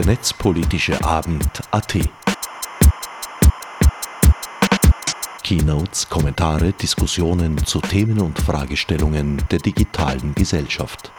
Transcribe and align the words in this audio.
der 0.00 0.06
netzpolitische 0.06 1.04
Abend 1.04 1.60
AT. 1.72 1.98
Keynotes, 5.42 6.08
Kommentare, 6.08 6.72
Diskussionen 6.72 7.58
zu 7.66 7.82
Themen 7.82 8.18
und 8.20 8.38
Fragestellungen 8.38 9.42
der 9.50 9.58
digitalen 9.58 10.34
Gesellschaft. 10.34 11.12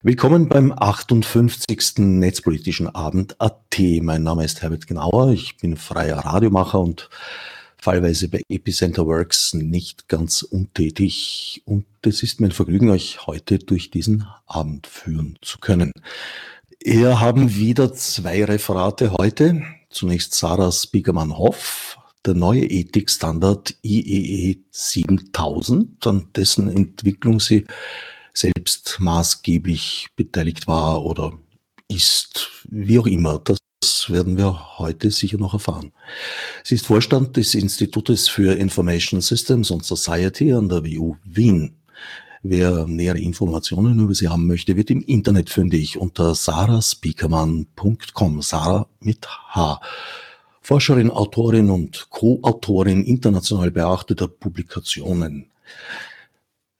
Willkommen 0.00 0.48
beim 0.48 0.72
58. 0.72 1.98
Netzpolitischen 1.98 2.94
Abend 2.94 3.34
AT. 3.40 3.80
Mein 4.00 4.22
Name 4.22 4.44
ist 4.44 4.62
Herbert 4.62 4.86
Genauer, 4.86 5.30
ich 5.30 5.56
bin 5.56 5.76
freier 5.76 6.18
Radiomacher 6.18 6.78
und 6.78 7.10
fallweise 7.86 8.28
bei 8.28 8.42
Epicenter 8.48 9.06
Works 9.06 9.54
nicht 9.54 10.08
ganz 10.08 10.42
untätig. 10.42 11.62
Und 11.66 11.86
es 12.02 12.24
ist 12.24 12.40
mir 12.40 12.48
ein 12.48 12.52
Vergnügen, 12.52 12.90
euch 12.90 13.28
heute 13.28 13.60
durch 13.60 13.92
diesen 13.92 14.26
Abend 14.44 14.88
führen 14.88 15.38
zu 15.40 15.58
können. 15.60 15.92
Wir 16.82 17.20
haben 17.20 17.54
wieder 17.54 17.92
zwei 17.92 18.44
Referate 18.44 19.12
heute. 19.12 19.62
Zunächst 19.88 20.34
Sarah 20.34 20.72
Spiegermann-Hoff, 20.72 21.96
der 22.24 22.34
neue 22.34 22.64
Ethikstandard 22.64 23.76
IEE 23.84 24.64
7000, 24.72 26.04
an 26.08 26.30
dessen 26.34 26.68
Entwicklung 26.68 27.38
sie 27.38 27.66
selbst 28.34 28.96
maßgeblich 28.98 30.08
beteiligt 30.16 30.66
war 30.66 31.04
oder 31.04 31.38
ist, 31.86 32.50
wie 32.68 32.98
auch 32.98 33.06
immer. 33.06 33.38
Das 33.38 33.58
werden 34.10 34.38
wir 34.38 34.78
heute 34.78 35.10
sicher 35.10 35.38
noch 35.38 35.54
erfahren. 35.54 35.90
Sie 36.62 36.76
ist 36.76 36.86
Vorstand 36.86 37.36
des 37.36 37.54
Institutes 37.54 38.28
für 38.28 38.56
Information 38.56 39.20
Systems 39.20 39.72
and 39.72 39.84
Society 39.84 40.52
an 40.52 40.68
der 40.68 40.84
WU 40.84 41.16
Wien. 41.24 41.74
Wer 42.42 42.86
nähere 42.86 43.18
Informationen 43.18 43.98
über 43.98 44.14
sie 44.14 44.28
haben 44.28 44.46
möchte, 44.46 44.76
wird 44.76 44.90
im 44.90 45.02
Internet 45.02 45.50
fündig 45.50 45.98
unter 45.98 46.36
sarahspeakermann.com. 46.36 48.42
Sarah 48.42 48.86
mit 49.00 49.26
H. 49.26 49.80
Forscherin, 50.60 51.10
Autorin 51.10 51.70
und 51.70 52.10
Co-Autorin 52.10 53.02
international 53.04 53.72
beachteter 53.72 54.28
Publikationen. 54.28 55.50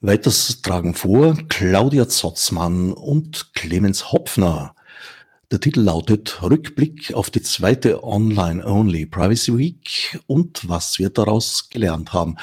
Weiters 0.00 0.62
tragen 0.62 0.94
vor 0.94 1.36
Claudia 1.48 2.06
Zotzmann 2.06 2.92
und 2.92 3.52
Clemens 3.54 4.12
Hopfner. 4.12 4.75
Der 5.52 5.60
Titel 5.60 5.80
lautet 5.80 6.42
Rückblick 6.42 7.14
auf 7.14 7.30
die 7.30 7.40
zweite 7.40 8.02
Online-Only 8.02 9.06
Privacy 9.06 9.56
Week 9.56 10.18
und 10.26 10.68
was 10.68 10.98
wir 10.98 11.08
daraus 11.08 11.68
gelernt 11.70 12.12
haben. 12.12 12.34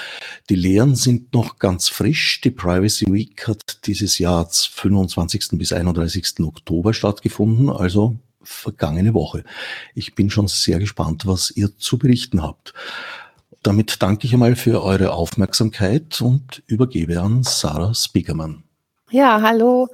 Die 0.50 0.56
Lehren 0.56 0.96
sind 0.96 1.34
noch 1.34 1.60
ganz 1.60 1.90
frisch. 1.90 2.40
Die 2.40 2.52
Privacy 2.52 3.12
Week 3.12 3.46
hat 3.46 3.86
dieses 3.88 4.20
Jahr 4.20 4.48
25. 4.50 5.50
bis 5.54 5.74
31. 5.74 6.40
Oktober 6.40 6.94
stattgefunden, 6.94 7.70
also 7.70 8.16
vergangene 8.42 9.14
Woche. 9.14 9.44
Ich 9.96 10.16
bin 10.16 10.30
schon 10.30 10.48
sehr 10.48 10.80
gespannt, 10.80 11.26
was 11.26 11.52
ihr 11.52 11.78
zu 11.78 11.98
berichten 11.98 12.42
habt. 12.42 12.74
Damit 13.64 14.02
danke 14.02 14.28
ich 14.28 14.34
einmal 14.34 14.56
für 14.56 14.82
eure 14.82 15.12
Aufmerksamkeit 15.12 16.22
und 16.22 16.64
übergebe 16.68 17.20
an 17.20 17.44
Sarah 17.44 17.94
Spiekermann. 17.94 18.64
Ja, 19.12 19.42
hallo. 19.42 19.90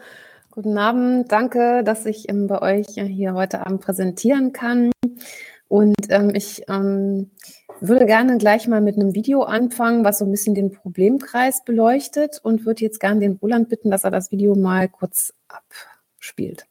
Guten 0.62 0.78
Abend, 0.78 1.32
danke, 1.32 1.86
dass 1.86 2.06
ich 2.06 2.28
ähm, 2.28 2.48
bei 2.48 2.62
euch 2.62 2.88
hier 2.90 3.34
heute 3.34 3.66
Abend 3.66 3.80
präsentieren 3.80 4.52
kann. 4.52 4.92
Und 5.70 5.96
ähm, 6.10 6.36
ich 6.36 6.64
ähm, 6.68 7.32
würde 7.80 8.06
gerne 8.06 8.38
gleich 8.38 8.68
mal 8.68 8.82
mit 8.82 8.96
einem 8.96 9.16
Video 9.16 9.44
anfangen, 9.44 10.04
was 10.04 10.20
so 10.20 10.26
ein 10.26 10.32
bisschen 10.32 10.56
den 10.56 10.74
Problemkreis 10.74 11.64
beleuchtet 11.64 12.42
und 12.44 12.66
würde 12.66 12.84
jetzt 12.84 13.00
gerne 13.00 13.22
den 13.22 13.38
Roland 13.42 13.70
bitten, 13.70 13.90
dass 13.90 14.04
er 14.04 14.12
das 14.12 14.32
Video 14.32 14.54
mal 14.54 14.90
kurz 14.90 15.34
abspielt. 15.48 16.66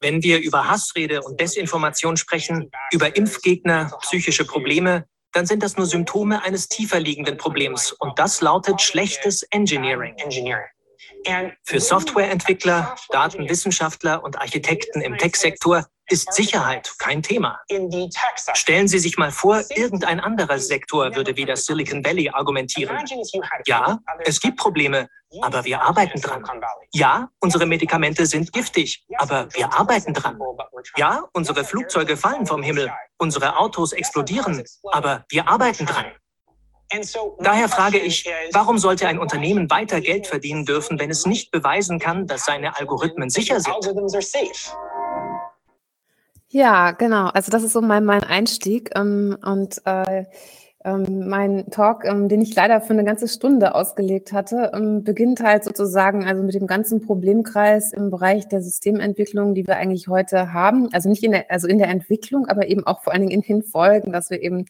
Wenn 0.00 0.24
wir 0.24 0.40
über 0.40 0.68
Hassrede 0.68 1.22
und 1.22 1.40
Desinformation 1.40 2.16
sprechen, 2.16 2.72
über 2.90 3.14
Impfgegner, 3.14 3.96
psychische 4.00 4.44
Probleme, 4.44 5.04
dann 5.30 5.46
sind 5.46 5.62
das 5.62 5.76
nur 5.76 5.86
Symptome 5.86 6.42
eines 6.42 6.66
tiefer 6.66 6.98
liegenden 6.98 7.36
Problems 7.36 7.92
und 7.92 8.18
das 8.18 8.40
lautet 8.40 8.80
schlechtes 8.80 9.44
Engineering. 9.52 10.16
Für 11.64 11.80
Softwareentwickler, 11.80 12.96
Datenwissenschaftler 13.10 14.22
und 14.22 14.38
Architekten 14.38 15.00
im 15.00 15.16
Tech-Sektor 15.18 15.86
ist 16.10 16.32
Sicherheit 16.32 16.92
kein 16.98 17.22
Thema. 17.22 17.60
Stellen 18.54 18.88
Sie 18.88 18.98
sich 18.98 19.16
mal 19.16 19.30
vor, 19.30 19.62
irgendein 19.70 20.20
anderer 20.20 20.58
Sektor 20.58 21.14
würde 21.14 21.36
wie 21.36 21.44
das 21.44 21.64
Silicon 21.64 22.04
Valley 22.04 22.30
argumentieren. 22.30 22.98
Ja, 23.66 23.98
es 24.24 24.40
gibt 24.40 24.56
Probleme, 24.56 25.08
aber 25.40 25.64
wir 25.64 25.80
arbeiten 25.80 26.20
dran. 26.20 26.44
Ja, 26.92 27.28
unsere 27.38 27.66
Medikamente 27.66 28.26
sind 28.26 28.52
giftig, 28.52 29.04
aber 29.18 29.48
wir 29.54 29.72
arbeiten 29.72 30.12
dran. 30.12 30.38
Ja, 30.96 31.28
unsere 31.32 31.64
Flugzeuge 31.64 32.16
fallen 32.16 32.46
vom 32.46 32.62
Himmel, 32.62 32.92
unsere 33.18 33.56
Autos 33.56 33.92
explodieren, 33.92 34.64
aber 34.90 35.24
wir 35.28 35.46
arbeiten 35.46 35.86
dran. 35.86 36.06
Daher 37.38 37.68
frage 37.68 37.98
ich, 37.98 38.28
warum 38.52 38.78
sollte 38.78 39.06
ein 39.06 39.18
Unternehmen 39.18 39.70
weiter 39.70 40.00
Geld 40.00 40.26
verdienen 40.26 40.64
dürfen, 40.64 40.98
wenn 40.98 41.10
es 41.10 41.26
nicht 41.26 41.50
beweisen 41.50 41.98
kann, 41.98 42.26
dass 42.26 42.44
seine 42.44 42.76
Algorithmen 42.76 43.30
sicher 43.30 43.60
sind? 43.60 43.74
Ja, 46.48 46.90
genau. 46.90 47.28
Also 47.28 47.52
das 47.52 47.62
ist 47.62 47.72
so 47.72 47.80
mein, 47.80 48.04
mein 48.04 48.24
Einstieg. 48.24 48.90
Ähm, 48.96 49.38
und 49.44 49.80
äh, 49.84 50.24
ähm, 50.84 51.28
mein 51.28 51.70
Talk, 51.70 52.04
ähm, 52.04 52.28
den 52.28 52.40
ich 52.40 52.54
leider 52.54 52.80
für 52.80 52.94
eine 52.94 53.04
ganze 53.04 53.28
Stunde 53.28 53.74
ausgelegt 53.74 54.32
hatte, 54.32 54.72
ähm, 54.74 55.04
beginnt 55.04 55.40
halt 55.40 55.62
sozusagen 55.62 56.26
also 56.26 56.42
mit 56.42 56.54
dem 56.54 56.66
ganzen 56.66 57.02
Problemkreis 57.02 57.92
im 57.92 58.10
Bereich 58.10 58.48
der 58.48 58.62
Systementwicklung, 58.62 59.54
die 59.54 59.66
wir 59.66 59.76
eigentlich 59.76 60.08
heute 60.08 60.52
haben. 60.52 60.88
Also 60.92 61.08
nicht 61.08 61.22
in 61.22 61.32
der, 61.32 61.50
also 61.50 61.68
in 61.68 61.78
der 61.78 61.88
Entwicklung, 61.88 62.48
aber 62.48 62.66
eben 62.66 62.86
auch 62.86 63.02
vor 63.02 63.12
allen 63.12 63.28
Dingen 63.28 63.42
in 63.42 63.42
den 63.42 63.62
Folgen, 63.62 64.10
dass 64.10 64.30
wir 64.30 64.42
eben 64.42 64.64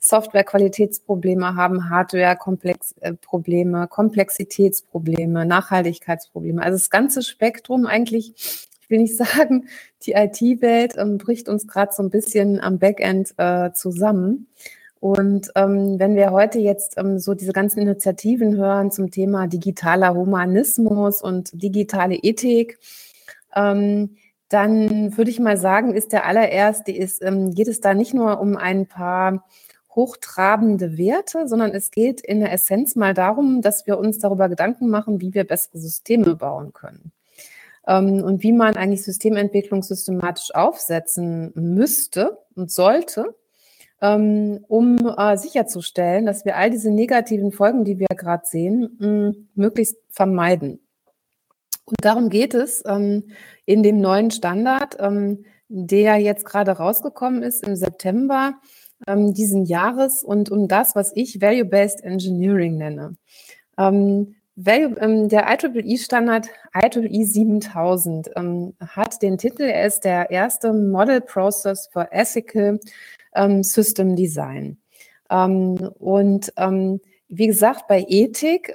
Software-Qualitätsprobleme 0.00 1.54
haben, 1.54 1.90
Hardware-Probleme, 1.90 3.86
Komplexitätsprobleme, 3.86 5.44
Nachhaltigkeitsprobleme. 5.44 6.62
Also 6.62 6.76
das 6.76 6.88
ganze 6.88 7.22
Spektrum 7.22 7.86
eigentlich, 7.86 8.32
ich 8.80 8.90
will 8.90 8.98
nicht 8.98 9.16
sagen, 9.18 9.68
die 10.02 10.12
IT-Welt 10.12 10.94
ähm, 10.96 11.18
bricht 11.18 11.48
uns 11.48 11.68
gerade 11.68 11.92
so 11.94 12.02
ein 12.02 12.10
bisschen 12.10 12.60
am 12.60 12.78
Backend 12.78 13.34
äh, 13.36 13.72
zusammen. 13.72 14.48
Und 15.00 15.50
ähm, 15.54 15.98
wenn 15.98 16.14
wir 16.14 16.30
heute 16.30 16.58
jetzt 16.58 16.98
ähm, 16.98 17.18
so 17.18 17.34
diese 17.34 17.52
ganzen 17.52 17.80
Initiativen 17.80 18.56
hören 18.56 18.90
zum 18.90 19.10
Thema 19.10 19.46
digitaler 19.46 20.14
Humanismus 20.14 21.22
und 21.22 21.50
digitale 21.52 22.16
Ethik, 22.16 22.78
ähm, 23.54 24.16
dann 24.48 25.16
würde 25.16 25.30
ich 25.30 25.40
mal 25.40 25.56
sagen, 25.56 25.94
ist 25.94 26.12
der 26.12 26.26
allererste, 26.26 26.92
ist, 26.92 27.22
ähm, 27.22 27.54
geht 27.54 27.68
es 27.68 27.80
da 27.80 27.94
nicht 27.94 28.14
nur 28.14 28.40
um 28.40 28.56
ein 28.56 28.86
paar 28.86 29.44
hochtrabende 30.00 30.96
Werte, 30.96 31.46
sondern 31.46 31.72
es 31.72 31.90
geht 31.90 32.22
in 32.22 32.40
der 32.40 32.52
Essenz 32.52 32.96
mal 32.96 33.12
darum, 33.12 33.60
dass 33.60 33.86
wir 33.86 33.98
uns 33.98 34.18
darüber 34.18 34.48
Gedanken 34.48 34.88
machen, 34.88 35.20
wie 35.20 35.34
wir 35.34 35.44
bessere 35.44 35.78
Systeme 35.78 36.36
bauen 36.36 36.72
können. 36.72 37.12
Ähm, 37.86 38.22
und 38.24 38.42
wie 38.42 38.52
man 38.52 38.76
eigentlich 38.76 39.04
Systementwicklung 39.04 39.82
systematisch 39.82 40.54
aufsetzen 40.54 41.52
müsste 41.54 42.38
und 42.54 42.70
sollte, 42.70 43.34
ähm, 44.00 44.64
um 44.68 44.96
äh, 45.18 45.36
sicherzustellen, 45.36 46.24
dass 46.24 46.46
wir 46.46 46.56
all 46.56 46.70
diese 46.70 46.90
negativen 46.90 47.52
Folgen, 47.52 47.84
die 47.84 47.98
wir 47.98 48.08
gerade 48.08 48.46
sehen, 48.46 49.48
möglichst 49.54 49.98
vermeiden. 50.08 50.80
Und 51.84 51.98
darum 52.00 52.30
geht 52.30 52.54
es 52.54 52.82
ähm, 52.86 53.32
in 53.66 53.82
dem 53.82 54.00
neuen 54.00 54.30
Standard, 54.30 54.96
der 55.68 56.16
jetzt 56.16 56.44
gerade 56.44 56.72
rausgekommen 56.72 57.42
ist 57.42 57.66
im 57.66 57.76
September 57.76 58.54
ähm, 59.06 59.34
diesen 59.34 59.64
Jahres 59.64 60.22
und 60.22 60.50
um 60.50 60.68
das, 60.68 60.94
was 60.94 61.12
ich 61.14 61.40
Value-Based 61.40 62.02
Engineering 62.02 62.76
nenne. 62.76 63.16
Ähm, 63.78 64.34
Value, 64.56 64.96
ähm, 65.00 65.28
der 65.28 65.46
IEEE-Standard 65.48 66.48
IEEE 66.74 67.24
7000 67.24 68.30
ähm, 68.36 68.74
hat 68.80 69.22
den 69.22 69.38
Titel, 69.38 69.62
er 69.62 69.86
ist 69.86 70.04
der 70.04 70.30
erste 70.30 70.72
Model 70.72 71.20
Process 71.20 71.88
for 71.90 72.08
Ethical 72.10 72.78
ähm, 73.34 73.62
System 73.62 74.16
Design. 74.16 74.78
Ähm, 75.30 75.76
und 75.98 76.52
wie 77.32 77.46
gesagt, 77.46 77.86
bei 77.86 78.04
Ethik 78.08 78.74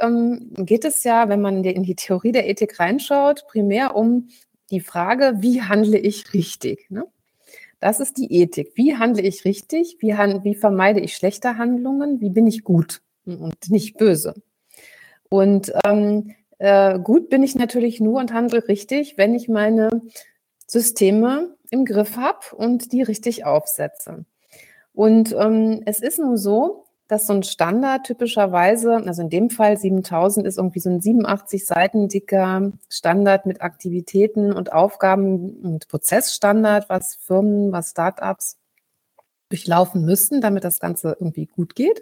geht 0.60 0.86
es 0.86 1.04
ja, 1.04 1.28
wenn 1.28 1.42
man 1.42 1.62
in 1.66 1.84
die 1.84 1.96
Theorie 1.96 2.32
der 2.32 2.48
Ethik 2.48 2.80
reinschaut, 2.80 3.46
primär 3.50 3.98
um 3.98 4.30
die 4.72 4.80
Frage, 4.80 5.34
wie 5.40 5.62
handle 5.62 5.98
ich 5.98 6.34
richtig? 6.34 6.90
Ne? 6.90 7.06
Das 7.86 8.00
ist 8.00 8.18
die 8.18 8.34
Ethik. 8.34 8.72
Wie 8.74 8.98
handle 8.98 9.22
ich 9.22 9.46
richtig? 9.46 9.98
Wie, 10.00 10.12
wie 10.14 10.56
vermeide 10.56 11.02
ich 11.02 11.16
schlechte 11.16 11.60
Handlungen? 11.60 12.20
Wie 12.20 12.32
bin 12.32 12.48
ich 12.48 12.64
gut 12.64 13.04
und 13.28 13.54
nicht 13.70 13.98
böse? 13.98 14.34
Und 15.30 15.72
ähm, 15.86 16.34
äh, 16.58 16.98
gut 16.98 17.30
bin 17.30 17.44
ich 17.44 17.54
natürlich 17.54 18.00
nur 18.00 18.20
und 18.20 18.34
handle 18.34 18.68
richtig, 18.68 19.20
wenn 19.20 19.36
ich 19.36 19.50
meine 19.50 20.02
Systeme 20.66 21.56
im 21.70 21.86
Griff 21.86 22.18
habe 22.18 22.56
und 22.56 22.92
die 22.92 23.04
richtig 23.04 23.46
aufsetze. 23.46 24.26
Und 24.92 25.36
ähm, 25.38 25.84
es 25.86 26.00
ist 26.00 26.18
nun 26.18 26.38
so, 26.38 26.85
dass 27.08 27.28
so 27.28 27.34
ein 27.34 27.44
Standard 27.44 28.06
typischerweise, 28.06 28.96
also 28.96 29.22
in 29.22 29.30
dem 29.30 29.50
Fall 29.50 29.78
7000 29.78 30.48
ist 30.48 30.58
irgendwie 30.58 30.80
so 30.80 30.90
ein 30.90 31.02
87 31.02 31.66
Seiten 31.66 32.08
dicker 32.08 32.72
Standard 32.90 33.46
mit 33.46 33.62
Aktivitäten 33.62 34.52
und 34.52 34.74
Aufgaben 34.74 35.58
und 35.62 35.88
Prozessstandard, 35.88 36.90
was 36.90 37.16
Firmen, 37.16 37.72
was 37.72 37.92
Startups 37.92 38.58
durchlaufen 39.50 40.04
müssen, 40.04 40.42
damit 40.42 40.64
das 40.64 40.80
Ganze 40.80 41.16
irgendwie 41.20 41.46
gut 41.46 41.76
geht. 41.76 42.02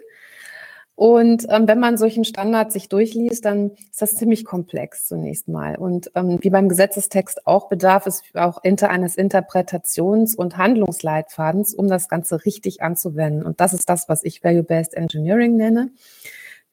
Und 0.96 1.46
ähm, 1.48 1.66
wenn 1.66 1.80
man 1.80 1.98
solchen 1.98 2.24
Standard 2.24 2.70
sich 2.70 2.88
durchliest, 2.88 3.44
dann 3.44 3.72
ist 3.90 4.00
das 4.00 4.14
ziemlich 4.14 4.44
komplex 4.44 5.06
zunächst 5.06 5.48
mal. 5.48 5.76
Und 5.76 6.12
ähm, 6.14 6.38
wie 6.40 6.50
beim 6.50 6.68
Gesetzestext 6.68 7.46
auch 7.48 7.68
bedarf 7.68 8.06
es 8.06 8.22
auch 8.34 8.62
inter 8.62 8.90
eines 8.90 9.18
Interpretations- 9.18 10.36
und 10.36 10.56
Handlungsleitfadens, 10.56 11.74
um 11.74 11.88
das 11.88 12.08
Ganze 12.08 12.44
richtig 12.44 12.82
anzuwenden. 12.82 13.44
Und 13.44 13.60
das 13.60 13.72
ist 13.72 13.88
das, 13.88 14.08
was 14.08 14.22
ich 14.22 14.44
Value-Based 14.44 14.94
Engineering 14.94 15.56
nenne. 15.56 15.90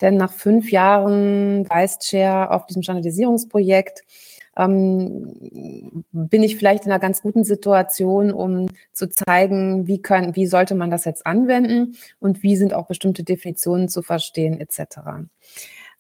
Denn 0.02 0.18
nach 0.18 0.34
fünf 0.34 0.72
Jahren 0.72 1.68
Vice 1.70 2.00
Chair 2.00 2.52
auf 2.52 2.68
diesem 2.68 2.84
Standardisierungsprojekt 2.84 4.04
ähm, 4.58 6.04
bin 6.12 6.44
ich 6.44 6.58
vielleicht 6.58 6.86
in 6.86 6.92
einer 6.92 7.00
ganz 7.00 7.22
guten 7.22 7.44
Situation, 7.44 8.32
um 8.32 8.68
zu 8.92 9.10
zeigen, 9.10 9.88
wie, 9.88 10.02
können, 10.02 10.36
wie 10.36 10.46
sollte 10.46 10.76
man 10.76 10.92
das 10.92 11.06
jetzt 11.06 11.26
anwenden 11.26 11.96
und 12.20 12.44
wie 12.44 12.58
sind 12.58 12.74
auch 12.74 12.88
bestimmte 12.88 13.24
Definitionen 13.24 13.88
zu 13.88 14.02
verstehen 14.02 14.60
etc. 14.60 15.00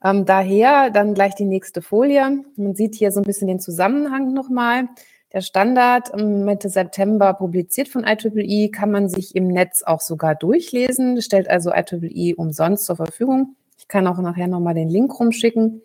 Ähm, 0.03 0.25
daher 0.25 0.89
dann 0.89 1.13
gleich 1.13 1.35
die 1.35 1.45
nächste 1.45 1.81
Folie. 1.81 2.43
Man 2.55 2.75
sieht 2.75 2.95
hier 2.95 3.11
so 3.11 3.21
ein 3.21 3.25
bisschen 3.25 3.47
den 3.47 3.59
Zusammenhang 3.59 4.33
nochmal. 4.33 4.89
Der 5.33 5.41
Standard 5.41 6.13
Mitte 6.17 6.67
September 6.67 7.33
publiziert 7.33 7.87
von 7.87 8.03
IEEE 8.03 8.69
kann 8.69 8.91
man 8.91 9.07
sich 9.07 9.33
im 9.33 9.47
Netz 9.47 9.81
auch 9.81 10.01
sogar 10.01 10.35
durchlesen, 10.35 11.21
stellt 11.21 11.49
also 11.49 11.71
IEEE 11.71 12.35
umsonst 12.35 12.85
zur 12.85 12.97
Verfügung. 12.97 13.55
Ich 13.77 13.87
kann 13.87 14.07
auch 14.07 14.17
nachher 14.17 14.47
nochmal 14.47 14.73
den 14.73 14.89
Link 14.89 15.17
rumschicken. 15.17 15.81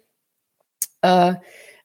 Äh, 1.02 1.34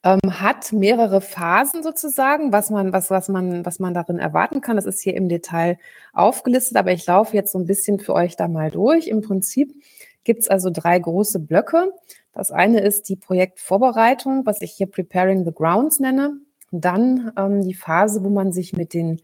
ähm, 0.03 0.19
hat 0.41 0.73
mehrere 0.73 1.21
Phasen 1.21 1.83
sozusagen, 1.83 2.51
was 2.51 2.69
man, 2.69 2.91
was, 2.91 3.09
was 3.11 3.29
man, 3.29 3.65
was 3.65 3.79
man 3.79 3.93
darin 3.93 4.17
erwarten 4.17 4.61
kann. 4.61 4.75
Das 4.75 4.85
ist 4.85 5.01
hier 5.01 5.15
im 5.15 5.29
Detail 5.29 5.77
aufgelistet, 6.13 6.77
aber 6.77 6.91
ich 6.91 7.05
laufe 7.05 7.35
jetzt 7.35 7.51
so 7.51 7.59
ein 7.59 7.67
bisschen 7.67 7.99
für 7.99 8.13
euch 8.13 8.35
da 8.35 8.47
mal 8.47 8.71
durch. 8.71 9.07
Im 9.07 9.21
Prinzip 9.21 9.73
gibt 10.23 10.41
es 10.41 10.47
also 10.47 10.69
drei 10.71 10.97
große 10.97 11.39
Blöcke. 11.39 11.91
Das 12.33 12.51
eine 12.51 12.79
ist 12.81 13.09
die 13.09 13.15
Projektvorbereitung, 13.15 14.45
was 14.45 14.61
ich 14.61 14.71
hier 14.71 14.87
Preparing 14.87 15.45
the 15.45 15.53
Grounds 15.53 15.99
nenne. 15.99 16.33
dann 16.71 17.31
ähm, 17.37 17.61
die 17.63 17.73
Phase, 17.73 18.23
wo 18.23 18.29
man 18.29 18.53
sich 18.53 18.73
mit 18.73 18.93
den, 18.93 19.21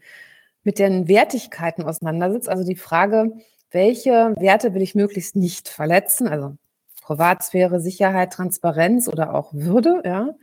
mit 0.62 0.78
den 0.78 1.08
Wertigkeiten 1.08 1.82
auseinandersetzt. 1.84 2.48
Also 2.48 2.64
die 2.64 2.76
Frage, 2.76 3.32
welche 3.70 4.34
Werte 4.38 4.74
will 4.74 4.82
ich 4.82 4.94
möglichst 4.94 5.34
nicht 5.34 5.68
verletzen? 5.68 6.28
Also 6.28 6.56
Privatsphäre, 7.02 7.80
Sicherheit, 7.80 8.32
Transparenz 8.34 9.08
oder 9.08 9.34
auch 9.34 9.52
Würde, 9.54 10.02
ja 10.04 10.34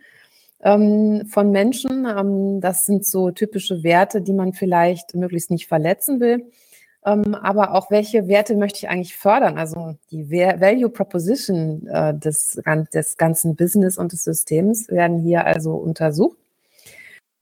ähm, 0.62 1.28
von 1.28 1.52
Menschen. 1.52 2.06
Ähm, 2.06 2.62
das 2.62 2.86
sind 2.86 3.06
so 3.06 3.32
typische 3.32 3.84
Werte, 3.84 4.22
die 4.22 4.34
man 4.34 4.54
vielleicht 4.54 5.16
möglichst 5.16 5.52
nicht 5.52 5.68
verletzen 5.68 6.20
will. 6.20 6.52
Ähm, 7.06 7.36
aber 7.36 7.76
auch 7.76 7.92
welche 7.92 8.28
Werte 8.28 8.56
möchte 8.56 8.80
ich 8.80 8.90
eigentlich 8.90 9.16
fördern? 9.16 9.58
Also 9.58 9.96
die 10.10 10.32
Value 10.32 10.90
Proposition 10.90 11.86
äh, 11.88 12.18
des, 12.18 12.60
des 12.94 13.18
ganzen 13.18 13.56
Business 13.56 13.98
und 13.98 14.12
des 14.12 14.24
Systems 14.24 14.90
werden 14.90 15.20
hier 15.20 15.46
also 15.46 15.76
untersucht. 15.76 16.38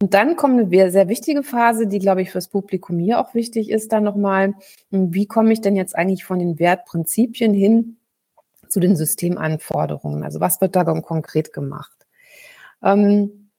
Und 0.01 0.13
dann 0.13 0.35
kommt 0.35 0.59
eine 0.59 0.91
sehr 0.91 1.07
wichtige 1.07 1.43
Phase, 1.43 1.87
die, 1.87 1.99
glaube 1.99 2.21
ich, 2.21 2.29
fürs 2.29 2.49
Publikum 2.49 2.99
hier 2.99 3.21
auch 3.21 3.33
wichtig 3.33 3.69
ist, 3.69 3.93
dann 3.93 4.03
nochmal, 4.03 4.53
wie 4.89 5.27
komme 5.27 5.53
ich 5.53 5.61
denn 5.61 5.77
jetzt 5.77 5.95
eigentlich 5.95 6.25
von 6.25 6.39
den 6.39 6.59
Wertprinzipien 6.59 7.53
hin 7.53 7.95
zu 8.67 8.81
den 8.81 8.97
Systemanforderungen? 8.97 10.23
Also 10.23 10.41
was 10.41 10.59
wird 10.59 10.75
da 10.75 10.83
konkret 10.83 11.53
gemacht? 11.53 12.02
Ähm, 12.83 13.49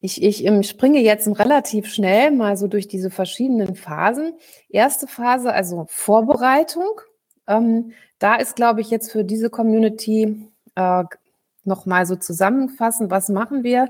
ich, 0.00 0.22
ich 0.22 0.44
ähm, 0.44 0.62
springe 0.64 1.00
jetzt 1.00 1.28
relativ 1.38 1.86
schnell 1.86 2.32
mal 2.32 2.56
so 2.56 2.66
durch 2.66 2.88
diese 2.88 3.10
verschiedenen 3.10 3.76
Phasen. 3.76 4.34
Erste 4.68 5.06
Phase, 5.06 5.52
also 5.52 5.86
Vorbereitung. 5.88 7.00
Ähm, 7.46 7.92
da 8.18 8.34
ist, 8.34 8.56
glaube 8.56 8.80
ich, 8.80 8.90
jetzt 8.90 9.12
für 9.12 9.24
diese 9.24 9.48
Community 9.48 10.48
äh, 10.74 11.04
nochmal 11.64 12.06
so 12.06 12.16
zusammenfassen, 12.16 13.10
was 13.10 13.28
machen 13.28 13.62
wir? 13.62 13.88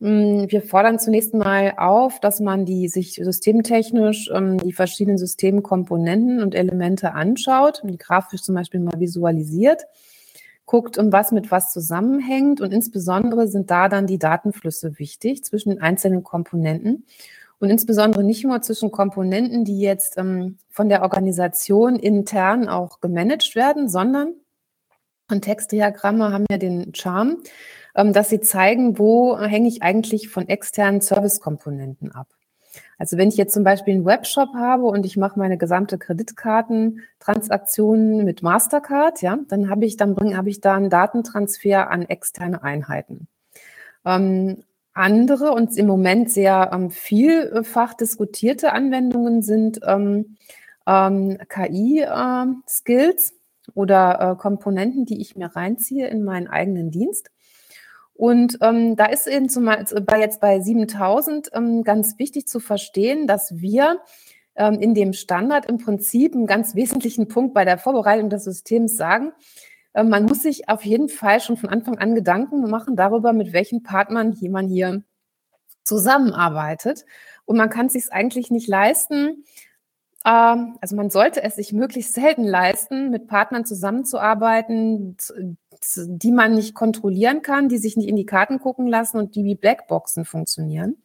Mm, 0.00 0.46
wir 0.48 0.62
fordern 0.62 0.98
zunächst 0.98 1.34
mal 1.34 1.74
auf, 1.76 2.20
dass 2.20 2.40
man 2.40 2.64
die 2.64 2.88
sich 2.88 3.14
systemtechnisch 3.14 4.30
ähm, 4.32 4.58
die 4.58 4.72
verschiedenen 4.72 5.18
Systemkomponenten 5.18 6.42
und 6.42 6.54
Elemente 6.54 7.14
anschaut 7.14 7.82
die 7.84 7.98
grafisch 7.98 8.42
zum 8.42 8.54
Beispiel 8.54 8.80
mal 8.80 8.98
visualisiert 8.98 9.84
guckt, 10.68 10.98
um 10.98 11.12
was 11.12 11.32
mit 11.32 11.50
was 11.50 11.72
zusammenhängt. 11.72 12.60
Und 12.60 12.72
insbesondere 12.72 13.48
sind 13.48 13.72
da 13.72 13.88
dann 13.88 14.06
die 14.06 14.18
Datenflüsse 14.20 15.00
wichtig 15.00 15.42
zwischen 15.42 15.70
den 15.70 15.82
einzelnen 15.82 16.22
Komponenten. 16.22 17.04
Und 17.58 17.70
insbesondere 17.70 18.22
nicht 18.22 18.44
nur 18.44 18.62
zwischen 18.62 18.92
Komponenten, 18.92 19.64
die 19.64 19.80
jetzt 19.80 20.16
ähm, 20.16 20.58
von 20.70 20.88
der 20.88 21.02
Organisation 21.02 21.96
intern 21.96 22.68
auch 22.68 23.00
gemanagt 23.00 23.56
werden, 23.56 23.88
sondern 23.88 24.34
Kontextdiagramme 25.28 26.32
haben 26.32 26.46
ja 26.50 26.56
den 26.56 26.94
Charme, 26.94 27.38
ähm, 27.96 28.12
dass 28.12 28.28
sie 28.28 28.40
zeigen, 28.40 28.98
wo 28.98 29.38
hänge 29.38 29.66
ich 29.66 29.82
eigentlich 29.82 30.28
von 30.28 30.48
externen 30.48 31.00
Servicekomponenten 31.00 32.12
ab. 32.12 32.28
Also 32.98 33.16
wenn 33.16 33.28
ich 33.28 33.36
jetzt 33.36 33.54
zum 33.54 33.62
Beispiel 33.62 33.94
einen 33.94 34.04
Webshop 34.04 34.54
habe 34.54 34.82
und 34.84 35.06
ich 35.06 35.16
mache 35.16 35.38
meine 35.38 35.56
gesamte 35.56 35.98
Kreditkartentransaktion 35.98 38.24
mit 38.24 38.42
Mastercard, 38.42 39.22
ja, 39.22 39.38
dann 39.48 39.70
habe 39.70 39.86
ich, 39.86 39.96
dann 39.96 40.16
bringe, 40.16 40.36
habe 40.36 40.50
ich 40.50 40.60
da 40.60 40.74
einen 40.74 40.90
Datentransfer 40.90 41.88
an 41.90 42.02
externe 42.02 42.64
Einheiten. 42.64 43.28
Ähm, 44.04 44.64
andere 44.94 45.52
und 45.52 45.76
im 45.76 45.86
Moment 45.86 46.30
sehr 46.30 46.70
ähm, 46.72 46.90
vielfach 46.90 47.94
diskutierte 47.94 48.72
Anwendungen 48.72 49.42
sind 49.42 49.78
ähm, 49.86 50.36
ähm, 50.88 51.38
KI-Skills 51.48 53.30
äh, 53.30 53.34
oder 53.74 54.20
äh, 54.20 54.34
Komponenten, 54.40 55.04
die 55.04 55.20
ich 55.20 55.36
mir 55.36 55.54
reinziehe 55.54 56.08
in 56.08 56.24
meinen 56.24 56.48
eigenen 56.48 56.90
Dienst. 56.90 57.30
Und 58.18 58.58
ähm, 58.62 58.96
da 58.96 59.06
ist 59.06 59.28
eben 59.28 59.48
zum 59.48 59.64
Beispiel 59.64 60.00
bei 60.00 60.18
jetzt 60.18 60.40
bei 60.40 60.58
7000 60.58 61.50
ähm, 61.54 61.84
ganz 61.84 62.18
wichtig 62.18 62.48
zu 62.48 62.58
verstehen, 62.58 63.28
dass 63.28 63.60
wir 63.60 64.00
ähm, 64.56 64.80
in 64.80 64.92
dem 64.92 65.12
Standard 65.12 65.66
im 65.66 65.78
Prinzip 65.78 66.34
einen 66.34 66.48
ganz 66.48 66.74
wesentlichen 66.74 67.28
Punkt 67.28 67.54
bei 67.54 67.64
der 67.64 67.78
Vorbereitung 67.78 68.28
des 68.28 68.42
Systems 68.42 68.96
sagen, 68.96 69.30
äh, 69.92 70.02
man 70.02 70.24
muss 70.24 70.42
sich 70.42 70.68
auf 70.68 70.84
jeden 70.84 71.08
Fall 71.08 71.40
schon 71.40 71.56
von 71.56 71.68
Anfang 71.68 71.96
an 71.98 72.16
Gedanken 72.16 72.68
machen 72.68 72.96
darüber, 72.96 73.32
mit 73.32 73.52
welchen 73.52 73.84
Partnern 73.84 74.32
jemand 74.32 74.68
hier 74.68 75.04
zusammenarbeitet. 75.84 77.04
Und 77.44 77.56
man 77.56 77.70
kann 77.70 77.86
es 77.86 77.92
sich 77.92 78.12
eigentlich 78.12 78.50
nicht 78.50 78.66
leisten, 78.66 79.44
ähm, 80.24 80.76
also 80.80 80.96
man 80.96 81.10
sollte 81.10 81.44
es 81.44 81.54
sich 81.54 81.72
möglichst 81.72 82.14
selten 82.14 82.42
leisten, 82.42 83.10
mit 83.10 83.28
Partnern 83.28 83.64
zusammenzuarbeiten, 83.64 85.16
die 85.96 86.32
man 86.32 86.54
nicht 86.54 86.74
kontrollieren 86.74 87.42
kann, 87.42 87.68
die 87.68 87.78
sich 87.78 87.96
nicht 87.96 88.08
in 88.08 88.16
die 88.16 88.26
Karten 88.26 88.58
gucken 88.58 88.86
lassen 88.86 89.18
und 89.18 89.34
die 89.34 89.44
wie 89.44 89.54
Blackboxen 89.54 90.24
funktionieren. 90.24 90.96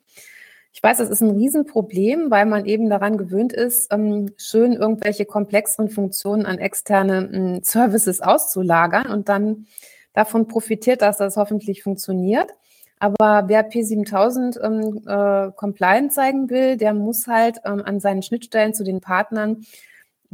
Ich 0.74 0.82
weiß, 0.82 0.98
das 0.98 1.10
ist 1.10 1.22
ein 1.22 1.38
Riesenproblem, 1.38 2.32
weil 2.32 2.48
man 2.48 2.66
eben 2.66 2.90
daran 2.90 3.18
gewöhnt 3.18 3.54
ist, 3.54 3.94
ähm, 3.94 4.32
schön 4.38 4.74
irgendwelche 4.74 5.26
komplexeren 5.26 5.90
Funktionen 5.90 6.48
an 6.48 6.58
externe 6.58 7.30
ähm, 7.32 7.60
Services 7.64 8.22
auszulagern 8.22 9.08
und 9.08 9.30
dann 9.30 9.68
davon 10.14 10.48
profitiert, 10.48 11.04
dass 11.04 11.18
das 11.18 11.38
hoffentlich 11.38 11.84
funktioniert. 11.84 12.52
Aber 12.98 13.44
wer 13.48 13.70
P7000 13.70 14.62
ähm, 14.64 15.02
äh, 15.06 15.52
compliant 15.56 16.12
zeigen 16.12 16.50
will, 16.50 16.78
der 16.78 16.94
muss 16.94 17.28
halt 17.28 17.60
ähm, 17.66 17.84
an 17.84 18.00
seinen 18.00 18.24
Schnittstellen 18.24 18.74
zu 18.74 18.84
den 18.84 19.02
Partnern 19.02 19.66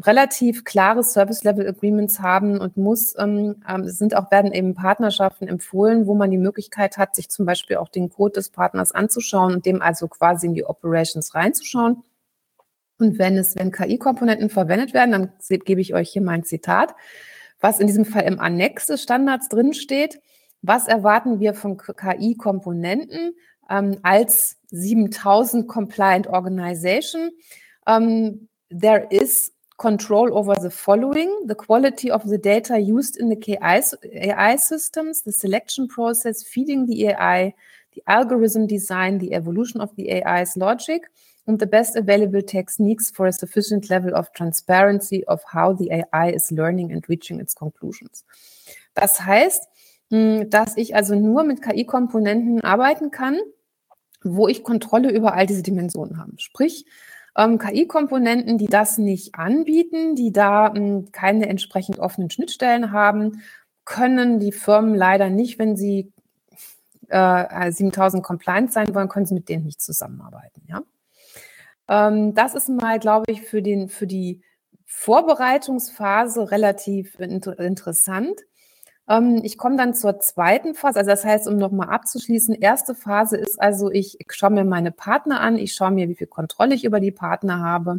relativ 0.05 0.63
klare 0.63 1.03
Service-Level-Agreements 1.03 2.19
haben 2.19 2.59
und 2.59 2.77
muss, 2.77 3.15
ähm, 3.17 3.63
ähm, 3.67 3.87
sind 3.87 4.15
auch, 4.15 4.31
werden 4.31 4.53
eben 4.53 4.73
Partnerschaften 4.73 5.47
empfohlen, 5.47 6.07
wo 6.07 6.15
man 6.15 6.31
die 6.31 6.37
Möglichkeit 6.37 6.97
hat, 6.97 7.15
sich 7.15 7.29
zum 7.29 7.45
Beispiel 7.45 7.77
auch 7.77 7.89
den 7.89 8.09
Code 8.09 8.33
des 8.33 8.49
Partners 8.49 8.91
anzuschauen 8.91 9.53
und 9.53 9.65
dem 9.65 9.81
also 9.81 10.07
quasi 10.07 10.47
in 10.47 10.53
die 10.53 10.65
Operations 10.65 11.35
reinzuschauen. 11.35 12.03
Und 12.99 13.17
wenn 13.17 13.37
es, 13.37 13.55
wenn 13.55 13.71
KI-Komponenten 13.71 14.49
verwendet 14.49 14.93
werden, 14.93 15.11
dann 15.11 15.31
gebe 15.65 15.81
ich 15.81 15.93
euch 15.93 16.09
hier 16.09 16.21
mein 16.21 16.43
Zitat, 16.43 16.93
was 17.59 17.79
in 17.79 17.87
diesem 17.87 18.05
Fall 18.05 18.23
im 18.23 18.39
Annex 18.39 18.87
des 18.87 19.01
Standards 19.01 19.49
drinsteht. 19.49 20.19
Was 20.61 20.87
erwarten 20.87 21.39
wir 21.39 21.53
von 21.53 21.77
KI-Komponenten 21.77 23.33
ähm, 23.69 23.97
als 24.03 24.57
7000 24.67 25.67
Compliant 25.67 26.27
Organization? 26.27 27.31
Um, 27.85 28.49
there 28.69 29.07
is 29.09 29.53
control 29.79 30.37
over 30.37 30.53
the 30.55 30.69
following 30.69 31.31
the 31.47 31.55
quality 31.55 32.11
of 32.11 32.27
the 32.27 32.37
data 32.37 32.77
used 32.77 33.17
in 33.17 33.29
the 33.29 33.57
AI 33.61 34.55
systems, 34.57 35.23
the 35.23 35.31
selection 35.31 35.87
process, 35.87 36.43
feeding 36.43 36.85
the 36.85 37.07
AI, 37.07 37.53
the 37.93 38.03
algorithm 38.05 38.67
design, 38.67 39.17
the 39.17 39.33
evolution 39.33 39.81
of 39.81 39.95
the 39.95 40.11
AI's 40.11 40.55
logic. 40.57 41.03
and 41.49 41.57
the 41.57 41.65
best 41.65 41.95
available 41.95 42.43
techniques 42.43 43.09
for 43.09 43.25
a 43.25 43.33
sufficient 43.33 43.89
level 43.89 44.15
of 44.15 44.31
transparency 44.33 45.23
of 45.25 45.41
how 45.51 45.73
the 45.73 45.89
AI 45.91 46.29
is 46.29 46.51
learning 46.51 46.91
and 46.91 47.09
reaching 47.09 47.39
its 47.39 47.55
conclusions. 47.55 48.23
Das 48.93 49.25
heißt, 49.25 49.63
hm, 50.11 50.49
dass 50.51 50.77
ich 50.77 50.95
also 50.95 51.15
nur 51.15 51.43
mit 51.43 51.63
KI-Komponenten 51.63 52.61
arbeiten 52.61 53.09
kann, 53.09 53.39
wo 54.23 54.47
ich 54.47 54.63
Kontrolle 54.63 55.11
über 55.11 55.33
all 55.33 55.47
diese 55.47 55.63
Dimensionen 55.63 56.19
habe. 56.19 56.33
Sprich, 56.37 56.85
ähm, 57.37 57.57
KI-Komponenten, 57.57 58.57
die 58.57 58.67
das 58.67 58.97
nicht 58.97 59.35
anbieten, 59.35 60.15
die 60.15 60.31
da 60.31 60.73
hm, 60.73 61.11
keine 61.11 61.47
entsprechend 61.47 61.99
offenen 61.99 62.29
Schnittstellen 62.29 62.91
haben, 62.91 63.41
können 63.85 64.39
die 64.39 64.51
Firmen 64.51 64.93
leider 64.95 65.29
nicht, 65.29 65.57
wenn 65.57 65.75
sie 65.75 66.11
äh, 67.09 67.71
7000 67.71 68.23
compliant 68.23 68.71
sein 68.71 68.93
wollen, 68.93 69.09
können 69.09 69.25
sie 69.25 69.33
mit 69.33 69.49
denen 69.49 69.65
nicht 69.65 69.81
zusammenarbeiten. 69.81 70.61
Ja? 70.67 70.83
Ähm, 71.87 72.35
das 72.35 72.53
ist 72.53 72.69
mal, 72.69 72.99
glaube 72.99 73.31
ich, 73.31 73.41
für, 73.41 73.61
den, 73.61 73.89
für 73.89 74.07
die 74.07 74.41
Vorbereitungsphase 74.85 76.51
relativ 76.51 77.19
inter 77.19 77.59
interessant. 77.59 78.41
Ähm, 79.09 79.41
ich 79.43 79.57
komme 79.57 79.75
dann 79.75 79.93
zur 79.93 80.19
zweiten 80.19 80.75
Phase. 80.75 80.99
Also 80.99 81.09
das 81.09 81.25
heißt, 81.25 81.47
um 81.47 81.57
nochmal 81.57 81.89
abzuschließen, 81.89 82.55
erste 82.55 82.95
Phase 82.95 83.37
ist 83.37 83.59
also, 83.59 83.91
ich 83.91 84.17
schaue 84.29 84.51
mir 84.51 84.63
meine 84.63 84.91
Partner 84.91 85.41
an, 85.41 85.57
ich 85.57 85.73
schaue 85.73 85.91
mir, 85.91 86.07
wie 86.07 86.15
viel 86.15 86.27
Kontrolle 86.27 86.75
ich 86.75 86.85
über 86.85 86.99
die 86.99 87.11
Partner 87.11 87.59
habe 87.59 87.97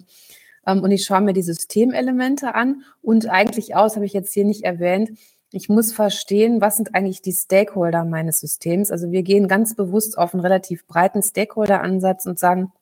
ähm, 0.66 0.82
und 0.82 0.90
ich 0.92 1.04
schaue 1.04 1.20
mir 1.20 1.32
die 1.32 1.42
Systemelemente 1.42 2.54
an 2.54 2.84
und 3.02 3.28
eigentlich 3.28 3.74
aus, 3.74 3.96
habe 3.96 4.06
ich 4.06 4.12
jetzt 4.12 4.32
hier 4.32 4.44
nicht 4.44 4.64
erwähnt, 4.64 5.10
ich 5.52 5.68
muss 5.68 5.92
verstehen, 5.92 6.60
was 6.60 6.76
sind 6.76 6.94
eigentlich 6.94 7.22
die 7.22 7.32
Stakeholder 7.32 8.04
meines 8.04 8.38
Systems. 8.38 8.92
Also 8.92 9.10
wir 9.10 9.24
gehen 9.24 9.48
ganz 9.48 9.74
bewusst 9.74 10.16
auf 10.16 10.32
einen 10.32 10.42
relativ 10.42 10.86
breiten 10.86 11.24
Stakeholder-Ansatz 11.24 12.26
und 12.26 12.38
sagen, 12.38 12.72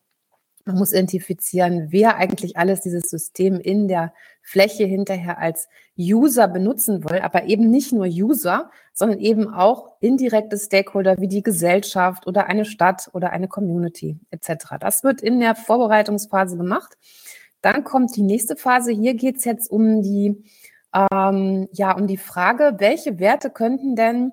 man 0.66 0.76
muss 0.76 0.92
identifizieren, 0.92 1.86
wer 1.88 2.16
eigentlich 2.16 2.58
alles 2.58 2.82
dieses 2.82 3.04
System 3.04 3.58
in 3.58 3.88
der 3.88 4.12
Fläche 4.48 4.84
hinterher 4.84 5.38
als 5.38 5.68
User 5.98 6.48
benutzen 6.48 7.04
will, 7.04 7.20
aber 7.20 7.44
eben 7.44 7.70
nicht 7.70 7.92
nur 7.92 8.06
User, 8.06 8.70
sondern 8.94 9.18
eben 9.18 9.52
auch 9.52 9.96
indirekte 10.00 10.56
Stakeholder 10.56 11.18
wie 11.18 11.28
die 11.28 11.42
Gesellschaft 11.42 12.26
oder 12.26 12.46
eine 12.46 12.64
Stadt 12.64 13.10
oder 13.12 13.30
eine 13.30 13.46
Community 13.46 14.18
etc. 14.30 14.76
Das 14.80 15.04
wird 15.04 15.20
in 15.20 15.38
der 15.40 15.54
Vorbereitungsphase 15.54 16.56
gemacht. 16.56 16.96
Dann 17.60 17.84
kommt 17.84 18.16
die 18.16 18.22
nächste 18.22 18.56
Phase. 18.56 18.90
Hier 18.90 19.14
geht 19.14 19.36
es 19.36 19.44
jetzt 19.44 19.70
um 19.70 20.00
die, 20.00 20.42
ähm, 21.12 21.68
ja, 21.72 21.94
um 21.94 22.06
die 22.06 22.16
Frage, 22.16 22.76
welche 22.78 23.18
Werte 23.18 23.50
könnten 23.50 23.96
denn 23.96 24.32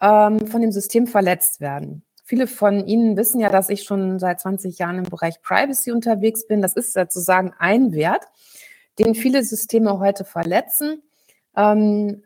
ähm, 0.00 0.46
von 0.46 0.60
dem 0.60 0.70
System 0.70 1.08
verletzt 1.08 1.60
werden? 1.60 2.04
Viele 2.22 2.46
von 2.46 2.86
Ihnen 2.86 3.16
wissen 3.16 3.40
ja, 3.40 3.48
dass 3.48 3.70
ich 3.70 3.82
schon 3.82 4.20
seit 4.20 4.38
20 4.38 4.78
Jahren 4.78 4.98
im 4.98 5.04
Bereich 5.04 5.42
Privacy 5.42 5.90
unterwegs 5.90 6.46
bin. 6.46 6.62
Das 6.62 6.74
ist 6.74 6.92
sozusagen 6.92 7.54
ein 7.58 7.92
Wert, 7.92 8.22
den 8.98 9.14
viele 9.14 9.42
Systeme 9.44 9.98
heute 9.98 10.24
verletzen. 10.24 11.02
Ähm, 11.56 12.22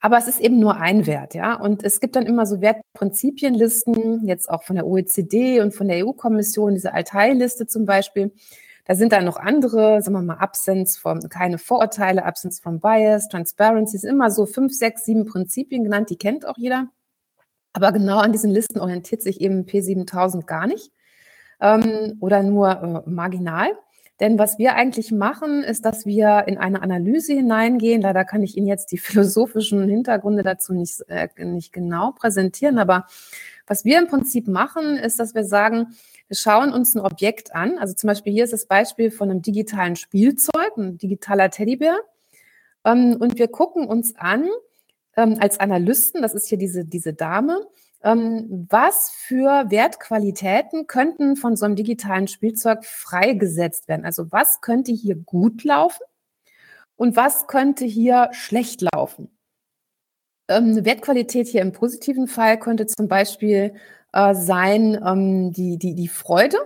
aber 0.00 0.18
es 0.18 0.28
ist 0.28 0.40
eben 0.40 0.60
nur 0.60 0.76
ein 0.76 1.06
Wert, 1.06 1.34
ja. 1.34 1.54
Und 1.54 1.82
es 1.82 1.98
gibt 2.00 2.14
dann 2.14 2.26
immer 2.26 2.46
so 2.46 2.60
Wertprinzipienlisten, 2.60 4.26
jetzt 4.26 4.48
auch 4.48 4.62
von 4.62 4.76
der 4.76 4.86
OECD 4.86 5.60
und 5.60 5.74
von 5.74 5.88
der 5.88 6.06
EU-Kommission, 6.06 6.74
diese 6.74 6.94
Altai-Liste 6.94 7.66
zum 7.66 7.84
Beispiel. 7.84 8.32
Da 8.84 8.94
sind 8.94 9.12
dann 9.12 9.24
noch 9.24 9.36
andere, 9.36 10.00
sagen 10.00 10.16
wir 10.16 10.22
mal, 10.22 10.38
Absence 10.38 10.96
von 10.96 11.28
keine 11.28 11.58
Vorurteile, 11.58 12.24
Absence 12.24 12.60
from 12.60 12.80
Bias, 12.80 13.28
Transparency, 13.28 14.06
immer 14.06 14.30
so 14.30 14.46
fünf, 14.46 14.72
sechs, 14.72 15.04
sieben 15.04 15.26
Prinzipien 15.26 15.84
genannt, 15.84 16.10
die 16.10 16.16
kennt 16.16 16.46
auch 16.46 16.56
jeder. 16.56 16.88
Aber 17.72 17.92
genau 17.92 18.18
an 18.18 18.32
diesen 18.32 18.50
Listen 18.50 18.80
orientiert 18.80 19.22
sich 19.22 19.40
eben 19.40 19.64
P7000 19.64 20.46
gar 20.46 20.66
nicht 20.66 20.90
ähm, 21.60 22.16
oder 22.20 22.42
nur 22.42 23.04
äh, 23.06 23.10
marginal. 23.10 23.68
Denn 24.20 24.38
was 24.38 24.58
wir 24.58 24.74
eigentlich 24.74 25.12
machen, 25.12 25.62
ist, 25.62 25.84
dass 25.84 26.04
wir 26.04 26.44
in 26.48 26.58
eine 26.58 26.82
Analyse 26.82 27.34
hineingehen. 27.34 28.02
Leider 28.02 28.24
kann 28.24 28.42
ich 28.42 28.56
Ihnen 28.56 28.66
jetzt 28.66 28.90
die 28.90 28.98
philosophischen 28.98 29.88
Hintergründe 29.88 30.42
dazu 30.42 30.72
nicht, 30.72 31.02
äh, 31.08 31.28
nicht 31.44 31.72
genau 31.72 32.12
präsentieren. 32.12 32.78
Aber 32.78 33.06
was 33.66 33.84
wir 33.84 33.98
im 33.98 34.08
Prinzip 34.08 34.48
machen, 34.48 34.96
ist, 34.96 35.20
dass 35.20 35.34
wir 35.34 35.44
sagen, 35.44 35.94
wir 36.26 36.36
schauen 36.36 36.72
uns 36.72 36.94
ein 36.94 37.00
Objekt 37.00 37.54
an. 37.54 37.78
Also 37.78 37.94
zum 37.94 38.08
Beispiel 38.08 38.32
hier 38.32 38.44
ist 38.44 38.52
das 38.52 38.66
Beispiel 38.66 39.10
von 39.10 39.30
einem 39.30 39.42
digitalen 39.42 39.96
Spielzeug, 39.96 40.76
ein 40.76 40.98
digitaler 40.98 41.50
Teddybär. 41.50 41.98
Ähm, 42.84 43.16
und 43.18 43.38
wir 43.38 43.48
gucken 43.48 43.86
uns 43.86 44.16
an, 44.16 44.48
ähm, 45.16 45.36
als 45.40 45.60
Analysten, 45.60 46.22
das 46.22 46.34
ist 46.34 46.48
hier 46.48 46.58
diese, 46.58 46.84
diese 46.84 47.14
Dame, 47.14 47.66
was 48.00 49.10
für 49.10 49.70
Wertqualitäten 49.70 50.86
könnten 50.86 51.36
von 51.36 51.56
so 51.56 51.64
einem 51.64 51.76
digitalen 51.76 52.28
Spielzeug 52.28 52.84
freigesetzt 52.84 53.88
werden? 53.88 54.04
Also 54.04 54.30
was 54.30 54.60
könnte 54.60 54.92
hier 54.92 55.16
gut 55.16 55.64
laufen 55.64 56.04
und 56.96 57.16
was 57.16 57.46
könnte 57.48 57.84
hier 57.84 58.28
schlecht 58.32 58.82
laufen? 58.94 59.30
Ähm, 60.48 60.70
eine 60.70 60.84
Wertqualität 60.84 61.48
hier 61.48 61.62
im 61.62 61.72
positiven 61.72 62.28
Fall 62.28 62.58
könnte 62.58 62.86
zum 62.86 63.08
Beispiel 63.08 63.74
äh, 64.12 64.34
sein 64.34 65.00
ähm, 65.04 65.52
die, 65.52 65.78
die, 65.78 65.94
die 65.94 66.08
Freude 66.08 66.58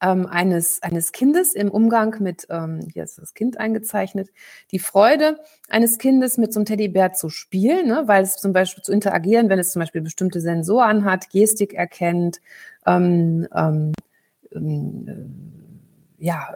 ähm, 0.00 0.26
eines, 0.26 0.82
eines 0.82 1.12
Kindes 1.12 1.54
im 1.54 1.70
Umgang 1.70 2.16
mit, 2.20 2.46
ähm, 2.50 2.80
hier 2.92 3.04
ist 3.04 3.18
das 3.18 3.34
Kind 3.34 3.58
eingezeichnet, 3.58 4.30
die 4.70 4.78
Freude 4.78 5.38
eines 5.68 5.98
Kindes 5.98 6.38
mit 6.38 6.52
so 6.52 6.60
einem 6.60 6.66
Teddybär 6.66 7.12
zu 7.12 7.30
spielen, 7.30 7.88
ne, 7.88 8.04
weil 8.06 8.22
es 8.22 8.36
zum 8.36 8.52
Beispiel 8.52 8.82
zu 8.82 8.92
interagieren, 8.92 9.48
wenn 9.48 9.58
es 9.58 9.72
zum 9.72 9.80
Beispiel 9.80 10.00
bestimmte 10.00 10.40
Sensoren 10.40 11.04
hat, 11.04 11.30
Gestik 11.30 11.74
erkennt, 11.74 12.40
ähm, 12.86 13.48
ähm, 13.54 13.92
ähm 14.52 15.08
äh, 16.18 16.24
ja, 16.24 16.48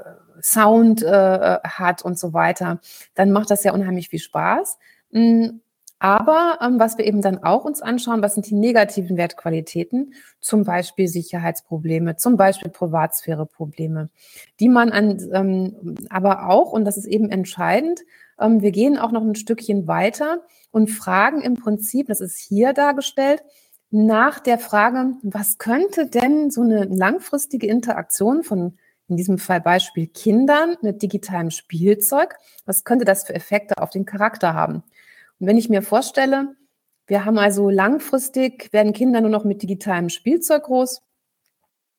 Sound 0.43 1.03
äh, 1.03 1.59
hat 1.63 2.03
und 2.03 2.19
so 2.19 2.33
weiter, 2.33 2.81
dann 3.15 3.31
macht 3.31 3.51
das 3.51 3.63
ja 3.63 3.73
unheimlich 3.73 4.09
viel 4.09 4.19
Spaß. 4.19 4.77
Mm, 5.13 5.61
aber 6.03 6.59
ähm, 6.61 6.81
was 6.81 6.99
wir 6.99 7.07
eben 7.07 7.23
dann 7.23 7.45
auch 7.45 7.65
uns 7.65 7.81
anschauen, 7.81 8.23
was 8.23 8.35
sind 8.35 8.51
die 8.51 8.57
negativen 8.57 9.17
Wertqualitäten, 9.17 10.15
zum 10.41 10.65
Beispiel 10.65 11.07
Sicherheitsprobleme, 11.07 12.17
zum 12.17 12.37
Beispiel 12.37 12.73
Privatsphäreprobleme, 12.73 14.11
die 14.59 14.69
man 14.69 14.91
an, 14.91 15.31
ähm, 15.33 15.95
aber 16.11 16.49
auch, 16.49 16.73
und 16.73 16.85
das 16.87 16.97
ist 16.97 17.07
eben 17.07 17.31
entscheidend, 17.31 18.01
ähm, 18.41 18.63
wir 18.63 18.73
gehen 18.73 18.99
auch 18.99 19.13
noch 19.13 19.23
ein 19.23 19.37
Stückchen 19.37 19.87
weiter 19.87 20.41
und 20.73 20.91
fragen 20.91 21.41
im 21.41 21.55
Prinzip, 21.55 22.09
das 22.09 22.21
ist 22.21 22.37
hier 22.37 22.73
dargestellt, 22.73 23.45
nach 23.93 24.41
der 24.41 24.59
Frage, 24.59 25.13
was 25.23 25.59
könnte 25.59 26.09
denn 26.09 26.51
so 26.51 26.63
eine 26.63 26.83
langfristige 26.87 27.69
Interaktion 27.69 28.43
von 28.43 28.77
in 29.07 29.17
diesem 29.17 29.39
Fall 29.39 29.61
Beispiel 29.61 30.09
Kindern 30.09 30.77
mit 30.81 31.03
digitalem 31.03 31.51
Spielzeug, 31.51 32.35
was 32.65 32.83
könnte 32.83 33.05
das 33.05 33.25
für 33.25 33.35
Effekte 33.35 33.79
auf 33.79 33.91
den 33.91 34.05
Charakter 34.05 34.55
haben? 34.55 34.83
Und 35.43 35.49
wenn 35.49 35.59
ich 35.59 35.69
mir 35.69 35.83
vorstelle, 35.83 36.55
wir 37.09 37.25
haben 37.25 37.37
also 37.37 37.69
langfristig, 37.69 38.73
werden 38.73 38.93
Kinder 38.93 39.21
nur 39.21 39.29
noch 39.29 39.43
mit 39.43 39.61
digitalem 39.61 40.09
Spielzeug 40.09 40.63
groß. 40.63 41.03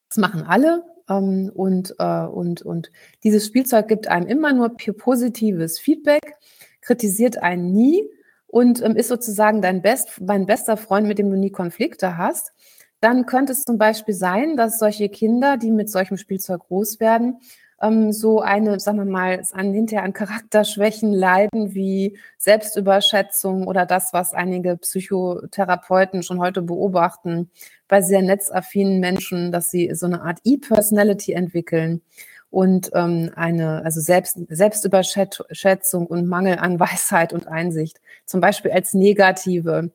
Das 0.08 0.18
machen 0.18 0.44
alle. 0.44 0.86
Ähm, 1.10 1.52
und, 1.54 1.94
äh, 2.00 2.24
und, 2.24 2.62
und 2.62 2.90
dieses 3.26 3.46
Spielzeug 3.46 3.90
gibt 3.90 4.08
einem 4.08 4.28
immer 4.28 4.54
nur 4.54 4.78
positives 4.78 5.78
Feedback, 5.78 6.38
kritisiert 6.80 7.38
einen 7.40 7.74
nie 7.74 8.10
und 8.48 8.82
ähm, 8.82 8.96
ist 8.96 9.10
sozusagen 9.10 9.62
dein, 9.62 9.82
Best, 9.82 10.12
dein 10.22 10.46
bester 10.46 10.78
Freund, 10.78 11.06
mit 11.06 11.20
dem 11.20 11.30
du 11.30 11.36
nie 11.36 11.52
Konflikte 11.52 12.18
hast. 12.18 12.54
Dann 13.02 13.26
könnte 13.26 13.52
es 13.52 13.64
zum 13.64 13.78
Beispiel 13.78 14.14
sein, 14.14 14.56
dass 14.56 14.80
solche 14.80 15.10
Kinder, 15.10 15.58
die 15.58 15.72
mit 15.72 15.90
solchem 15.90 16.16
Spielzeug 16.16 16.62
groß 16.62 17.02
werden, 17.02 17.40
ähm, 17.84 18.12
so 18.12 18.40
eine, 18.40 18.80
sagen 18.80 18.98
wir 18.98 19.06
mal, 19.06 19.44
an, 19.52 19.74
hinterher 19.74 20.04
an 20.04 20.14
Charakterschwächen 20.14 21.14
leiden 21.14 21.76
wie 21.76 22.18
Selbstüberschätzung 22.38 23.68
oder 23.68 23.86
das, 23.86 24.14
was 24.14 24.34
einige 24.34 24.78
Psychotherapeuten 24.78 26.24
schon 26.24 26.40
heute 26.40 26.62
beobachten 26.62 27.52
bei 27.88 28.02
sehr 28.02 28.22
netzaffinen 28.22 29.00
Menschen, 29.00 29.52
dass 29.52 29.70
sie 29.70 29.94
so 29.94 30.06
eine 30.06 30.22
Art 30.22 30.40
E-Personality 30.44 31.34
entwickeln 31.34 32.02
und 32.50 32.92
ähm, 32.94 33.32
eine, 33.36 33.84
also 33.84 34.00
Selbst, 34.00 34.40
Selbstüberschätzung 34.48 36.08
und 36.08 36.28
Mangel 36.28 36.60
an 36.60 36.80
Weisheit 36.80 37.34
und 37.34 37.48
Einsicht, 37.48 38.00
zum 38.26 38.40
Beispiel 38.42 38.72
als 38.72 38.94
negative 38.94 39.92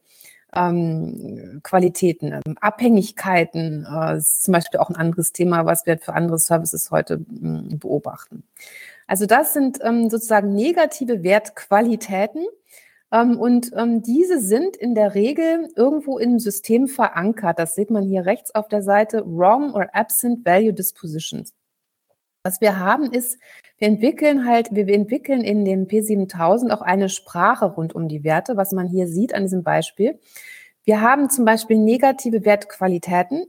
ähm, 0.55 1.61
Qualitäten, 1.63 2.33
also 2.33 2.53
Abhängigkeiten, 2.61 3.87
äh, 3.91 4.17
ist 4.17 4.43
zum 4.43 4.53
Beispiel 4.53 4.81
auch 4.81 4.89
ein 4.89 4.97
anderes 4.97 5.33
Thema, 5.33 5.67
was 5.67 5.87
wir 5.87 5.99
für 5.99 6.15
andere 6.15 6.39
Services 6.39 6.91
heute 6.91 7.19
mh, 7.19 7.71
hm, 7.71 7.79
beobachten. 7.79 8.45
Also 9.07 9.27
das 9.27 9.53
sind 9.55 9.79
ähm, 9.83 10.11
sozusagen 10.11 10.55
negative 10.55 11.23
Wertqualitäten. 11.23 12.47
Ähm, 13.11 13.39
und 13.39 13.71
ähm, 13.75 14.03
diese 14.03 14.41
sind 14.41 14.77
in 14.77 14.95
der 14.95 15.15
Regel 15.15 15.69
irgendwo 15.77 16.19
im 16.19 16.39
System 16.39 16.89
verankert. 16.89 17.59
Das 17.59 17.75
sieht 17.75 17.91
man 17.91 18.05
hier 18.05 18.27
rechts 18.27 18.55
auf 18.55 18.69
der 18.69 18.83
Seite, 18.83 19.25
Wrong 19.27 19.75
or 19.75 19.89
Absent 19.95 20.45
Value 20.45 20.75
Dispositions. 20.75 21.55
Was 22.45 22.61
wir 22.61 22.79
haben 22.79 23.11
ist, 23.13 23.39
wir 23.79 23.87
entwickeln 23.89 24.45
halt, 24.45 24.69
wir 24.73 24.89
entwickeln 24.89 25.43
in 25.43 25.65
dem 25.65 25.87
P7000 25.87 26.71
auch 26.71 26.83
eine 26.83 27.09
Sprache 27.09 27.67
rund 27.67 27.95
um 27.95 28.09
die 28.09 28.25
Werte, 28.25 28.57
was 28.57 28.73
man 28.73 28.89
hier 28.89 29.07
sieht 29.07 29.35
an 29.35 29.45
diesem 29.45 29.63
Beispiel. 29.63 30.19
Wir 30.85 31.01
haben 31.01 31.31
zum 31.31 31.45
Beispiel 31.45 31.79
negative 31.79 32.45
Wertqualitäten. 32.45 33.45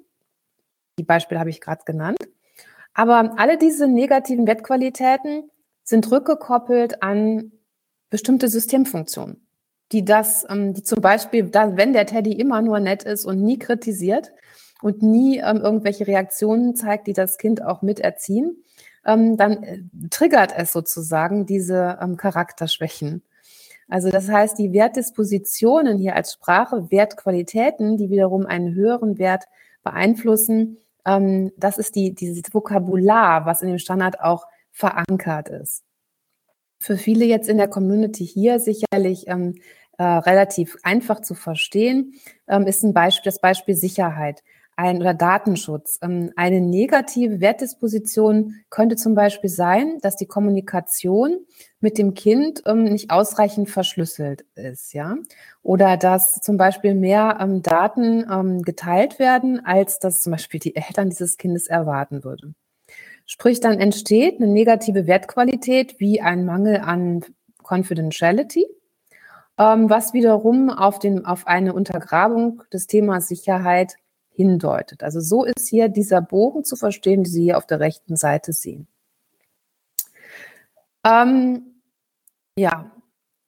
Die 1.00 1.04
Beispiele 1.04 1.40
habe 1.40 1.50
ich 1.50 1.62
gerade 1.62 1.84
genannt. 1.84 2.18
Aber 2.94 3.34
alle 3.38 3.58
diese 3.58 3.88
negativen 3.88 4.46
Wertqualitäten 4.46 5.50
sind 5.84 6.12
rückgekoppelt 6.12 7.02
an 7.02 7.52
bestimmte 8.10 8.50
Systemfunktionen, 8.50 9.48
die 9.92 10.06
das, 10.06 10.46
ähm, 10.50 10.74
die 10.74 10.84
zum 10.84 11.02
Beispiel, 11.02 11.52
wenn 11.54 11.94
der 11.94 12.06
Teddy 12.06 12.34
immer 12.34 12.62
nur 12.62 12.80
nett 12.80 13.04
ist 13.04 13.26
und 13.26 13.42
nie 13.42 13.58
kritisiert 13.58 14.32
und 14.82 15.02
nie 15.02 15.40
ähm, 15.40 15.58
irgendwelche 15.58 16.06
Reaktionen 16.06 16.76
zeigt, 16.76 17.08
die 17.08 17.14
das 17.14 17.38
Kind 17.38 17.64
auch 17.64 17.82
miterziehen, 17.82 18.64
ähm, 19.10 19.38
dann 19.38 19.64
äh, 19.64 19.80
triggert 20.10 20.54
es 20.56 20.72
sozusagen 20.72 21.46
diese 21.46 21.98
ähm, 22.02 22.16
Charakterschwächen. 22.16 23.24
Also 23.88 24.12
das 24.12 24.30
heißt, 24.30 24.60
die 24.60 24.72
Wertdispositionen 24.72 25.98
hier 25.98 26.16
als 26.16 26.34
Sprache, 26.34 26.92
Wertqualitäten, 26.92 27.98
die 27.98 28.12
wiederum 28.12 28.46
einen 28.46 28.76
höheren 28.76 29.18
Wert 29.18 29.46
beeinflussen, 29.84 30.78
ähm, 31.06 31.52
das 31.58 31.80
ist 31.80 31.96
die, 31.96 32.14
dieses 32.14 32.54
Vokabular, 32.54 33.46
was 33.48 33.64
in 33.64 33.70
dem 33.70 33.80
Standard 33.80 34.22
auch 34.22 34.46
verankert 34.72 35.50
ist. 35.50 35.84
Für 36.80 36.98
viele 36.98 37.26
jetzt 37.26 37.50
in 37.50 37.58
der 37.58 37.68
Community 37.68 38.26
hier 38.26 38.60
sicherlich 38.60 39.28
ähm, 39.28 39.56
äh, 39.98 40.04
relativ 40.04 40.78
einfach 40.84 41.22
zu 41.22 41.34
verstehen, 41.34 42.14
ähm, 42.48 42.68
ist 42.68 42.84
ein 42.84 42.94
Beispiel, 42.94 43.32
das 43.32 43.42
Beispiel 43.42 43.76
Sicherheit 43.76 44.44
ein, 44.80 45.02
oder 45.02 45.14
Datenschutz. 45.14 46.00
Ähm, 46.02 46.32
eine 46.38 46.62
negative 46.62 47.42
Wertdisposition 47.42 48.56
könnte 48.70 48.96
zum 48.96 49.14
Beispiel 49.14 49.50
sein, 49.50 50.00
dass 50.02 50.16
die 50.16 50.26
Kommunikation 50.26 51.40
mit 51.82 51.98
dem 51.98 52.14
Kind 52.14 52.64
ähm, 52.66 52.86
nicht 52.86 53.12
ausreichend 53.12 53.70
verschlüsselt 53.70 54.46
ist, 54.56 54.94
ja, 54.94 55.18
oder 55.62 55.98
dass 55.98 56.36
zum 56.36 56.56
Beispiel 56.58 56.96
mehr 56.96 57.38
ähm, 57.42 57.62
Daten 57.62 58.64
geteilt 58.64 59.20
werden, 59.20 59.66
als 59.66 60.00
das 60.00 60.22
zum 60.22 60.32
Beispiel 60.32 60.60
die 60.60 60.76
Eltern 60.76 61.10
dieses 61.10 61.38
Kindes 61.38 61.68
erwarten 61.68 62.24
würden. 62.24 62.56
Sprich, 63.26 63.60
dann 63.60 63.80
entsteht 63.80 64.40
eine 64.40 64.48
negative 64.48 65.08
Wertqualität 65.08 66.00
wie 66.00 66.22
ein 66.22 66.46
Mangel 66.46 66.78
an 66.78 67.26
Confidentiality, 67.64 68.66
was 69.58 70.14
wiederum 70.14 70.70
auf, 70.70 71.00
den, 71.00 71.26
auf 71.26 71.48
eine 71.48 71.74
Untergrabung 71.74 72.64
des 72.72 72.88
Themas 72.88 73.28
Sicherheit 73.28 73.96
hindeutet. 74.40 75.04
Also 75.04 75.20
so 75.20 75.44
ist 75.44 75.68
hier 75.68 75.90
dieser 75.90 76.22
Bogen 76.22 76.64
zu 76.64 76.78
verstehen, 76.78 77.24
den 77.24 77.32
Sie 77.32 77.44
hier 77.44 77.58
auf 77.58 77.68
der 77.68 77.82
rechten 77.82 78.16
Seite 78.16 78.54
sehen. 78.54 78.88
Ähm, 81.06 81.82
ja, 82.58 82.90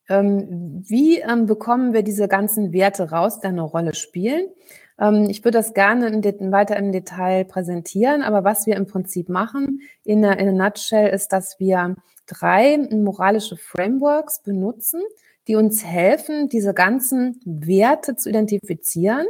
ähm, 0.09 0.83
wie 0.85 1.19
ähm, 1.19 1.45
bekommen 1.45 1.93
wir 1.93 2.03
diese 2.03 2.27
ganzen 2.27 2.73
Werte 2.73 3.09
raus, 3.09 3.39
die 3.39 3.47
eine 3.47 3.61
Rolle 3.61 3.95
spielen? 3.95 4.49
Ähm, 4.99 5.27
ich 5.29 5.45
würde 5.45 5.59
das 5.59 5.73
gerne 5.73 6.07
in 6.07 6.51
weiter 6.51 6.75
im 6.75 6.91
Detail 6.91 7.45
präsentieren, 7.45 8.21
aber 8.21 8.43
was 8.43 8.65
wir 8.65 8.75
im 8.75 8.85
Prinzip 8.85 9.29
machen 9.29 9.79
in 10.03 10.21
der, 10.21 10.39
in 10.39 10.49
a 10.49 10.65
nutshell 10.65 11.07
ist, 11.07 11.29
dass 11.29 11.57
wir 11.57 11.95
drei 12.25 12.77
moralische 12.77 13.55
Frameworks 13.55 14.41
benutzen, 14.41 15.01
die 15.47 15.55
uns 15.55 15.85
helfen, 15.85 16.49
diese 16.49 16.73
ganzen 16.73 17.39
Werte 17.45 18.17
zu 18.17 18.27
identifizieren 18.27 19.25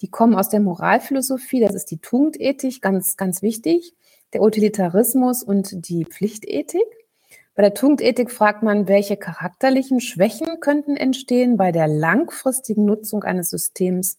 die 0.00 0.08
kommen 0.08 0.34
aus 0.34 0.48
der 0.48 0.60
Moralphilosophie, 0.60 1.60
das 1.60 1.74
ist 1.74 1.90
die 1.90 1.98
Tugendethik, 1.98 2.80
ganz, 2.80 3.16
ganz 3.16 3.42
wichtig, 3.42 3.94
der 4.32 4.42
Utilitarismus 4.42 5.42
und 5.42 5.88
die 5.88 6.04
Pflichtethik. 6.04 6.86
Bei 7.54 7.62
der 7.62 7.74
Tugendethik 7.74 8.30
fragt 8.30 8.62
man, 8.62 8.86
welche 8.86 9.16
charakterlichen 9.16 10.00
Schwächen 10.00 10.60
könnten 10.60 10.96
entstehen 10.96 11.56
bei 11.56 11.72
der 11.72 11.88
langfristigen 11.88 12.84
Nutzung 12.84 13.24
eines 13.24 13.50
Systems, 13.50 14.18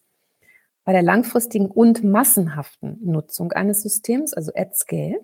bei 0.84 0.92
der 0.92 1.02
langfristigen 1.02 1.70
und 1.70 2.04
massenhaften 2.04 2.98
Nutzung 3.02 3.52
eines 3.52 3.82
Systems, 3.82 4.34
also 4.34 4.52
at 4.54 4.76
scale. 4.76 5.20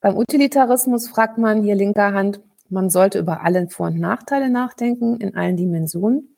Beim 0.00 0.16
Utilitarismus 0.16 1.08
fragt 1.08 1.38
man 1.38 1.62
hier 1.62 1.76
linker 1.76 2.12
Hand, 2.12 2.40
man 2.68 2.90
sollte 2.90 3.20
über 3.20 3.42
alle 3.42 3.68
Vor- 3.68 3.88
und 3.88 4.00
Nachteile 4.00 4.50
nachdenken 4.50 5.18
in 5.18 5.36
allen 5.36 5.56
Dimensionen. 5.56 6.35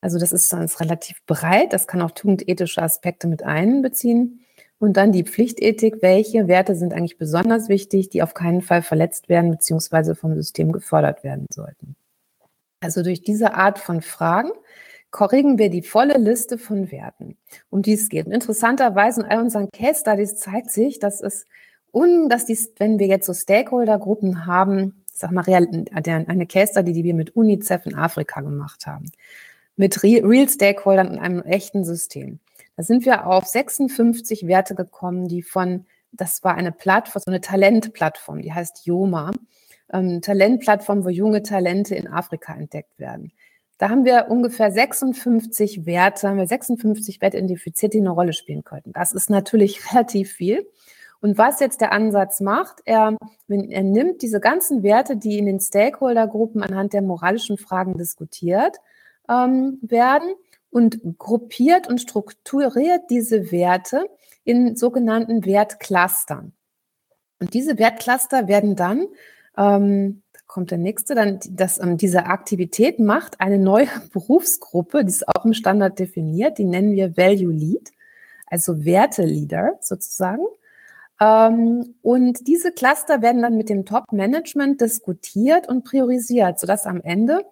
Also 0.00 0.18
das 0.18 0.32
ist, 0.32 0.52
das 0.52 0.80
relativ 0.80 1.24
breit, 1.26 1.72
das 1.72 1.86
kann 1.86 2.02
auch 2.02 2.10
tugendethische 2.10 2.82
Aspekte 2.82 3.26
mit 3.26 3.42
einbeziehen. 3.42 4.40
Und 4.78 4.98
dann 4.98 5.10
die 5.10 5.24
Pflichtethik, 5.24 6.02
welche 6.02 6.48
Werte 6.48 6.76
sind 6.76 6.92
eigentlich 6.92 7.16
besonders 7.16 7.68
wichtig, 7.68 8.10
die 8.10 8.22
auf 8.22 8.34
keinen 8.34 8.60
Fall 8.60 8.82
verletzt 8.82 9.28
werden 9.28 9.50
bzw. 9.52 10.14
vom 10.14 10.34
System 10.34 10.70
gefördert 10.70 11.24
werden 11.24 11.46
sollten. 11.50 11.96
Also 12.80 13.02
durch 13.02 13.22
diese 13.22 13.54
Art 13.54 13.78
von 13.78 14.02
Fragen 14.02 14.50
korrigen 15.10 15.58
wir 15.58 15.70
die 15.70 15.82
volle 15.82 16.18
Liste 16.18 16.58
von 16.58 16.90
Werten, 16.90 17.38
um 17.70 17.80
die 17.80 17.94
es 17.94 18.10
geht. 18.10 18.26
Und 18.26 18.32
interessanterweise 18.32 19.22
in 19.22 19.26
all 19.26 19.40
unseren 19.40 19.70
Case 19.70 20.00
Studies 20.00 20.36
zeigt 20.36 20.70
sich, 20.70 20.98
dass 20.98 21.22
es, 21.22 21.46
un, 21.90 22.28
dass 22.28 22.44
dies, 22.44 22.72
wenn 22.78 22.98
wir 22.98 23.06
jetzt 23.06 23.24
so 23.24 23.32
Stakeholder-Gruppen 23.32 24.44
haben, 24.44 25.04
ich 25.10 25.18
sag 25.18 25.32
mal, 25.32 25.44
eine 25.46 26.46
Case 26.46 26.72
Study, 26.72 26.92
die 26.92 27.04
wir 27.04 27.14
mit 27.14 27.34
UNICEF 27.34 27.86
in 27.86 27.94
Afrika 27.94 28.42
gemacht 28.42 28.86
haben, 28.86 29.10
mit 29.76 30.02
Real 30.02 30.48
Stakeholdern 30.48 31.12
in 31.12 31.18
einem 31.18 31.42
echten 31.42 31.84
System. 31.84 32.40
Da 32.76 32.82
sind 32.82 33.04
wir 33.06 33.26
auf 33.26 33.46
56 33.46 34.46
Werte 34.46 34.74
gekommen, 34.74 35.28
die 35.28 35.42
von, 35.42 35.86
das 36.12 36.44
war 36.44 36.54
eine 36.54 36.72
Plattform, 36.72 37.22
so 37.24 37.30
eine 37.30 37.40
Talentplattform, 37.40 38.42
die 38.42 38.52
heißt 38.52 38.86
Yoma, 38.86 39.32
ähm, 39.92 40.20
Talentplattform, 40.20 41.04
wo 41.04 41.08
junge 41.08 41.42
Talente 41.42 41.94
in 41.94 42.08
Afrika 42.08 42.54
entdeckt 42.54 42.98
werden. 42.98 43.32
Da 43.78 43.90
haben 43.90 44.04
wir 44.04 44.26
ungefähr 44.30 44.70
56 44.70 45.84
Werte, 45.84 46.28
haben 46.28 46.38
wir 46.38 46.46
56 46.46 47.20
Werte 47.20 47.36
identifiziert, 47.36 47.92
die 47.92 48.00
eine 48.00 48.10
Rolle 48.10 48.32
spielen 48.32 48.64
könnten. 48.64 48.92
Das 48.92 49.12
ist 49.12 49.30
natürlich 49.30 49.80
relativ 49.92 50.32
viel. 50.32 50.66
Und 51.20 51.38
was 51.38 51.60
jetzt 51.60 51.80
der 51.80 51.92
Ansatz 51.92 52.40
macht, 52.40 52.80
er, 52.84 53.16
er 53.48 53.82
nimmt 53.82 54.22
diese 54.22 54.38
ganzen 54.38 54.82
Werte, 54.82 55.16
die 55.16 55.38
in 55.38 55.46
den 55.46 55.60
Stakeholdergruppen 55.60 56.62
anhand 56.62 56.92
der 56.92 57.02
moralischen 57.02 57.56
Fragen 57.56 57.96
diskutiert, 57.96 58.76
ähm, 59.28 59.78
werden 59.82 60.34
und 60.70 61.00
gruppiert 61.18 61.88
und 61.88 62.00
strukturiert 62.00 63.02
diese 63.10 63.50
Werte 63.50 64.08
in 64.44 64.76
sogenannten 64.76 65.44
Wertclustern. 65.44 66.52
Und 67.40 67.54
diese 67.54 67.78
Wertcluster 67.78 68.48
werden 68.48 68.76
dann, 68.76 69.06
ähm, 69.56 70.22
da 70.32 70.40
kommt 70.46 70.70
der 70.70 70.78
nächste, 70.78 71.14
dann 71.14 71.40
das, 71.50 71.78
ähm, 71.80 71.96
diese 71.96 72.26
Aktivität 72.26 72.98
macht 72.98 73.40
eine 73.40 73.58
neue 73.58 73.88
Berufsgruppe, 74.12 75.04
die 75.04 75.10
ist 75.10 75.28
auch 75.28 75.44
im 75.44 75.52
Standard 75.54 75.98
definiert, 75.98 76.58
die 76.58 76.64
nennen 76.64 76.92
wir 76.92 77.16
Value 77.16 77.52
Lead, 77.52 77.90
also 78.46 78.84
Werte-Leader 78.84 79.78
sozusagen. 79.80 80.44
Ähm, 81.20 81.94
und 82.02 82.46
diese 82.46 82.72
Cluster 82.72 83.22
werden 83.22 83.42
dann 83.42 83.56
mit 83.56 83.68
dem 83.68 83.84
Top-Management 83.86 84.80
diskutiert 84.80 85.68
und 85.68 85.84
priorisiert, 85.84 86.58
sodass 86.60 86.86
am 86.86 87.00
Ende 87.00 87.44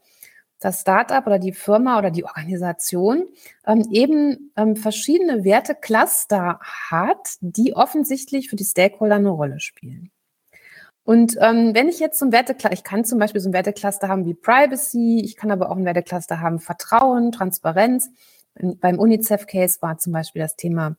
das 0.64 0.80
Startup 0.80 1.26
oder 1.26 1.38
die 1.38 1.52
Firma 1.52 1.98
oder 1.98 2.10
die 2.10 2.24
Organisation 2.24 3.26
ähm, 3.66 3.86
eben 3.90 4.50
ähm, 4.56 4.76
verschiedene 4.76 5.44
Wertecluster 5.44 6.58
hat, 6.90 7.36
die 7.40 7.76
offensichtlich 7.76 8.48
für 8.48 8.56
die 8.56 8.64
Stakeholder 8.64 9.16
eine 9.16 9.28
Rolle 9.28 9.60
spielen. 9.60 10.10
Und 11.04 11.36
ähm, 11.40 11.74
wenn 11.74 11.88
ich 11.88 12.00
jetzt 12.00 12.18
so 12.18 12.24
ein 12.24 12.32
Wertecluster, 12.32 12.72
ich 12.72 12.82
kann 12.82 13.04
zum 13.04 13.18
Beispiel 13.18 13.42
so 13.42 13.50
ein 13.50 13.52
Wertecluster 13.52 14.08
haben 14.08 14.24
wie 14.24 14.32
Privacy, 14.32 15.20
ich 15.22 15.36
kann 15.36 15.50
aber 15.50 15.70
auch 15.70 15.76
ein 15.76 15.84
Wertecluster 15.84 16.40
haben 16.40 16.60
Vertrauen, 16.60 17.30
Transparenz. 17.30 18.10
Beim 18.54 18.98
UNICEF-Case 18.98 19.82
war 19.82 19.98
zum 19.98 20.14
Beispiel 20.14 20.40
das 20.40 20.56
Thema 20.56 20.96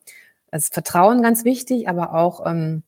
das 0.52 0.70
Vertrauen 0.70 1.24
ganz 1.24 1.44
wichtig, 1.44 1.90
aber 1.90 2.14
auch 2.14 2.46
ähm, 2.46 2.84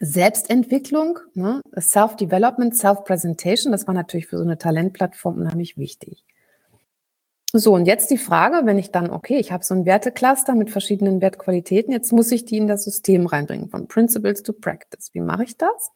Selbstentwicklung, 0.00 1.18
ne? 1.34 1.60
Self-Development, 1.78 2.74
Self-Presentation, 2.74 3.72
das 3.72 3.86
war 3.86 3.94
natürlich 3.94 4.26
für 4.26 4.38
so 4.38 4.44
eine 4.44 4.58
Talentplattform 4.58 5.38
unheimlich 5.38 5.76
wichtig. 5.76 6.24
So, 7.54 7.74
und 7.74 7.84
jetzt 7.84 8.10
die 8.10 8.16
Frage, 8.16 8.64
wenn 8.64 8.78
ich 8.78 8.92
dann, 8.92 9.10
okay, 9.10 9.36
ich 9.36 9.52
habe 9.52 9.62
so 9.62 9.74
ein 9.74 9.84
Wertecluster 9.84 10.54
mit 10.54 10.70
verschiedenen 10.70 11.20
Wertqualitäten, 11.20 11.92
jetzt 11.92 12.10
muss 12.10 12.32
ich 12.32 12.46
die 12.46 12.56
in 12.56 12.66
das 12.66 12.84
System 12.84 13.26
reinbringen, 13.26 13.68
von 13.68 13.88
Principles 13.88 14.42
to 14.42 14.54
Practice. 14.54 15.10
Wie 15.12 15.20
mache 15.20 15.44
ich 15.44 15.58
das? 15.58 15.90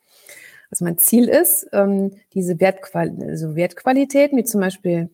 Also 0.71 0.85
mein 0.85 0.99
Ziel 0.99 1.29
ist, 1.29 1.67
ähm, 1.73 2.13
diese 2.35 2.61
Wertqual 2.61 3.17
also 3.23 3.57
Wertqualitäten, 3.57 4.37
wie 4.37 4.45
zum 4.45 4.61
Beispiel 4.61 5.09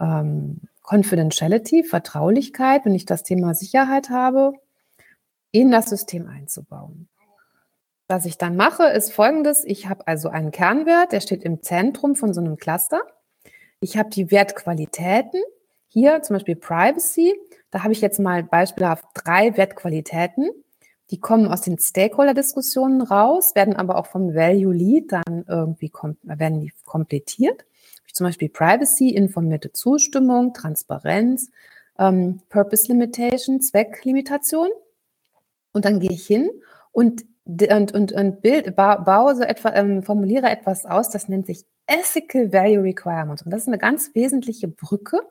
ähm, 0.00 0.60
Confidentiality, 0.82 1.82
Vertraulichkeit, 1.82 2.84
wenn 2.84 2.94
ich 2.94 3.04
das 3.04 3.24
Thema 3.24 3.54
Sicherheit 3.54 4.08
habe, 4.08 4.52
in 5.50 5.72
das 5.72 5.90
System 5.90 6.28
einzubauen. 6.28 7.08
Was 8.08 8.24
ich 8.24 8.38
dann 8.38 8.56
mache, 8.56 8.84
ist 8.84 9.12
folgendes. 9.12 9.64
Ich 9.64 9.86
habe 9.86 10.06
also 10.06 10.30
einen 10.30 10.50
Kernwert, 10.50 11.12
der 11.12 11.20
steht 11.20 11.42
im 11.44 11.62
Zentrum 11.62 12.16
von 12.16 12.32
so 12.32 12.40
einem 12.40 12.56
Cluster. 12.56 13.02
Ich 13.80 13.98
habe 13.98 14.08
die 14.08 14.30
Wertqualitäten. 14.30 15.42
Hier 15.88 16.22
zum 16.22 16.36
Beispiel 16.36 16.56
Privacy. 16.56 17.38
Da 17.70 17.82
habe 17.82 17.92
ich 17.92 18.00
jetzt 18.00 18.18
mal 18.18 18.42
beispielhaft 18.42 19.04
drei 19.12 19.54
Wertqualitäten. 19.58 20.50
Die 21.10 21.20
kommen 21.20 21.46
aus 21.48 21.60
den 21.60 21.78
Stakeholder-Diskussionen 21.78 23.02
raus, 23.02 23.54
werden 23.54 23.76
aber 23.76 23.96
auch 23.96 24.06
vom 24.06 24.34
Value 24.34 24.74
Lead 24.74 25.12
dann 25.12 25.44
irgendwie 25.46 25.92
werden 26.22 26.60
die 26.60 26.72
komplettiert. 26.84 27.64
Zum 28.12 28.26
Beispiel 28.26 28.48
Privacy, 28.48 29.10
informierte 29.10 29.72
Zustimmung, 29.72 30.52
Transparenz, 30.52 31.50
ähm, 31.98 32.40
Purpose 32.48 32.88
Limitation, 32.88 33.60
Zwecklimitation. 33.60 34.70
Und 35.72 35.84
dann 35.84 36.00
gehe 36.00 36.10
ich 36.10 36.26
hin 36.26 36.50
und 36.90 37.24
und, 37.48 37.94
und, 37.94 38.12
und 38.12 38.42
Bild, 38.42 38.76
baue 38.76 39.34
so 39.34 39.42
etwa, 39.42 39.74
ähm, 39.74 40.02
formuliere 40.02 40.48
etwas 40.50 40.84
aus, 40.84 41.08
das 41.08 41.28
nennt 41.28 41.46
sich 41.46 41.64
Ethical 41.86 42.52
Value 42.52 42.82
Requirements. 42.82 43.42
Und 43.42 43.50
das 43.50 43.62
ist 43.62 43.68
eine 43.68 43.78
ganz 43.78 44.14
wesentliche 44.14 44.68
Brücke 44.68 45.22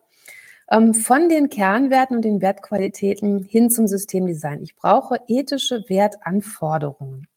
ähm, 0.72 0.96
von 0.96 1.30
den 1.30 1.50
Kernwerten 1.50 2.18
und 2.18 2.26
den 2.26 2.42
Wertqualitäten 2.42 3.44
hin 3.44 3.70
zum 3.70 3.88
Systemdesign. 3.88 4.64
Ich 4.64 4.76
brauche 4.76 5.20
ethische 5.28 5.86
Wertanforderungen. 5.88 7.28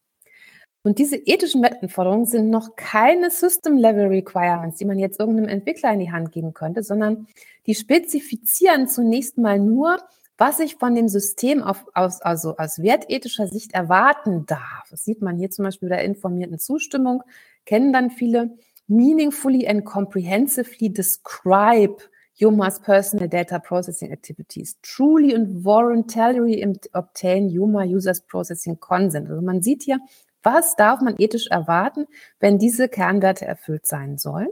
Und 0.83 0.99
diese 0.99 1.17
ethischen 1.17 1.63
Wertanforderungen 1.63 2.25
sind 2.25 2.49
noch 2.49 2.75
keine 2.75 3.31
System-Level-Requirements, 3.31 4.79
die 4.79 4.87
man 4.87 4.99
jetzt 4.99 5.21
irgendeinem 5.21 5.51
Entwickler 5.51 5.93
in 5.93 6.01
die 6.01 6.11
Hand 6.11 6.33
geben 6.33 6.55
könnte, 6.55 6.83
sondern 6.83 7.27
die 7.67 7.75
spezifizieren 7.75 8.89
zunächst 8.89 9.37
mal 9.37 9.59
nur, 9.59 9.99
was 10.41 10.59
ich 10.59 10.77
von 10.77 10.95
dem 10.95 11.07
System 11.07 11.63
auf, 11.63 11.85
aus, 11.93 12.23
also 12.23 12.57
aus 12.57 12.83
wertethischer 12.83 13.47
Sicht 13.47 13.75
erwarten 13.75 14.47
darf. 14.47 14.89
Das 14.89 15.05
sieht 15.05 15.21
man 15.21 15.37
hier 15.37 15.51
zum 15.51 15.67
Beispiel 15.67 15.91
bei 15.91 15.97
der 15.97 16.05
informierten 16.07 16.59
Zustimmung, 16.59 17.23
kennen 17.67 17.93
dann 17.93 18.11
viele 18.11 18.57
meaningfully 18.89 19.69
and 19.69 19.85
comprehensively 19.85 20.91
describe 20.91 21.97
UMA's 22.41 22.81
personal 22.81 23.29
data 23.29 23.59
processing 23.59 24.13
activities. 24.13 24.79
Truly 24.81 25.35
and 25.35 25.63
voluntarily 25.63 26.67
obtain 26.95 27.51
UMA 27.51 27.85
users 27.85 28.23
processing 28.23 28.81
consent. 28.81 29.29
Also 29.29 29.43
man 29.43 29.61
sieht 29.61 29.83
hier, 29.83 30.01
was 30.43 30.75
darf 30.75 31.03
man 31.03 31.17
ethisch 31.19 31.49
erwarten, 31.49 32.07
wenn 32.39 32.59
diese 32.59 32.89
Kernwerte 32.89 33.45
erfüllt 33.45 33.87
sein 33.87 34.17
sollen? 34.17 34.49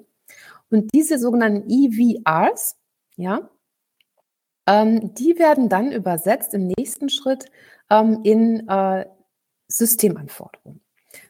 Und 0.71 0.93
diese 0.93 1.19
sogenannten 1.19 1.71
EVRs, 1.71 2.77
ja, 3.17 3.49
ähm, 4.69 5.15
die 5.15 5.39
werden 5.39 5.71
dann 5.71 5.93
übersetzt 5.93 6.53
im 6.53 6.67
nächsten 6.67 7.09
Schritt 7.09 7.47
ähm, 7.91 8.21
in 8.23 8.69
äh, 8.69 9.07
Systemanforderungen. 9.67 10.83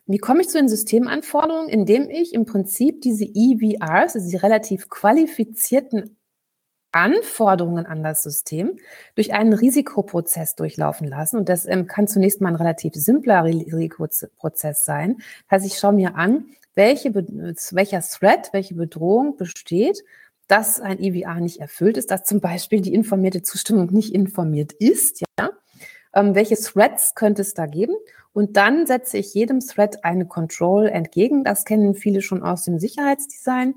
Wie 0.06 0.18
komme 0.18 0.40
ich 0.40 0.48
zu 0.48 0.58
den 0.58 0.68
Systemanforderungen? 0.68 1.68
Indem 1.68 2.10
ich 2.10 2.34
im 2.34 2.46
Prinzip 2.46 3.00
diese 3.00 3.24
EVRs, 3.24 4.16
also 4.16 4.28
die 4.28 4.36
relativ 4.36 4.88
qualifizierten 4.88 6.16
Anforderungen 6.90 7.86
an 7.86 8.02
das 8.02 8.22
System 8.22 8.78
durch 9.14 9.34
einen 9.34 9.52
Risikoprozess 9.52 10.56
durchlaufen 10.56 11.06
lassen. 11.06 11.36
Und 11.36 11.48
das 11.48 11.66
ähm, 11.66 11.86
kann 11.86 12.08
zunächst 12.08 12.40
mal 12.40 12.48
ein 12.48 12.56
relativ 12.56 12.94
simpler 12.94 13.44
Risikoprozess 13.44 14.84
sein. 14.84 15.18
Das 15.48 15.62
heißt, 15.62 15.66
ich 15.66 15.78
schaue 15.78 15.92
mir 15.92 16.16
an, 16.16 16.46
welche, 16.74 17.14
welcher 17.14 18.00
Threat, 18.00 18.52
welche 18.52 18.74
Bedrohung 18.74 19.36
besteht, 19.36 20.02
dass 20.48 20.80
ein 20.80 20.98
EVA 20.98 21.40
nicht 21.40 21.60
erfüllt 21.60 21.96
ist, 21.96 22.10
dass 22.10 22.24
zum 22.24 22.40
Beispiel 22.40 22.80
die 22.80 22.94
informierte 22.94 23.42
Zustimmung 23.42 23.92
nicht 23.92 24.14
informiert 24.14 24.72
ist. 24.72 25.22
Ja? 25.38 25.50
Ähm, 26.14 26.34
welche 26.34 26.56
Threats 26.56 27.14
könnte 27.14 27.42
es 27.42 27.54
da 27.54 27.66
geben? 27.66 27.94
Und 28.32 28.56
dann 28.56 28.86
setze 28.86 29.18
ich 29.18 29.34
jedem 29.34 29.60
Threat 29.60 30.04
eine 30.04 30.26
Control 30.26 30.86
entgegen. 30.88 31.44
Das 31.44 31.64
kennen 31.64 31.94
viele 31.94 32.22
schon 32.22 32.42
aus 32.42 32.64
dem 32.64 32.78
Sicherheitsdesign. 32.78 33.74